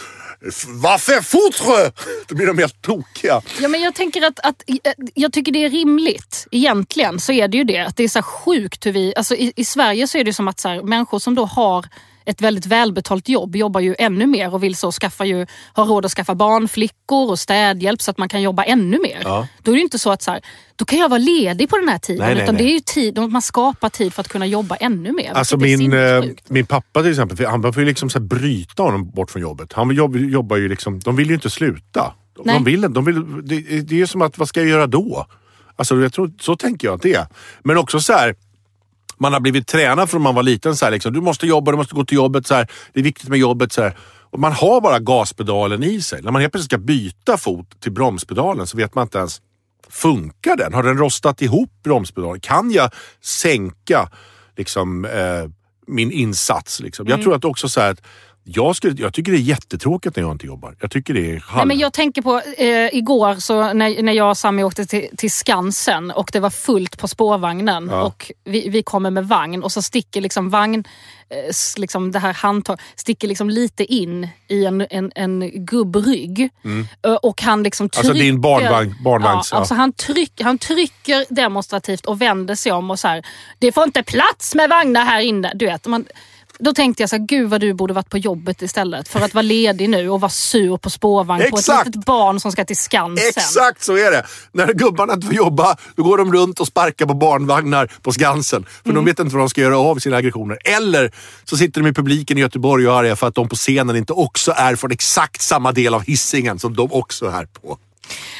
varför 0.66 1.22
foutre? 1.22 1.92
Då 2.26 2.34
blir 2.34 2.46
de 2.46 2.58
helt 2.58 2.82
tokiga. 2.82 3.42
Ja, 3.60 3.68
men 3.68 3.80
jag, 3.80 3.94
tänker 3.94 4.22
att, 4.22 4.40
att, 4.40 4.62
eh, 4.66 4.92
jag 5.14 5.32
tycker 5.32 5.52
det 5.52 5.64
är 5.64 5.70
rimligt. 5.70 6.46
Egentligen 6.50 7.20
så 7.20 7.32
är 7.32 7.48
det 7.48 7.58
ju 7.58 7.64
det. 7.64 7.78
Att 7.78 7.96
det 7.96 8.04
är 8.04 8.08
så 8.08 8.22
sjukt 8.22 8.86
hur 8.86 8.92
vi... 8.92 9.12
Alltså 9.16 9.34
i, 9.34 9.52
I 9.56 9.64
Sverige 9.64 10.08
så 10.08 10.18
är 10.18 10.24
det 10.24 10.32
som 10.32 10.48
att 10.48 10.60
så 10.60 10.68
här, 10.68 10.82
människor 10.82 11.18
som 11.18 11.34
då 11.34 11.44
har 11.44 11.86
ett 12.26 12.42
väldigt 12.42 12.66
välbetalt 12.66 13.28
jobb 13.28 13.56
jobbar 13.56 13.80
ju 13.80 13.94
ännu 13.98 14.26
mer 14.26 14.54
och 14.54 14.62
vill 14.62 14.76
så 14.76 14.92
skaffa 14.92 15.24
ju, 15.24 15.46
ha 15.74 15.84
råd 15.84 16.04
att 16.04 16.12
skaffa 16.12 16.34
barnflickor 16.34 17.30
och 17.30 17.38
städhjälp 17.38 18.02
så 18.02 18.10
att 18.10 18.18
man 18.18 18.28
kan 18.28 18.42
jobba 18.42 18.64
ännu 18.64 18.98
mer. 18.98 19.20
Ja. 19.24 19.48
Då 19.62 19.70
är 19.70 19.76
det 19.76 19.82
inte 19.82 19.98
så 19.98 20.10
att 20.10 20.22
så 20.22 20.30
här, 20.30 20.40
då 20.76 20.84
kan 20.84 20.98
jag 20.98 21.08
vara 21.08 21.18
ledig 21.18 21.68
på 21.68 21.76
den 21.78 21.88
här 21.88 21.98
tiden. 21.98 22.26
Nej, 22.26 22.34
nej, 22.34 22.42
utan 22.44 22.54
nej. 22.54 22.64
det 22.64 22.70
är 22.70 22.74
ju 22.74 22.80
tid, 22.80 23.18
man 23.18 23.42
skapar 23.42 23.88
tid 23.88 24.14
för 24.14 24.20
att 24.20 24.28
kunna 24.28 24.46
jobba 24.46 24.76
ännu 24.76 25.12
mer. 25.12 25.32
Alltså 25.34 25.56
min, 25.56 25.92
eh, 25.92 26.24
min 26.48 26.66
pappa 26.66 27.02
till 27.02 27.10
exempel, 27.10 27.46
han 27.46 27.62
får 27.62 27.78
ju 27.78 27.84
liksom 27.84 28.10
så 28.10 28.20
bryta 28.20 28.82
honom 28.82 29.10
bort 29.10 29.30
från 29.30 29.42
jobbet. 29.42 29.72
Han 29.72 29.94
jobb, 29.94 30.16
jobbar 30.16 30.56
ju 30.56 30.68
liksom, 30.68 30.98
de 30.98 31.16
vill 31.16 31.28
ju 31.28 31.34
inte 31.34 31.50
sluta. 31.50 32.14
Nej. 32.44 32.54
de 32.54 32.64
vill, 32.64 32.80
de 32.80 33.04
vill, 33.04 33.46
det, 33.48 33.60
det 33.80 33.94
är 33.94 33.98
ju 33.98 34.06
som 34.06 34.22
att, 34.22 34.38
vad 34.38 34.48
ska 34.48 34.60
jag 34.60 34.68
göra 34.68 34.86
då? 34.86 35.26
Alltså 35.76 35.96
jag 35.96 36.12
tror, 36.12 36.32
så 36.40 36.56
tänker 36.56 36.88
jag 36.88 36.94
att 36.94 37.02
det 37.02 37.14
är. 37.14 37.26
Men 37.62 37.78
också 37.78 38.00
så 38.00 38.12
här, 38.12 38.34
man 39.18 39.32
har 39.32 39.40
blivit 39.40 39.66
tränad 39.66 40.10
från 40.10 40.22
man 40.22 40.34
var 40.34 40.42
liten. 40.42 40.76
Så 40.76 40.84
här, 40.84 40.92
liksom, 40.92 41.12
du 41.12 41.20
måste 41.20 41.46
jobba, 41.46 41.70
du 41.70 41.76
måste 41.76 41.94
gå 41.94 42.04
till 42.04 42.16
jobbet. 42.16 42.46
Så 42.46 42.54
här, 42.54 42.70
det 42.92 43.00
är 43.00 43.04
viktigt 43.04 43.28
med 43.28 43.38
jobbet. 43.38 43.72
Så 43.72 43.82
här. 43.82 43.96
Och 44.30 44.40
man 44.40 44.52
har 44.52 44.80
bara 44.80 44.98
gaspedalen 44.98 45.82
i 45.82 46.00
sig. 46.00 46.22
När 46.22 46.30
man 46.30 46.40
helt 46.40 46.52
plötsligt 46.52 46.70
ska 46.70 46.78
byta 46.78 47.36
fot 47.36 47.80
till 47.80 47.92
bromspedalen 47.92 48.66
så 48.66 48.76
vet 48.76 48.94
man 48.94 49.02
inte 49.02 49.18
ens 49.18 49.40
Funkar 49.88 50.56
den? 50.56 50.74
Har 50.74 50.82
den 50.82 50.98
rostat 50.98 51.42
ihop 51.42 51.70
bromspedalen? 51.82 52.40
Kan 52.40 52.70
jag 52.70 52.90
sänka 53.22 54.10
liksom, 54.56 55.04
eh, 55.04 55.50
min 55.86 56.10
insats? 56.10 56.80
Liksom? 56.80 57.06
Mm. 57.06 57.18
Jag 57.18 57.24
tror 57.24 57.34
att 57.34 57.44
också 57.44 57.68
så 57.68 57.80
här 57.80 57.90
att 57.90 58.00
jag, 58.48 58.76
skulle, 58.76 58.94
jag 59.02 59.14
tycker 59.14 59.32
det 59.32 59.38
är 59.38 59.40
jättetråkigt 59.40 60.16
när 60.16 60.22
jag 60.22 60.32
inte 60.32 60.46
jobbar. 60.46 60.76
Jag 60.80 60.90
tycker 60.90 61.14
det 61.14 61.30
är 61.32 61.40
halv... 61.40 61.56
Nej, 61.56 61.66
men 61.66 61.78
jag 61.78 61.92
tänker 61.92 62.22
på 62.22 62.40
eh, 62.58 62.94
igår 62.96 63.34
så 63.34 63.72
när, 63.72 64.02
när 64.02 64.12
jag 64.12 64.30
och 64.30 64.38
Sami 64.38 64.62
åkte 64.62 64.86
till, 64.86 65.08
till 65.16 65.30
Skansen 65.30 66.10
och 66.10 66.30
det 66.32 66.40
var 66.40 66.50
fullt 66.50 66.98
på 66.98 67.08
spårvagnen 67.08 67.88
Ja. 67.92 68.02
och 68.02 68.32
vi, 68.44 68.68
vi 68.68 68.82
kommer 68.82 69.10
med 69.10 69.28
vagn 69.28 69.62
och 69.62 69.72
så 69.72 69.82
sticker 69.82 70.20
liksom 70.20 70.50
vagn, 70.50 70.84
eh, 71.30 71.54
liksom 71.76 72.12
det 72.12 72.18
här 72.18 72.32
handtaget, 72.34 72.80
sticker 72.96 73.28
liksom 73.28 73.50
lite 73.50 73.84
in 73.84 74.28
i 74.48 74.64
en, 74.64 74.86
en, 74.90 75.12
en 75.14 75.64
gubbrygg. 75.66 76.48
Ö, 77.02 77.16
Och 77.22 77.42
han 77.42 77.62
liksom 77.62 77.88
trycker... 77.88 78.08
Mm. 78.08 78.10
Alltså 78.10 78.24
din 78.24 78.40
barnvagn- 78.42 79.02
barnvagns, 79.04 79.48
Ja, 79.52 79.56
ja. 79.56 79.58
alltså 79.58 79.74
han, 79.74 79.92
tryck, 79.92 80.40
han 80.40 80.58
trycker 80.58 81.24
demonstrativt 81.34 82.06
och 82.06 82.20
vänder 82.20 82.54
sig 82.54 82.72
om 82.72 82.90
och 82.90 82.98
så 82.98 83.08
här, 83.08 83.26
det 83.58 83.72
får 83.72 83.84
inte 83.84 84.02
plats 84.02 84.54
med 84.54 84.70
vagnar 84.70 85.04
här 85.04 85.20
inne. 85.20 85.52
Du 85.54 85.66
vet, 85.66 85.86
man, 85.86 86.04
då 86.58 86.72
tänkte 86.74 87.02
jag 87.02 87.10
så 87.10 87.16
här, 87.16 87.26
gud 87.26 87.50
vad 87.50 87.60
du 87.60 87.72
borde 87.74 87.94
varit 87.94 88.10
på 88.10 88.18
jobbet 88.18 88.62
istället 88.62 89.08
för 89.08 89.20
att 89.20 89.34
vara 89.34 89.42
ledig 89.42 89.90
nu 89.90 90.08
och 90.10 90.20
vara 90.20 90.30
sur 90.30 90.76
på 90.76 90.90
spårvagn 90.90 91.40
på 91.40 91.46
ett 91.56 91.60
Exakt. 91.60 91.86
litet 91.86 92.04
barn 92.04 92.40
som 92.40 92.52
ska 92.52 92.64
till 92.64 92.76
Skansen. 92.76 93.28
Exakt 93.28 93.82
så 93.84 93.96
är 93.96 94.10
det! 94.10 94.26
När 94.52 94.72
gubbarna 94.72 95.12
inte 95.12 95.26
får 95.26 95.34
jobba, 95.36 95.76
då 95.96 96.02
går 96.02 96.18
de 96.18 96.32
runt 96.32 96.60
och 96.60 96.66
sparkar 96.66 97.06
på 97.06 97.14
barnvagnar 97.14 97.92
på 98.02 98.12
Skansen. 98.12 98.64
För 98.64 98.90
Mm. 98.90 98.94
de 98.94 99.04
vet 99.10 99.18
inte 99.18 99.34
vad 99.34 99.42
de 99.42 99.48
ska 99.48 99.60
göra 99.60 99.78
av 99.78 99.96
sina 99.98 100.16
aggressioner. 100.16 100.58
Eller 100.64 101.10
så 101.44 101.56
sitter 101.56 101.80
de 101.80 101.88
i 101.88 101.92
publiken 101.92 102.38
i 102.38 102.40
Göteborg 102.40 102.88
och 102.88 102.94
är 102.94 102.98
arga 102.98 103.16
för 103.16 103.26
att 103.26 103.34
de 103.34 103.48
på 103.48 103.56
scenen 103.56 103.96
inte 103.96 104.12
också 104.12 104.52
är 104.56 104.76
från 104.76 104.90
exakt 104.92 105.42
samma 105.42 105.72
del 105.72 105.94
av 105.94 106.02
hissingen 106.02 106.58
som 106.58 106.76
de 106.76 106.92
också 106.92 107.26
är 107.26 107.46
på. 107.46 107.78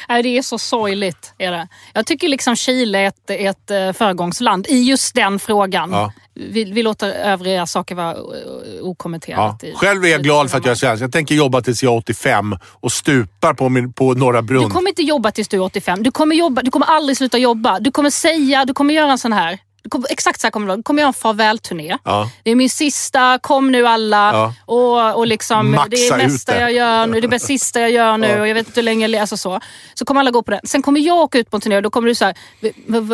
Nej, 0.09 0.23
det 0.23 0.37
är 0.37 0.41
så 0.41 0.57
sorgligt. 0.57 1.33
Är 1.37 1.51
det. 1.51 1.67
Jag 1.93 2.05
tycker 2.05 2.27
liksom 2.27 2.55
Chile 2.55 2.99
är 2.99 3.07
ett, 3.07 3.29
ett 3.29 3.71
eh, 3.71 3.93
föregångsland 3.93 4.67
i 4.69 4.81
just 4.83 5.15
den 5.15 5.39
frågan. 5.39 5.91
Ja. 5.91 6.13
Vi, 6.39 6.63
vi 6.63 6.83
låter 6.83 7.09
övriga 7.11 7.65
saker 7.65 7.95
vara 7.95 8.15
Ja. 8.17 8.81
okommenterat. 8.81 9.63
i- 9.63 9.73
Själv 9.75 10.05
är 10.05 10.09
jag 10.09 10.23
glad 10.23 10.51
för 10.51 10.57
att 10.57 10.65
jag 10.65 10.71
är 10.71 10.75
svensk. 10.75 11.03
Jag 11.03 11.11
tänker 11.11 11.35
jobba 11.35 11.61
tills 11.61 11.83
jag 11.83 11.93
är 11.93 11.97
85 11.97 12.55
och 12.63 12.91
stupar 12.91 13.53
på, 13.53 13.69
min, 13.69 13.93
på 13.93 14.13
Norra 14.13 14.41
Du 14.41 14.47
Brunn. 14.47 14.69
kommer 14.69 14.89
inte 14.89 15.03
jobba 15.03 15.31
tills 15.31 15.47
du 15.47 15.57
är 15.57 15.61
85. 15.61 16.03
Du 16.03 16.11
kommer, 16.11 16.35
jobba, 16.35 16.61
du 16.61 16.71
kommer 16.71 16.85
aldrig 16.85 17.17
sluta 17.17 17.37
jobba. 17.37 17.79
Du 17.79 17.91
kommer 17.91 18.09
säga, 18.09 18.65
du 18.65 18.73
kommer 18.73 18.93
göra 18.93 19.11
en 19.11 19.17
sån 19.17 19.33
här. 19.33 19.57
Du 19.91 20.03
exakt 20.09 20.41
så 20.41 20.47
här 20.47 20.51
kommer 20.51 20.67
det. 20.67 20.75
Du 20.75 20.83
kommer 20.83 21.01
göra 21.01 21.07
en 21.07 21.13
farvälturné. 21.13 21.97
Ja. 22.03 22.29
Det 22.43 22.51
är 22.51 22.55
min 22.55 22.69
sista, 22.69 23.39
kom 23.41 23.71
nu 23.71 23.87
alla. 23.87 24.31
Ja. 24.33 24.53
Och, 24.65 25.15
och 25.17 25.27
liksom, 25.27 25.71
Maxa 25.71 25.89
det 25.89 26.07
är 26.07 26.17
det 26.17 26.27
mesta 26.27 26.53
det. 26.53 26.59
jag 26.61 26.71
gör 26.73 27.07
nu, 27.07 27.21
det 27.21 27.27
är 27.27 27.31
det 27.31 27.39
sista 27.39 27.79
jag 27.79 27.91
gör 27.91 28.17
nu 28.17 28.27
Ja. 28.27 28.41
och 28.41 28.47
jag 28.47 28.53
vet 28.53 28.67
inte 28.67 28.79
hur 28.79 28.83
länge 28.85 29.07
jag 29.07 29.21
alltså 29.21 29.37
så. 29.37 29.59
Så 29.93 30.05
kommer 30.05 30.19
alla 30.21 30.31
gå 30.31 30.41
på 30.41 30.51
den. 30.51 30.59
Sen 30.63 30.81
kommer 30.81 30.99
jag 30.99 31.17
åka 31.17 31.39
ut 31.39 31.51
på 31.51 31.57
en 31.57 31.61
turné 31.61 31.75
och 31.75 31.81
då 31.83 31.89
kommer 31.89 32.07
du 32.07 32.15
säga, 32.15 32.33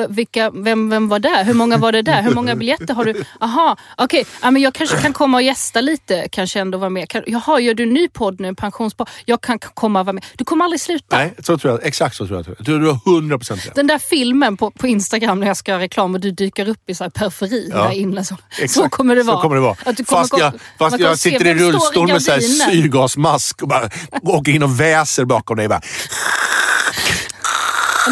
vilka, 0.09 0.49
vem, 0.49 0.89
vem 0.89 1.09
var 1.09 1.19
där? 1.19 1.43
Hur 1.43 1.53
många 1.53 1.77
var 1.77 1.91
det 1.91 2.01
där? 2.01 2.21
Hur 2.21 2.31
många 2.31 2.55
biljetter 2.55 2.93
har 2.93 3.05
du? 3.05 3.23
Aha, 3.39 3.77
okej. 3.97 4.25
Ja, 4.41 4.51
men 4.51 4.61
jag 4.61 4.73
kanske 4.73 4.97
kan 4.97 5.13
komma 5.13 5.37
och 5.37 5.41
gästa 5.41 5.81
lite, 5.81 6.27
kanske 6.31 6.59
ändå 6.59 6.77
vara 6.77 6.89
med. 6.89 7.09
Kan, 7.09 7.23
jaha, 7.27 7.59
gör 7.59 7.73
du 7.73 7.83
en 7.83 7.93
ny 7.93 8.07
podd 8.09 8.39
nu, 8.39 8.47
en 8.47 8.55
pensionspodd? 8.55 9.09
Jag 9.25 9.41
kan 9.41 9.59
komma 9.59 9.99
och 9.99 10.05
vara 10.05 10.13
med. 10.13 10.25
Du 10.37 10.45
kommer 10.45 10.65
aldrig 10.65 10.81
sluta. 10.81 11.17
Nej, 11.17 11.33
så 11.43 11.57
tror 11.57 11.73
jag. 11.73 11.85
Exakt 11.85 12.15
så 12.15 12.27
tror 12.27 12.37
jag. 12.47 12.55
Jag 12.57 12.65
tror 12.65 12.79
du 12.79 12.87
har 12.87 12.99
100 13.15 13.37
procent 13.37 13.65
rätt. 13.65 13.75
Den 13.75 13.87
där 13.87 13.99
filmen 13.99 14.57
på, 14.57 14.71
på 14.71 14.87
Instagram 14.87 15.39
när 15.39 15.47
jag 15.47 15.57
ska 15.57 15.71
göra 15.71 15.81
reklam 15.81 16.13
och 16.13 16.19
du 16.19 16.31
dyker 16.31 16.62
upp 16.69 16.89
i 16.89 16.95
så 16.95 17.03
här 17.03 17.11
periferin 17.11 17.69
Ja. 17.73 17.83
där 17.83 17.91
inne. 17.91 18.23
Så, 18.23 18.37
Exakt. 18.51 18.71
så 18.73 18.89
kommer 18.89 19.15
det 19.15 19.23
vara. 19.23 19.37
Så 19.37 19.41
kommer 19.41 19.55
det 19.55 19.61
vara. 19.61 19.75
Att 19.85 19.97
du 19.97 20.03
kommer 20.05 20.21
fast 20.21 20.37
jag, 20.37 20.53
fast 20.79 20.99
jag 20.99 21.19
sitter 21.19 21.45
i 21.47 21.53
rullstol 21.53 22.07
med 22.07 22.21
så 22.23 22.31
här 22.31 22.39
syrgasmask 22.39 23.61
och 23.61 23.67
bara 23.67 23.89
åker 24.21 24.51
in 24.51 24.63
och 24.63 24.79
väser 24.79 25.25
bakom 25.25 25.57
dig. 25.57 25.67
Bara. 25.67 25.81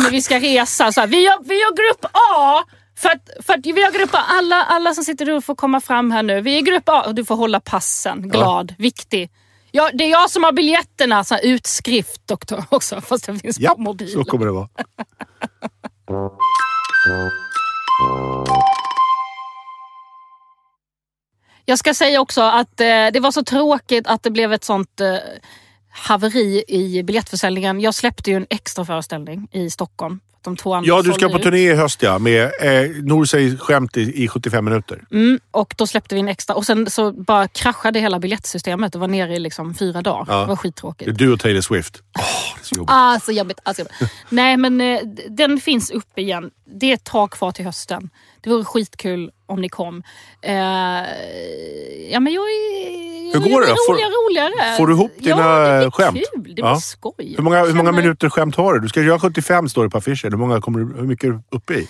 När 0.04 0.12
vi 0.12 0.22
ska 0.22 0.40
resa. 0.40 0.92
Så 0.92 1.00
här, 1.00 1.08
vi, 1.08 1.22
gör, 1.24 1.38
vi 1.44 1.56
gör 1.62 1.72
grupp 1.72 2.06
A. 2.14 2.64
För 2.98 3.10
att, 3.10 3.46
för 3.46 3.54
att 3.54 3.60
vi 3.66 3.84
har 3.84 3.92
grupp 3.92 4.16
A. 4.16 4.20
Alla, 4.28 4.64
alla 4.64 4.94
som 4.94 5.04
sitter 5.04 5.26
där 5.26 5.42
får 5.42 5.56
komma 5.56 5.82
fram 5.82 6.12
här 6.12 6.24
nu. 6.24 6.42
Vi 6.42 6.58
är 6.58 6.62
grupp 6.62 6.90
A. 6.90 7.02
Och 7.08 7.16
du 7.16 7.26
får 7.26 7.36
hålla 7.36 7.60
passen. 7.60 8.30
Glad. 8.30 8.76
Viktig. 8.78 9.30
Ja, 9.74 9.90
det 9.94 10.04
är 10.04 10.10
jag 10.10 10.30
som 10.30 10.44
har 10.44 10.52
biljetterna, 10.52 11.24
så 11.24 11.34
här 11.36 11.46
utskrift 11.46 12.32
också, 12.70 13.02
fast 13.02 13.26
det 13.26 13.40
finns 13.40 13.60
Ja, 13.60 13.76
på 13.76 13.82
mobil. 13.82 14.12
så 14.12 14.24
kommer 14.24 14.46
det 14.46 14.52
vara. 14.52 14.68
Jag 21.66 21.80
ska 21.80 21.94
säga 21.94 22.22
också 22.22 22.42
att 22.42 22.82
eh, 22.82 23.08
det 23.14 23.20
var 23.20 23.32
så 23.32 23.44
tråkigt 23.44 24.08
att 24.08 24.24
det 24.24 24.32
blev 24.32 24.54
ett 24.54 24.64
sånt 24.64 25.02
eh, 25.02 25.18
haveri 25.90 26.64
i 26.68 27.04
biljettförsäljningen. 27.04 27.82
Jag 27.82 27.96
släppte 27.96 28.30
ju 28.30 28.38
en 28.38 28.48
extra 28.50 28.86
föreställning 28.86 29.48
i 29.52 29.70
Stockholm. 29.70 30.20
De 30.44 30.56
två 30.58 30.74
andra 30.74 30.88
Ja, 30.88 31.02
du 31.02 31.14
ska 31.14 31.30
på 31.30 31.38
ut. 31.38 31.44
turné 31.44 31.58
i 31.72 31.74
höst 31.76 32.02
ja, 32.04 32.20
med 32.20 32.44
eh, 32.44 32.90
Nor 33.04 33.26
säger 33.26 33.58
skämt 33.58 33.98
i, 33.98 34.24
i 34.24 34.28
75 34.28 34.66
minuter. 34.66 35.04
Mm, 35.12 35.40
och 35.52 35.74
då 35.78 35.88
släppte 35.88 36.16
vi 36.16 36.22
en 36.22 36.28
extra. 36.28 36.56
Och 36.56 36.66
sen 36.66 36.90
så 36.90 37.12
bara 37.12 37.48
kraschade 37.48 38.00
hela 38.00 38.20
biljettsystemet 38.20 38.96
och 38.96 39.02
var 39.02 39.08
nere 39.08 39.36
i 39.36 39.40
liksom 39.40 39.74
fyra 39.76 40.02
dagar. 40.02 40.26
Ja. 40.28 40.40
Det 40.42 40.46
var 40.48 40.56
skittråkigt. 40.56 41.18
du 41.18 41.34
och 41.34 41.40
Taylor 41.40 41.62
Swift. 41.62 42.02
Åh, 42.20 42.24
det 42.56 42.62
är 42.62 42.66
så 42.66 42.76
jobbigt. 42.76 42.92
Ah, 42.92 43.20
så 43.20 43.32
jobbigt. 43.32 43.60
Alltså, 43.64 43.82
jobbigt. 43.82 44.12
Nej, 44.30 44.58
men 44.58 44.82
eh, 44.82 45.00
den 45.30 45.60
finns 45.60 45.92
uppe 45.92 46.22
igen. 46.22 46.50
Det 46.80 46.90
är 46.90 46.94
ett 46.94 47.04
tag 47.04 47.32
kvar 47.32 47.52
till 47.52 47.66
hösten. 47.66 48.10
Det 48.42 48.50
vore 48.50 48.64
skitkul 48.66 49.32
om 49.46 49.62
ni 49.62 49.70
kom. 49.70 50.04
Eh, 50.42 50.54
ja, 52.12 52.20
men 52.20 52.34
jag 52.34 52.44
är... 52.44 53.12
Hur 53.34 53.40
går 53.40 53.62
det 53.62 53.68
då? 53.68 53.76
Får- 53.88 53.94
Roligare, 53.94 54.12
roligare. 54.30 54.78
får 54.78 54.88
du 54.88 54.94
ihop 54.94 55.12
dina 55.20 55.38
ja, 55.38 55.70
det 55.74 55.80
blir 55.80 55.92
skämt? 55.92 56.16
Kul. 56.16 56.44
Det 56.44 56.54
blir 56.54 56.60
Ja. 56.66 56.76
skoj. 56.80 57.34
Hur 57.38 57.44
många, 57.44 57.66
hur 57.66 57.74
många 57.74 57.92
minuter 57.92 58.30
skämt 58.30 58.56
har 58.56 58.74
du? 58.74 58.80
Du 58.80 58.88
ska 58.90 59.02
göra 59.02 59.20
75 59.20 59.70
står 59.70 59.84
det 59.84 59.90
på 59.90 59.98
affischen. 59.98 60.31
Hur, 60.32 60.38
många 60.38 60.62
kommer 60.62 60.80
du, 60.80 60.86
hur 60.96 61.08
mycket 61.08 61.24
är 61.24 61.32
du 61.32 61.40
uppe 61.50 61.74
i? 61.74 61.88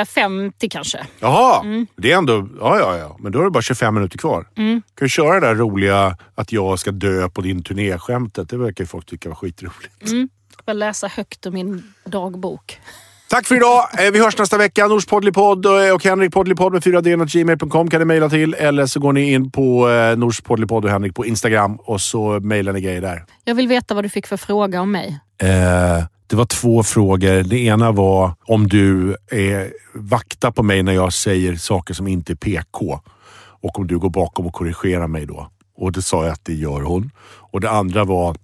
Eh, 0.00 0.04
50 0.04 0.68
kanske. 0.68 1.06
Jaha, 1.20 1.60
Mm. 1.64 1.86
det 1.96 2.12
är 2.12 2.16
ändå... 2.16 2.48
Ja, 2.60 2.78
ja, 2.78 2.96
ja. 2.98 3.16
Men 3.20 3.32
då 3.32 3.40
är 3.40 3.44
det 3.44 3.50
bara 3.50 3.62
25 3.62 3.94
minuter 3.94 4.18
kvar. 4.18 4.46
Mm. 4.56 4.82
Kan 4.94 5.04
du 5.04 5.08
köra 5.08 5.40
det 5.40 5.46
där 5.46 5.54
roliga 5.54 6.16
att 6.34 6.52
jag 6.52 6.78
ska 6.78 6.90
dö 6.90 7.28
på 7.28 7.40
din 7.40 7.62
turné-skämtet? 7.62 8.48
Det 8.48 8.56
verkar 8.56 8.84
ju 8.84 8.88
folk 8.88 9.06
tycka 9.06 9.28
var 9.28 9.36
skitroligt. 9.36 10.06
Mm. 10.10 10.28
Jag 10.56 10.62
ska 10.64 10.72
läsa 10.72 11.06
högt 11.06 11.46
ur 11.46 11.50
min 11.50 11.82
dagbok. 12.04 12.78
Tack 13.30 13.46
för 13.46 13.56
idag. 13.56 13.88
Eh, 14.06 14.10
Vi 14.10 14.18
hörs 14.24 14.38
nästa 14.38 14.58
vecka. 14.58 14.86
Nors 14.86 15.06
Poddlypodd 15.06 15.66
och 15.66 15.92
och 15.94 16.04
Henrik 16.04 16.32
Poddlypodd 16.32 16.72
med 16.72 16.82
4d 16.82 17.90
kan 17.90 18.00
ni 18.00 18.04
mejla 18.04 18.28
till. 18.28 18.54
Eller 18.54 18.86
så 18.86 19.00
går 19.00 19.12
ni 19.12 19.32
in 19.32 19.50
på 19.50 19.90
eh, 19.90 20.16
Nors 20.16 20.40
Poddlypodd 20.40 20.84
och 20.84 20.90
Henrik 20.90 21.14
på 21.14 21.26
Instagram 21.26 21.76
och 21.76 22.00
så 22.00 22.40
mejlar 22.40 22.72
ni 22.72 22.80
grejer 22.80 23.00
där. 23.00 23.24
Jag 23.44 23.54
vill 23.54 23.68
veta 23.68 23.94
vad 23.94 24.04
du 24.04 24.08
fick 24.08 24.26
för 24.26 24.36
fråga 24.36 24.80
om 24.80 24.92
mig. 24.92 25.18
Eh, 25.42 26.04
det 26.32 26.36
var 26.36 26.44
två 26.44 26.82
frågor. 26.82 27.42
Det 27.42 27.58
ena 27.58 27.92
var 27.92 28.34
om 28.44 28.68
du 28.68 29.10
eh, 29.10 29.66
vaktar 29.92 30.50
på 30.50 30.62
mig 30.62 30.82
när 30.82 30.92
jag 30.92 31.12
säger 31.12 31.56
saker 31.56 31.94
som 31.94 32.08
inte 32.08 32.32
är 32.32 32.34
PK. 32.34 33.00
Och 33.34 33.78
om 33.78 33.86
du 33.86 33.98
går 33.98 34.10
bakom 34.10 34.46
och 34.46 34.52
korrigerar 34.52 35.06
mig 35.06 35.26
då. 35.26 35.50
Och 35.76 35.92
det 35.92 36.02
sa 36.02 36.24
jag 36.24 36.32
att 36.32 36.44
det 36.44 36.54
gör 36.54 36.80
hon. 36.80 37.10
Och 37.24 37.60
det 37.60 37.70
andra 37.70 38.04
var 38.04 38.36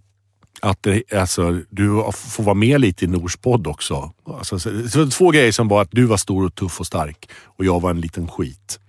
att 0.63 0.83
det, 0.83 1.13
alltså, 1.13 1.61
du 1.71 2.05
får 2.13 2.43
vara 2.43 2.55
med 2.55 2.81
lite 2.81 3.05
i 3.05 3.09
Nors 3.09 3.37
podd 3.37 3.67
också. 3.67 4.13
Alltså, 4.27 4.59
så, 4.89 5.11
två 5.11 5.31
grejer 5.31 5.53
som 5.53 5.69
var 5.69 5.83
att 5.83 5.91
du 5.91 6.05
var 6.05 6.17
stor 6.17 6.45
och 6.45 6.55
tuff 6.55 6.81
och 6.81 6.87
stark 6.87 7.29
och 7.45 7.65
jag 7.65 7.81
var 7.81 7.91
en 7.91 8.01
liten 8.01 8.29
skit. 8.29 8.81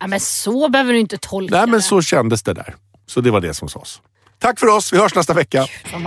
Ja, 0.00 0.06
men 0.06 0.20
så 0.20 0.68
behöver 0.68 0.92
du 0.92 0.98
inte 0.98 1.18
tolka 1.18 1.56
Nej, 1.56 1.66
men 1.66 1.82
så 1.82 2.02
kändes 2.02 2.42
det 2.42 2.54
där. 2.54 2.74
Så 3.06 3.20
det 3.20 3.30
var 3.30 3.40
det 3.40 3.54
som 3.54 3.68
sades. 3.68 4.00
Tack 4.38 4.60
för 4.60 4.66
oss. 4.66 4.92
Vi 4.92 4.98
hörs 4.98 5.14
nästa 5.14 5.34
vecka. 5.34 5.66
Vad 5.92 6.02